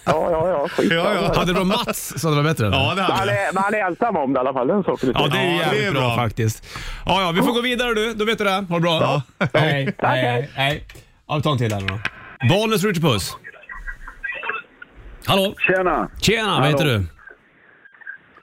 Ja, 0.05 0.29
ja, 0.31 0.49
ja. 0.49 0.69
Skit. 0.69 0.93
Ja, 0.93 1.15
ja. 1.15 1.33
Hade 1.37 1.53
det 1.53 1.61
varit 1.61 1.67
Mats 1.87 2.21
så 2.21 2.29
hade 2.29 2.41
det 2.41 2.43
varit 2.43 2.57
bättre? 2.57 2.67
eller? 2.67 2.77
Ja, 2.79 2.89
det 2.91 2.95
Men 2.97 3.05
han, 3.05 3.19
hade 3.19 3.33
du. 3.33 3.39
är, 3.39 3.53
men 3.53 3.63
han 3.63 3.75
är 3.75 3.79
ensam 3.79 4.17
om 4.17 4.33
det 4.33 4.39
i 4.39 4.41
alla 4.41 4.53
fall. 4.53 4.67
Den 4.69 4.83
saken 4.85 5.09
är 5.09 5.13
Ja, 5.15 5.29
det 5.29 5.39
är 5.39 5.43
ju 5.43 5.51
Ja, 5.51 5.57
jävligt 5.63 5.81
det 5.83 5.87
är 5.87 5.93
bra, 5.93 6.01
bra. 6.01 6.17
faktiskt. 6.17 6.67
Ja, 7.07 7.23
ja, 7.23 7.31
vi 7.35 7.43
får 7.43 7.53
gå 7.53 7.61
vidare 7.61 7.95
du. 7.95 8.15
Då 8.15 8.25
vet 8.25 8.39
du 8.39 8.45
det. 8.45 8.51
Ha 8.51 8.59
det 8.75 8.81
bra. 8.81 9.01
Ja. 9.01 9.23
Hej, 9.55 9.95
hej, 9.99 10.23
hej. 10.23 10.51
hej. 10.55 10.85
Ja, 11.29 11.37
vi 11.37 11.43
tar 11.43 11.51
en 11.53 11.59
till 11.59 11.73
här 11.73 11.81
nu 11.81 11.87
då. 11.87 11.99
Bollnäs 12.49 12.85
Richie 12.85 13.03
Puss. 13.03 13.37
Hallå? 15.27 15.55
Tjena! 15.59 16.09
Tjena, 16.21 16.61
vad 16.61 16.69
heter 16.69 16.85
du? 16.85 17.07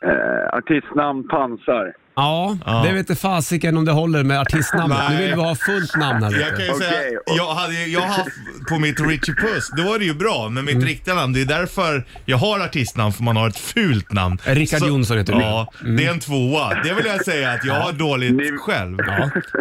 Eh, 0.05 0.57
artistnamn 0.57 1.27
Pansar. 1.27 1.93
Ja, 2.15 2.57
Ja. 2.65 2.83
det 2.85 2.91
vet 2.93 2.99
inte 2.99 3.15
fasiken 3.15 3.77
om 3.77 3.85
det 3.85 3.91
håller 3.91 4.23
med 4.23 4.39
artistnamnet. 4.39 4.97
Nu 5.09 5.17
vill 5.17 5.35
vi 5.35 5.41
ha 5.41 5.55
fullt 5.55 5.95
namn 5.97 6.23
här. 6.23 6.31
Jag 6.39 6.49
kan 6.49 6.65
ju 6.65 6.73
säga, 6.73 6.91
Okej. 6.99 7.17
jag 7.37 7.53
hade 7.53 7.73
jag 7.73 8.01
haft 8.01 8.29
på 8.69 8.79
mitt 8.79 8.99
Richie 8.99 9.35
Puss, 9.35 9.69
då 9.77 9.83
var 9.83 9.99
det 9.99 10.05
ju 10.05 10.13
bra. 10.13 10.49
Men 10.49 10.65
mitt 10.65 10.75
Mm. 10.75 10.87
riktiga 10.87 11.15
namn, 11.15 11.33
det 11.33 11.41
är 11.41 11.45
därför 11.45 12.03
jag 12.25 12.37
har 12.37 12.59
artistnamn, 12.59 13.13
för 13.13 13.23
man 13.23 13.37
har 13.37 13.47
ett 13.47 13.57
fult 13.57 14.11
namn. 14.13 14.37
Rickard 14.43 14.79
Så- 14.79 14.87
Jonsson 14.87 15.17
heter 15.17 15.33
du. 15.33 15.39
Mm. 15.39 15.49
Ja, 15.49 15.71
det 15.97 16.05
är 16.05 16.11
en 16.11 16.19
tvåa. 16.19 16.69
Det 16.83 16.93
vill 16.93 17.05
jag 17.05 17.25
säga 17.25 17.51
att 17.51 17.65
jag 17.65 17.73
har 17.73 17.91
dåligt 17.91 18.59
själv. 18.59 18.97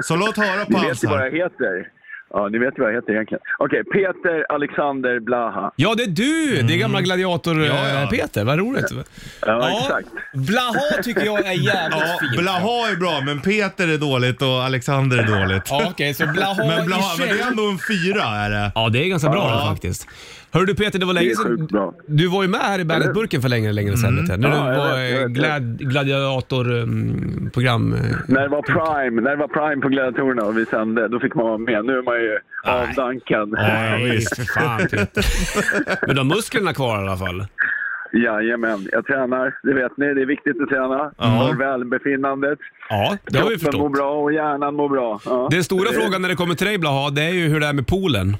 Så 0.02 0.16
låt 0.16 0.36
höra 0.36 0.64
Ni 0.68 0.74
vet 0.74 0.82
ju 0.82 0.86
Pansar. 0.88 1.08
vad 1.10 1.26
jag 1.26 1.30
heter. 1.32 1.95
Ja, 2.36 2.48
ni 2.48 2.58
vet 2.58 2.78
ju 2.78 2.82
vad 2.82 2.90
jag 2.90 2.96
heter 2.96 3.12
egentligen. 3.12 3.40
Okej, 3.58 3.84
Peter 3.84 4.52
Alexander 4.52 5.20
Blaha. 5.20 5.72
Ja, 5.76 5.94
det 5.94 6.02
är 6.02 6.06
du! 6.06 6.62
Det 6.62 6.74
är 6.74 6.78
gamla 6.78 7.00
gladiator 7.00 7.64
Ja, 7.64 7.88
ja. 7.88 8.02
eh, 8.02 8.08
Peter. 8.08 8.44
Vad 8.44 8.58
roligt. 8.58 8.84
Ja, 9.46 9.70
exakt. 9.80 10.08
Blaha 10.34 11.02
tycker 11.02 11.24
jag 11.24 11.38
är 11.46 11.52
jävligt 11.72 12.00
Ja, 12.00 12.18
fint. 12.20 12.38
Blaha 12.38 12.88
är 12.92 12.96
bra, 12.96 13.20
men 13.26 13.40
Peter 13.40 13.88
är 13.94 13.98
dåligt 13.98 14.42
och 14.42 14.48
Alexander 14.64 15.18
är 15.18 15.40
dåligt. 15.40 15.62
Ja, 15.70 15.82
okej, 15.90 16.14
så 16.14 16.26
Blaha 16.26 16.54
Men, 16.66 16.86
Blaha, 16.86 17.14
i 17.14 17.18
men 17.18 17.28
det 17.36 17.42
är 17.42 17.48
ändå 17.48 17.62
en 17.70 17.78
fyra 17.78 18.22
är 18.24 18.50
det. 18.50 18.72
Ja, 18.74 18.88
det 18.88 18.98
är 19.04 19.08
ganska 19.08 19.28
bra 19.28 19.48
Ja. 19.50 19.60
det, 19.60 19.66
faktiskt. 19.70 20.08
Hör 20.56 20.66
du 20.66 20.74
Peter, 20.74 20.98
det 20.98 21.06
var 21.06 21.14
länge 21.14 21.34
sedan. 21.34 21.68
Du 22.06 22.28
var 22.28 22.42
ju 22.42 22.48
med 22.48 22.60
här 22.60 22.78
i 22.78 22.84
Bandetburken 22.84 23.42
för 23.42 23.48
länge, 23.48 23.72
länge 23.72 23.96
sedan. 23.96 24.16
vet 24.16 24.26
du. 24.26 24.36
När 24.36 24.48
Ja, 24.48 24.70
du 24.70 24.76
var 24.78 24.96
vet, 24.96 25.10
jag 25.10 25.18
vet, 25.28 25.30
glad, 25.30 25.78
gladiatorprogram. 25.78 27.90
När 28.28 28.40
det 28.42 28.48
var 28.48 28.62
Prime, 28.62 29.20
när 29.22 29.30
det 29.30 29.36
var 29.36 29.48
Prime 29.48 29.82
på 29.82 29.88
Gladiatorerna 29.88 30.42
och 30.42 30.58
vi 30.58 30.66
sände, 30.66 31.08
då 31.08 31.20
fick 31.20 31.34
man 31.34 31.46
vara 31.46 31.58
med. 31.58 31.84
Nu 31.84 31.98
är 31.98 32.02
man 32.02 32.16
ju 32.20 32.38
avdankad. 32.64 33.54
Ja, 33.56 33.96
visst. 34.14 34.36
För 34.36 34.44
fan 34.60 34.78
Peter. 34.90 35.24
Men 36.06 36.14
du 36.16 36.20
har 36.20 36.24
musklerna 36.36 36.74
kvar 36.74 36.98
i 36.98 37.02
alla 37.08 37.16
fall. 37.16 37.46
Jajamän, 38.12 38.88
jag 38.92 39.06
tränar. 39.06 39.54
Det 39.62 39.74
vet 39.74 39.96
ni, 39.96 40.14
det 40.14 40.22
är 40.22 40.26
viktigt 40.26 40.62
att 40.62 40.68
träna. 40.68 41.10
För 41.18 41.58
välbefinnandet. 41.58 42.58
Ja, 42.88 43.16
det 43.26 43.38
har 43.38 43.50
vi 43.50 43.58
Kroppen 43.58 43.80
mår 43.80 43.88
förstått. 43.88 43.92
bra 43.92 44.10
och 44.22 44.32
hjärnan 44.32 44.74
mår 44.74 44.88
bra. 44.88 45.20
Ja. 45.24 45.48
Den 45.50 45.64
stora 45.64 45.90
Det- 45.90 45.96
frågan 46.00 46.22
när 46.22 46.28
det 46.28 46.34
kommer 46.34 46.54
till 46.54 46.66
dig 46.66 46.78
Blaha, 46.78 47.10
det 47.10 47.22
är 47.22 47.32
ju 47.32 47.48
hur 47.48 47.60
det 47.60 47.66
är 47.66 47.72
med 47.72 47.86
poolen. 47.86 48.36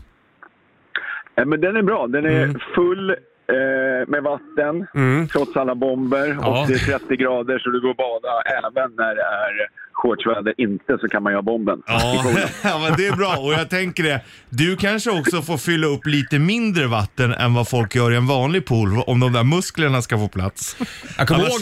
Ja, 1.39 1.45
men 1.45 1.61
den 1.61 1.76
är 1.76 1.82
bra. 1.82 2.07
Den 2.07 2.24
är 2.26 2.43
Mm. 2.43 2.59
full 2.74 3.11
eh, 3.11 4.09
med 4.09 4.22
vatten, 4.22 4.87
trots 5.32 5.57
alla 5.57 5.74
bomber. 5.74 6.37
Ja. 6.41 6.62
Och 6.62 6.68
det 6.68 6.74
är 6.74 6.99
30 6.99 7.16
grader 7.16 7.59
så 7.59 7.70
du 7.70 7.80
går 7.80 7.91
och 7.91 7.97
bada 7.97 8.28
även 8.62 8.93
när 8.97 9.14
det 9.14 9.22
är 9.22 9.68
shortsväder 9.97 10.55
inte 10.59 10.99
så 11.01 11.09
kan 11.09 11.22
man 11.22 11.32
göra 11.32 11.42
bomben. 11.42 11.82
Ja, 11.86 12.24
ja, 12.62 12.78
men 12.78 12.97
det 12.97 13.07
är 13.07 13.16
bra. 13.16 13.36
Och 13.36 13.53
jag 13.53 13.70
tänker 13.70 14.03
det, 14.03 14.20
du 14.49 14.76
kanske 14.76 15.11
också 15.11 15.42
får 15.42 15.57
fylla 15.57 15.86
upp 15.86 16.07
lite 16.07 16.38
mindre 16.38 16.86
vatten 16.86 17.32
än 17.32 17.55
vad 17.55 17.68
folk 17.68 17.94
gör 17.94 18.12
i 18.12 18.16
en 18.16 18.26
vanlig 18.26 18.66
pool 18.66 18.88
om 19.07 19.20
de 19.20 19.32
där 19.32 19.44
musklerna 19.44 20.03
ska 20.03 20.18
få 20.18 20.28
plats. 20.28 20.76
Jag 21.18 21.28
kommer 21.28 21.40
ihåg, 21.40 21.61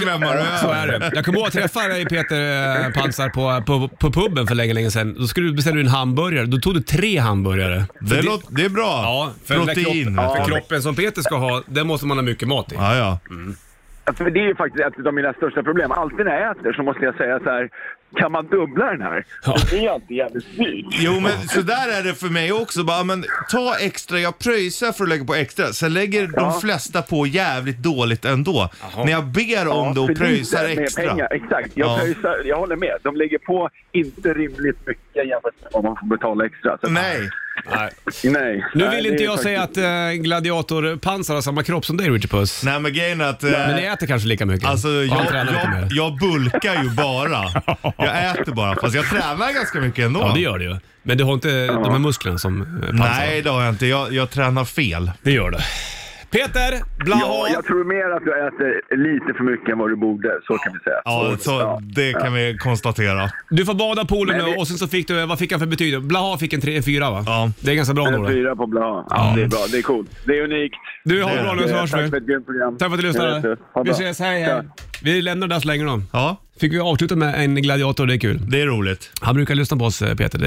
så 0.61 0.71
är 0.71 0.87
det. 0.87 1.11
Jag 1.15 1.25
kommer 1.25 1.39
ihåg 1.39 1.47
att 1.47 1.53
träffa 1.53 1.81
dig 1.89 2.07
Peter 2.07 2.41
eh, 2.87 2.93
Pansar 2.93 3.29
på, 3.29 3.65
på, 3.67 3.89
på 3.89 4.13
puben 4.13 4.47
för 4.47 4.55
länge, 4.55 4.75
länge 4.75 4.91
sedan. 4.91 5.15
Då 5.19 5.27
skulle 5.27 5.47
du 5.47 5.55
beställa 5.55 5.81
en 5.81 5.89
hamburgare. 5.89 6.47
Då 6.47 6.59
tog 6.59 6.75
du 6.75 6.81
tre 6.81 7.19
hamburgare. 7.19 7.85
Det, 8.01 8.23
låter, 8.23 8.55
det 8.55 8.65
är 8.65 8.69
bra. 8.69 9.01
Ja, 9.03 9.33
för 9.45 9.55
Protein. 9.55 9.85
kroppen, 9.85 10.17
vet 10.17 10.37
för 10.37 10.45
kroppen 10.45 10.83
som 10.83 10.95
Peter 10.95 11.23
ska 11.23 11.37
ha, 11.37 11.63
den 11.67 11.87
måste 11.87 12.07
man 12.07 12.19
ha 12.19 12.23
mycket 12.23 12.49
mat 12.49 12.73
i. 12.73 12.75
Ja, 12.75 12.97
ja. 12.97 13.19
Alltså, 14.07 14.25
det 14.25 14.41
är 14.41 14.47
ju 14.47 14.55
faktiskt 14.55 14.85
ett 14.85 15.07
av 15.07 15.15
mina 15.15 15.33
största 15.33 15.63
problem. 15.63 15.93
Alltid 15.93 16.27
när 16.27 16.41
jag 16.41 16.51
äter 16.51 16.73
så 16.73 16.83
måste 16.83 17.05
jag 17.05 17.17
säga 17.17 17.39
så 17.39 17.51
här, 17.51 17.69
kan 18.17 18.33
man 18.33 18.47
dubbla 18.47 18.85
den 18.91 19.03
här? 19.03 19.25
Ja. 19.47 19.57
Det 19.71 19.87
är 19.87 19.91
alltid 19.91 20.17
jävligt 20.17 20.57
dyrt. 20.59 20.87
Jo 20.91 21.21
men 21.21 21.49
så 21.49 21.61
där 21.61 21.89
är 21.99 22.03
det 22.03 22.15
för 22.15 22.27
mig 22.27 22.53
också. 22.53 22.85
Bara, 22.85 23.05
men, 23.05 23.25
ta 23.51 23.75
extra, 23.81 24.21
jag 24.21 24.39
pröjsar 24.39 24.93
för 24.93 25.03
att 25.05 25.09
lägga 25.09 25.25
på 25.25 25.35
extra. 25.35 25.67
Sen 25.73 25.93
lägger 25.95 26.27
de 26.27 26.61
flesta 26.61 27.03
på 27.03 27.27
jävligt 27.27 27.79
dåligt 27.79 28.25
ändå. 28.25 28.69
När 28.97 29.13
jag 29.13 29.25
ber 29.25 29.69
om 29.69 29.95
det 29.95 30.01
och 30.01 30.17
pröjsar 30.17 30.65
extra. 30.65 31.09
Pengar. 31.09 31.29
Exakt, 31.31 31.71
jag, 31.75 31.89
Ja. 31.89 31.99
pröjsar, 31.99 32.43
jag 32.45 32.57
håller 32.57 32.77
med. 32.77 32.97
De 33.03 33.17
lägger 33.17 33.39
på 33.39 33.71
inte 33.93 34.35
rimligt 34.35 34.87
mycket 34.87 35.29
jämfört 35.29 35.55
med 35.63 35.71
vad 35.73 35.85
man 35.85 35.97
får 35.97 36.07
betala 36.07 36.47
extra. 36.47 36.79
Så, 36.85 36.91
Nej. 36.91 37.31
Nej. 37.71 37.91
nej. 38.25 38.65
Nu 38.75 38.85
Nej, 38.85 38.95
vill 38.97 39.05
det 39.05 39.11
inte 39.11 39.25
jag 39.25 39.39
säga 39.39 39.61
faktiskt- 39.61 39.79
att 39.87 40.13
äh, 40.13 40.23
Gladiator 40.23 40.97
Pansar 40.97 41.35
har 41.35 41.43
samma 41.43 41.63
kropp 41.63 41.85
som 41.87 41.97
dig 41.97 42.11
Richard 42.11 42.31
Puss. 42.31 42.63
Nej 42.65 42.81
men 42.81 42.93
grejen 42.93 43.21
är 43.21 43.25
att... 43.25 43.45
eh, 43.45 43.51
Men 43.51 43.77
ni 43.77 43.83
äter 43.83 44.07
kanske 44.07 44.29
lika 44.29 44.47
mycket? 44.47 44.69
Alltså 44.69 44.89
Ja, 44.89 45.25
jag, 45.33 45.47
jag, 45.47 45.89
jag 45.91 46.19
bulkar 46.19 46.83
ju 46.83 46.91
bara. 46.91 47.45
Jag 48.07 48.41
äter 48.41 48.53
bara. 48.53 48.77
Fast 48.81 48.95
jag 48.95 49.11
tränar 49.11 49.55
ganska 49.55 49.81
mycket 49.81 50.05
ändå. 50.05 50.21
Ja, 50.21 50.33
det 50.35 50.41
gör 50.41 50.59
det 50.59 50.65
ju. 50.65 50.79
Men 51.03 51.19
du 51.19 51.25
har 51.25 51.35
inte 51.35 51.67
de 51.67 51.91
här 51.91 51.99
musklerna 51.99 52.39
som 52.39 52.61
eh, 52.63 52.89
Pansar 52.89 53.09
Nej 53.19 53.43
det 53.43 53.51
har 53.51 53.63
jag 53.63 53.73
inte. 53.73 53.87
Jag, 53.87 54.13
jag 54.13 54.31
tränar 54.31 54.65
fel. 54.65 55.11
Det 55.23 55.31
gör 55.31 55.51
du. 55.51 55.59
Peter, 56.35 56.71
blaha! 57.05 57.21
Ja, 57.23 57.49
jag 57.53 57.65
tror 57.65 57.85
mer 57.95 58.17
att 58.17 58.25
du 58.25 58.33
äter 58.47 58.71
lite 59.07 59.29
för 59.39 59.45
mycket 59.45 59.69
än 59.73 59.79
vad 59.79 59.89
du 59.91 59.97
borde. 59.97 60.29
Så 60.47 60.59
kan 60.59 60.73
vi 60.73 60.79
säga. 60.79 61.01
Ja, 61.05 61.37
så 61.41 61.81
det 61.83 62.13
kan 62.13 62.33
vi 62.35 62.57
konstatera. 62.59 63.31
Du 63.51 63.65
får 63.65 63.75
bada 63.75 64.05
poolen 64.05 64.39
nu 64.39 64.55
och 64.57 64.69
sen 64.69 64.77
så 64.79 64.87
fick 64.89 65.09
du, 65.09 65.27
vad 65.27 65.39
fick 65.39 65.51
han 65.53 65.61
för 65.61 65.67
betyg? 65.67 66.03
Blaha 66.03 66.39
fick 66.39 66.53
en, 66.53 66.61
tre, 66.61 66.77
en 66.77 66.83
fyra 66.83 67.11
va? 67.11 67.23
Ja. 67.27 67.51
Det 67.61 67.71
är 67.71 67.75
ganska 67.75 67.95
bra 67.95 68.07
En 68.07 68.13
nog. 68.13 68.29
fyra 68.29 68.57
på 68.57 68.67
Blaha. 68.67 69.05
Ja, 69.11 69.33
det 69.37 69.43
är 69.43 69.47
bra. 69.49 69.59
Det 69.73 69.79
är 69.79 69.83
coolt. 69.83 70.11
Det 70.27 70.39
är 70.39 70.43
unikt. 70.45 70.75
Du, 71.05 71.23
ha 71.23 71.35
Det 71.35 71.43
bra 71.43 71.55
nu 71.55 71.63
så 71.69 71.75
hörs 71.75 71.91
Tack 71.91 72.01
för 72.01 72.11
vi. 72.11 72.17
ett 72.19 72.27
grymt 72.27 72.47
program. 72.47 72.77
Tack 72.79 72.89
för 72.89 72.95
att 72.95 73.01
du 73.01 73.07
Ja, 73.07 73.13
lyssnade. 73.13 73.57
Vi 73.85 73.91
ses, 73.91 74.19
hej 74.21 74.43
hej. 74.43 74.51
Ja. 74.51 74.63
Vi 75.03 75.23
lämnar 75.23 75.47
det 75.47 75.55
där 75.55 75.61
så 75.61 75.69
länge 75.69 75.85
då. 75.85 76.03
Ja, 76.13 76.37
Fick 76.61 76.73
vi 76.73 76.79
avsluta 76.81 77.17
med 77.17 77.35
en 77.45 77.55
gladiator, 77.55 78.07
det 78.07 78.15
är 78.15 78.19
kul. 78.19 78.41
det 78.51 78.61
är 78.61 78.67
roligt. 78.67 79.11
Han 79.21 79.35
brukar 79.35 79.55
lyssna 79.55 79.77
på 79.77 79.85
oss 79.85 80.03
eh, 80.03 80.15
Peter. 80.15 80.39
Det, 80.39 80.47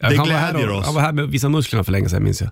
Det 0.00 0.16
han 0.16 0.16
var 0.16 0.26
här 0.26 0.50
glädjer 0.52 0.70
och- 0.70 0.78
oss. 0.78 0.86
Han 0.86 0.94
var 0.94 1.02
här 1.02 1.12
med 1.12 1.24
att 1.24 1.30
visa 1.30 1.48
musklerna 1.48 1.84
för 1.84 1.92
länge 1.92 2.08
sedan 2.08 2.24
minns 2.24 2.40
jag. 2.40 2.50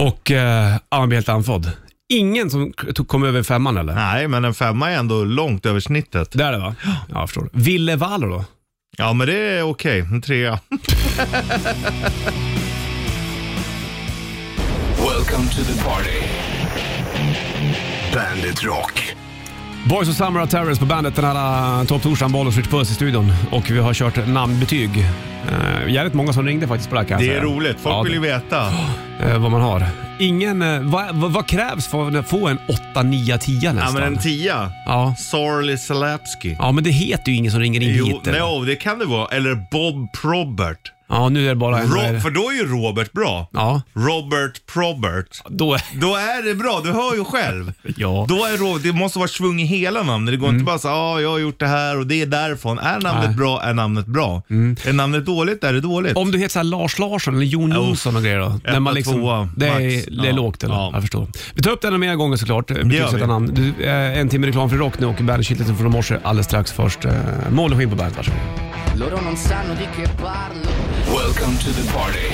Och 0.00 0.30
eh, 0.30 0.76
han 0.88 1.08
blev 1.08 1.16
helt 1.16 1.28
andfådd. 1.28 1.70
Ingen 2.12 2.50
som 2.50 2.72
tog- 2.94 3.08
kom 3.08 3.22
över 3.24 3.42
femman 3.42 3.76
eller? 3.76 3.94
Nej, 3.94 4.28
men 4.28 4.44
en 4.44 4.54
femma 4.54 4.90
är 4.90 4.96
ändå 4.98 5.24
långt 5.24 5.66
över 5.66 5.80
snittet. 5.80 6.30
Det 6.32 6.44
är 6.44 6.52
det 6.52 6.58
va? 6.58 6.74
Ja, 6.84 6.90
jag 7.08 7.28
förstår. 7.28 7.48
Ville 7.52 7.96
Valo 7.96 8.28
då? 8.28 8.44
Ja, 8.96 9.12
men 9.12 9.26
det 9.26 9.36
är 9.38 9.62
okej. 9.62 10.00
En 10.00 10.22
trea. 10.22 10.60
Welcome 14.98 15.48
to 15.50 15.64
the 15.64 15.82
party. 15.84 16.20
Bandit 18.14 18.64
Rock. 18.64 19.16
Boys 19.88 20.08
of 20.08 20.16
Summer 20.16 20.42
of 20.42 20.50
Terrors 20.50 20.78
på 20.78 20.84
bandet 20.84 21.16
den 21.16 21.24
här 21.24 21.80
uh, 21.80 21.86
topptorsdagen, 21.86 22.32
Bollnäs 22.32 22.56
Rich 22.56 22.68
Puss 22.68 22.90
i 22.90 22.94
studion. 22.94 23.32
Och 23.50 23.70
vi 23.70 23.78
har 23.78 23.94
kört 23.94 24.28
namnbetyg. 24.28 24.90
Uh, 25.52 25.92
jävligt 25.92 26.14
många 26.14 26.32
som 26.32 26.46
ringde 26.46 26.68
faktiskt 26.68 26.88
på 26.90 26.94
det 26.94 27.00
här 27.00 27.08
kan 27.08 27.18
jag 27.18 27.28
Det 27.28 27.36
är 27.36 27.40
säga. 27.40 27.52
roligt. 27.54 27.80
Folk 27.80 27.94
Ja, 27.94 28.02
vill 28.02 28.12
ju 28.12 28.20
veta. 28.20 28.66
eh, 29.20 29.38
vad 29.38 29.50
man 29.50 29.60
har. 29.60 29.86
Ingen, 30.18 30.62
eh, 30.62 30.80
vad, 30.80 31.14
vad, 31.14 31.32
vad 31.32 31.46
krävs 31.46 31.86
för 31.86 32.18
att 32.18 32.28
få 32.28 32.48
en 32.48 32.58
8, 32.92 33.02
9, 33.02 33.38
10 33.38 33.58
Ja, 33.62 33.72
nästan? 33.72 33.94
men 33.94 34.02
en 34.02 34.18
tia. 34.18 34.72
ja. 34.86 35.14
Sorley 35.18 35.76
Salapski. 35.76 36.56
ja, 36.58 36.72
men 36.72 36.84
det 36.84 36.90
heter 36.90 37.32
ju 37.32 37.38
ingen 37.38 37.52
som 37.52 37.60
ringer 37.60 37.80
in 37.82 37.94
Jo, 37.94 38.06
hit. 38.06 38.26
eller? 38.26 38.40
no, 38.40 38.64
det 38.64 38.76
kan 38.76 38.98
det 38.98 39.04
vara. 39.06 39.26
Eller 39.28 39.54
Bob 39.70 40.12
Probert. 40.12 40.92
Ja, 41.10 41.28
nu 41.28 41.44
är 41.44 41.48
det 41.48 41.54
bara 41.54 41.78
en... 41.78 41.88
Ro- 41.88 42.20
för 42.20 42.30
då 42.30 42.48
är 42.50 42.54
ju 42.54 42.66
Robert 42.66 43.12
bra. 43.12 43.48
Ja, 43.52 43.82
Robert 43.94 44.66
Probert. 44.72 45.42
då 45.48 45.74
är... 45.74 45.82
Då 46.00 46.16
är 46.16 46.42
det 46.48 46.54
bra, 46.54 46.80
du 46.84 46.92
hör 46.92 47.14
ju 47.14 47.24
själv. 47.24 47.72
Ja. 47.96 48.26
Då 48.28 48.34
är 48.34 48.56
Ro- 48.58 48.78
det 48.78 48.92
måste 48.92 49.18
vara 49.18 49.28
svung 49.28 49.60
i 49.60 49.64
hela 49.64 50.02
namnet. 50.02 50.32
Det 50.32 50.36
går 50.38 50.48
inte 50.50 50.64
bara 50.64 50.78
så 50.78 50.88
ah, 50.88 51.20
jag 51.20 51.30
har 51.30 51.38
gjort 51.38 51.60
det 51.60 51.66
här 51.66 51.98
och 51.98 52.06
det 52.06 52.22
är 52.22 52.26
därifrån. 52.26 52.78
Är 52.78 53.00
namnet 53.00 53.24
Nej. 53.26 53.36
bra 53.36 53.62
är 53.62 53.74
namnet 53.74 54.06
bra. 54.06 54.42
Är 54.48 54.92
namnet 54.92 55.26
dåligt 55.26 55.64
är 55.64 55.72
det 55.72 55.80
dåligt. 55.80 56.16
Om 56.16 56.30
du 56.30 56.38
heter 56.38 56.52
så 56.52 56.58
här 56.58 56.64
Lars 56.64 56.98
Larsson 56.98 57.34
eller 57.34 57.46
Jon. 57.46 57.70
Jonsson 57.72 58.16
och 58.16 58.22
grejer 58.22 58.38
då? 58.40 58.60
När 58.64 58.80
man 58.80 58.94
liksom, 58.94 59.14
tvåa, 59.14 59.48
det, 59.56 59.66
är, 59.68 59.72
max. 59.94 60.06
det 60.06 60.22
är 60.22 60.30
Ja. 60.30 60.36
lågt 60.36 60.64
eller? 60.64 60.74
Ja. 60.74 60.90
Jag 60.92 61.02
förstår. 61.02 61.26
Vi 61.54 61.62
tar 61.62 61.70
upp 61.70 61.80
den 61.82 61.90
några 61.92 61.98
mer 62.06 62.14
gånger 62.14 62.36
såklart. 62.36 62.66
Betygsätta 62.66 63.16
vi. 63.16 63.26
namn. 63.26 63.50
Du, 63.54 63.84
eh, 63.84 64.18
en 64.18 64.28
timme 64.28 64.46
reklam 64.46 64.70
för 64.70 64.76
rock 64.76 64.98
nu 64.98 65.06
och 65.06 65.14
bandet 65.14 65.46
från 65.78 65.90
morse 65.90 66.18
alldeles 66.22 66.46
strax. 66.46 66.72
Först 66.72 67.04
eh, 67.04 67.12
Molly 67.50 67.76
Skinn 67.76 67.90
på 67.90 67.96
bandet, 67.96 68.16
varsågod. 68.16 68.69
Loro 68.94 69.20
non 69.20 69.36
sanno 69.36 69.74
di 69.74 69.86
che 69.96 70.08
parlo. 70.20 70.68
Welcome 71.06 71.56
to 71.58 71.70
the 71.72 71.92
party. 71.92 72.28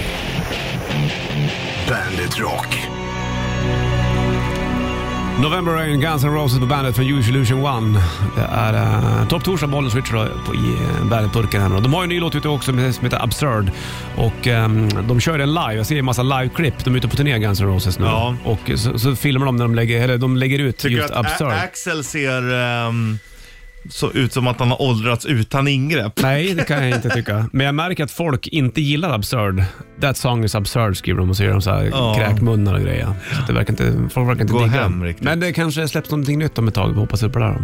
Bandit 1.88 2.38
Rock. 2.38 2.88
November 5.40 5.74
Rain, 5.74 6.00
Guns 6.00 6.24
N' 6.24 6.34
Roses 6.34 6.58
på 6.58 6.66
bandet 6.66 6.96
från 6.96 7.06
Use 7.06 7.30
Illusion 7.30 7.64
One. 7.66 8.00
Det 8.36 8.42
är 8.42 8.72
uh, 8.72 9.28
Topp 9.28 9.44
Torsdag, 9.44 9.66
Bollnäs 9.66 9.92
Switch 9.92 10.10
då, 10.10 10.26
på, 10.46 10.54
i 10.54 10.58
uh, 10.58 11.08
bandet-burken 11.08 11.62
här. 11.62 11.80
De 11.80 11.94
har 11.94 12.00
ju 12.02 12.04
en 12.04 12.08
ny 12.08 12.20
låt 12.20 12.34
ute 12.34 12.48
också 12.48 12.72
med- 12.72 12.94
som 12.94 13.04
heter 13.04 13.22
Absurd. 13.24 13.70
Och 14.16 14.46
ehm, 14.46 14.88
de 15.08 15.20
kör 15.20 15.38
den 15.38 15.54
live. 15.54 15.74
Jag 15.74 15.86
ser 15.86 15.98
en 15.98 16.04
massa 16.04 16.22
live-klipp. 16.22 16.84
De 16.84 16.94
är 16.94 16.98
ute 16.98 17.08
på 17.08 17.16
turné, 17.16 17.38
Guns 17.38 17.60
N' 17.60 17.66
Roses 17.66 17.98
nu. 17.98 18.06
Ja. 18.06 18.36
Och 18.44 18.70
så, 18.76 18.98
så 18.98 19.16
filmar 19.16 19.46
de 19.46 19.56
när 19.56 19.64
de 19.64 19.74
lägger, 19.74 20.02
eller 20.02 20.18
de 20.18 20.36
lägger 20.36 20.58
ut 20.58 20.76
Tycker 20.78 20.96
just 20.96 21.10
att 21.10 21.26
Absurd. 21.26 21.52
Axel 21.52 22.04
ser 22.04 22.52
ehm, 22.54 23.18
så 23.90 24.10
ut 24.12 24.32
som 24.32 24.46
att 24.46 24.58
han 24.58 24.68
har 24.70 24.82
åldrats 24.82 25.26
utan 25.26 25.68
ingrepp? 25.68 26.22
Nej, 26.22 26.54
det 26.54 26.64
kan 26.64 26.86
jag 26.88 26.96
inte 26.96 27.10
tycka. 27.10 27.48
Men 27.52 27.66
jag 27.66 27.74
märker 27.74 28.04
att 28.04 28.10
folk 28.10 28.46
inte 28.46 28.80
gillar 28.80 29.10
Absurd. 29.14 29.64
That 30.00 30.16
song 30.16 30.44
is 30.44 30.54
absurd 30.54 30.96
skriver 30.96 31.20
de 31.20 31.30
och 31.30 31.36
så 31.36 31.44
gör 31.44 31.50
de 31.52 31.62
så 31.62 31.70
här 31.70 31.84
Ja. 31.84 32.14
kräkmunnar 32.18 32.74
och 32.74 32.80
grejer. 32.80 33.08
Så 33.34 33.40
att 33.40 33.46
det 33.46 33.52
verkar 33.52 33.72
inte, 33.72 34.08
folk 34.14 34.28
verkar 34.28 34.40
inte 34.40 34.52
Gå 34.52 34.58
digga 34.64 34.70
hem 34.82 35.04
riktigt. 35.04 35.24
Men 35.24 35.40
det 35.40 35.52
kanske 35.52 35.88
släpps 35.88 36.10
någonting 36.10 36.38
nytt 36.38 36.58
om 36.58 36.68
ett 36.68 36.74
tag. 36.74 36.88
Vi 36.88 37.00
hoppas 37.00 37.20
på 37.20 37.28
det 37.28 37.38
då. 37.38 37.60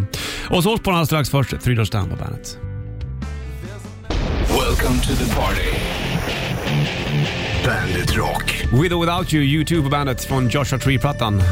Och 0.57 0.63
så 0.63 0.79
på 0.79 0.91
den 0.91 0.99
här 0.99 1.05
strax 1.05 1.31
först, 1.31 1.61
Three 1.61 1.75
Doors 1.75 1.91
Down 1.91 2.09
på 2.11 2.17
bandet. 2.17 2.59
Welcome 4.49 5.01
to 5.01 5.15
the 5.25 5.35
party. 5.35 5.71
Bandit 7.67 8.17
Rock. 8.17 8.67
With 8.83 8.95
or 8.95 9.01
Without 9.01 9.33
You, 9.35 9.43
YouTube 9.45 9.83
på 9.83 9.89
bandet 9.89 10.25
från 10.25 10.49
Joshua 10.49 10.79
Tree-plattan. 10.79 11.43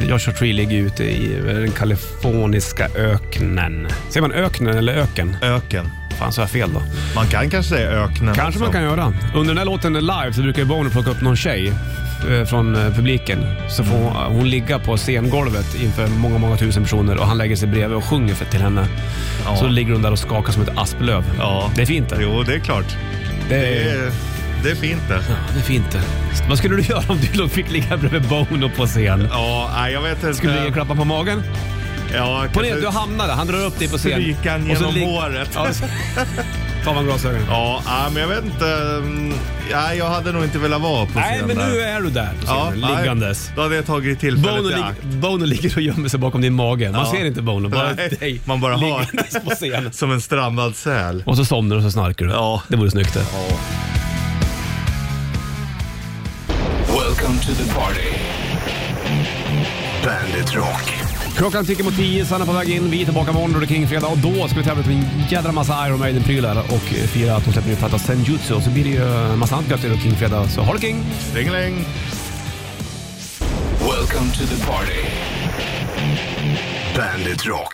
Joshua 0.00 0.34
Tree 0.34 0.52
ligger 0.52 0.78
ute 0.78 1.04
i 1.04 1.36
den 1.46 1.70
kaliforniska 1.72 2.88
öknen. 2.96 3.88
Säger 4.08 4.20
man 4.28 4.32
öknen 4.32 4.76
eller 4.76 4.94
öken? 4.94 5.36
Öken. 5.42 5.88
Fan, 6.18 6.32
så 6.32 6.40
jag 6.40 6.50
fel 6.50 6.70
då? 6.74 6.82
Man 7.14 7.26
kan 7.26 7.50
kanske 7.50 7.74
säga 7.74 7.90
öknen 7.90 8.34
Kanske 8.34 8.60
man 8.60 8.68
också. 8.68 8.78
kan 8.78 8.82
göra. 8.82 9.12
Under 9.34 9.48
den 9.48 9.58
här 9.58 9.64
låten 9.64 9.92
live 9.92 10.32
så 10.32 10.42
brukar 10.42 10.58
ju 10.62 10.64
Bono 10.68 10.90
plocka 10.90 11.10
upp 11.10 11.20
någon 11.20 11.36
tjej 11.36 11.72
eh, 12.30 12.44
från 12.44 12.74
eh, 12.76 12.94
publiken. 12.94 13.38
Så 13.68 13.84
får 13.84 13.96
hon, 13.96 14.12
hon 14.36 14.50
ligga 14.50 14.78
på 14.78 14.96
scengolvet 14.96 15.74
inför 15.82 16.06
många, 16.06 16.38
många 16.38 16.56
tusen 16.56 16.82
personer 16.82 17.16
och 17.18 17.26
han 17.26 17.38
lägger 17.38 17.56
sig 17.56 17.68
bredvid 17.68 17.96
och 17.96 18.04
sjunger 18.04 18.34
för, 18.34 18.44
till 18.44 18.60
henne. 18.60 18.86
Ja. 19.44 19.56
Så 19.56 19.66
ligger 19.68 19.92
hon 19.92 20.02
där 20.02 20.12
och 20.12 20.18
skakar 20.18 20.52
som 20.52 20.62
ett 20.62 20.78
asplöv. 20.78 21.24
Ja. 21.38 21.70
Det 21.74 21.82
är 21.82 21.86
fint 21.86 22.08
det. 22.08 22.16
Jo, 22.20 22.42
det 22.42 22.54
är 22.54 22.58
klart. 22.58 22.96
Det 23.48 23.56
Det 23.56 23.66
är, 23.66 24.06
är, 24.06 24.12
det 24.62 24.70
är 24.70 24.74
fint 24.74 25.02
det. 25.08 25.14
ja, 25.14 25.34
det 25.54 25.58
är 25.60 25.62
fint 25.64 25.90
det. 25.92 26.00
Vad 26.48 26.58
skulle 26.58 26.76
du 26.76 26.82
göra 26.82 27.02
om 27.08 27.18
du 27.32 27.48
fick 27.48 27.70
ligga 27.70 27.96
bredvid 27.96 28.22
Bono 28.28 28.70
på 28.76 28.86
scen? 28.86 29.28
Ja, 29.30 29.70
nej, 29.74 29.92
jag 29.92 30.02
vet 30.02 30.22
inte. 30.22 30.34
Skulle 30.34 30.58
du 30.60 30.64
ge 30.64 30.72
klappa 30.72 30.94
på 30.94 31.04
magen? 31.04 31.42
Ja, 32.14 32.44
Ponera 32.52 32.76
du 32.80 32.88
hamnar 32.88 33.26
där, 33.26 33.34
han 33.34 33.46
drar 33.46 33.64
upp 33.66 33.78
dig 33.78 33.88
på 33.88 33.98
scen. 33.98 34.12
Stryka 34.12 34.52
han 34.52 34.66
genom 34.66 34.94
lig- 34.94 35.06
håret. 35.06 35.50
Ja, 35.54 35.72
så- 35.72 35.84
tar 36.84 36.94
man 36.94 37.04
glasögonen. 37.04 37.46
Ja, 37.50 37.82
nej, 37.86 38.10
men 38.12 38.22
jag 38.22 38.28
vet 38.28 38.44
inte. 38.44 39.02
Ja, 39.70 39.94
jag 39.94 40.08
hade 40.10 40.32
nog 40.32 40.44
inte 40.44 40.58
velat 40.58 40.80
vara 40.80 41.06
på 41.06 41.18
Nej, 41.18 41.38
scen 41.38 41.46
men 41.46 41.56
nu 41.70 41.80
är 41.80 42.00
du 42.00 42.10
där 42.10 42.26
på 42.40 42.46
ja, 42.46 42.64
scenen, 42.70 42.80
nej, 42.90 42.96
liggandes. 43.02 43.50
Då 43.56 43.62
hade 43.62 43.76
jag 43.76 43.86
tagit 43.86 44.20
tillfället 44.20 44.62
Bono, 44.62 44.70
i 44.70 44.74
akt. 44.74 45.02
Bono 45.02 45.44
ligger 45.44 45.76
och 45.76 45.82
gömmer 45.82 46.08
sig 46.08 46.20
bakom 46.20 46.40
din 46.40 46.54
mage. 46.54 46.90
Man 46.92 47.00
Ja. 47.04 47.10
ser 47.12 47.24
inte 47.24 47.42
Bono, 47.42 47.68
bara 47.68 47.92
Nej, 47.96 48.16
dig 48.20 48.40
man 48.44 48.60
bara 48.60 48.76
har- 48.76 49.40
på 49.44 49.50
scenen. 49.50 49.92
Som 49.92 50.12
en 50.12 50.20
strandad 50.20 50.76
säl. 50.76 51.22
Och 51.26 51.36
så 51.36 51.44
somnar 51.44 51.76
du 51.76 51.82
och 51.84 51.90
så 51.90 51.90
snarkar 51.92 52.26
du. 52.26 52.32
Ja. 52.32 52.62
Det 52.68 52.76
vore 52.76 52.90
snyggt 52.90 53.14
det. 53.14 53.20
Welcome 53.20 53.97
to 57.48 57.54
the 57.54 57.74
party. 57.74 58.10
Bandit 60.04 60.54
Rock. 60.54 60.92
Klockan 61.36 61.66
tickar 61.66 61.84
mot 61.84 61.96
tio, 61.96 62.26
Sanna 62.26 62.46
på 62.46 62.52
väg 62.52 62.70
in. 62.70 62.90
Vi 62.90 63.00
är 63.00 63.04
tillbaka 63.04 63.30
imorgon 63.30 63.52
då 63.52 63.58
det 63.58 63.64
är 63.64 63.68
King-fredag 63.68 64.06
och 64.06 64.18
då 64.18 64.48
ska 64.48 64.58
vi 64.58 64.64
tävla 64.64 64.82
ut 64.82 64.86
en 64.86 65.04
jädra 65.30 65.52
massa 65.52 65.86
Iron 65.86 65.98
Maiden-prylar 65.98 66.58
och 66.58 66.82
fira 66.82 67.36
att 67.36 67.44
de 67.44 67.52
släpper 67.52 67.68
ny 67.68 67.76
platta 67.76 67.98
Senjutsu. 67.98 68.54
Och 68.54 68.62
så 68.62 68.70
blir 68.70 68.84
det 68.84 68.90
ju 68.90 69.32
en 69.32 69.38
massa 69.38 69.56
annat 69.56 69.70
gött 69.70 69.84
i 69.84 70.00
King-fredag. 70.00 70.48
Så 70.48 70.60
ha 70.60 70.74
det 70.74 70.80
King! 70.80 71.04
Ringeling. 71.34 71.84
Welcome 73.80 74.30
to 74.32 74.46
the 74.46 74.66
party. 74.66 75.02
Bandit 76.96 77.46
Rock. 77.46 77.66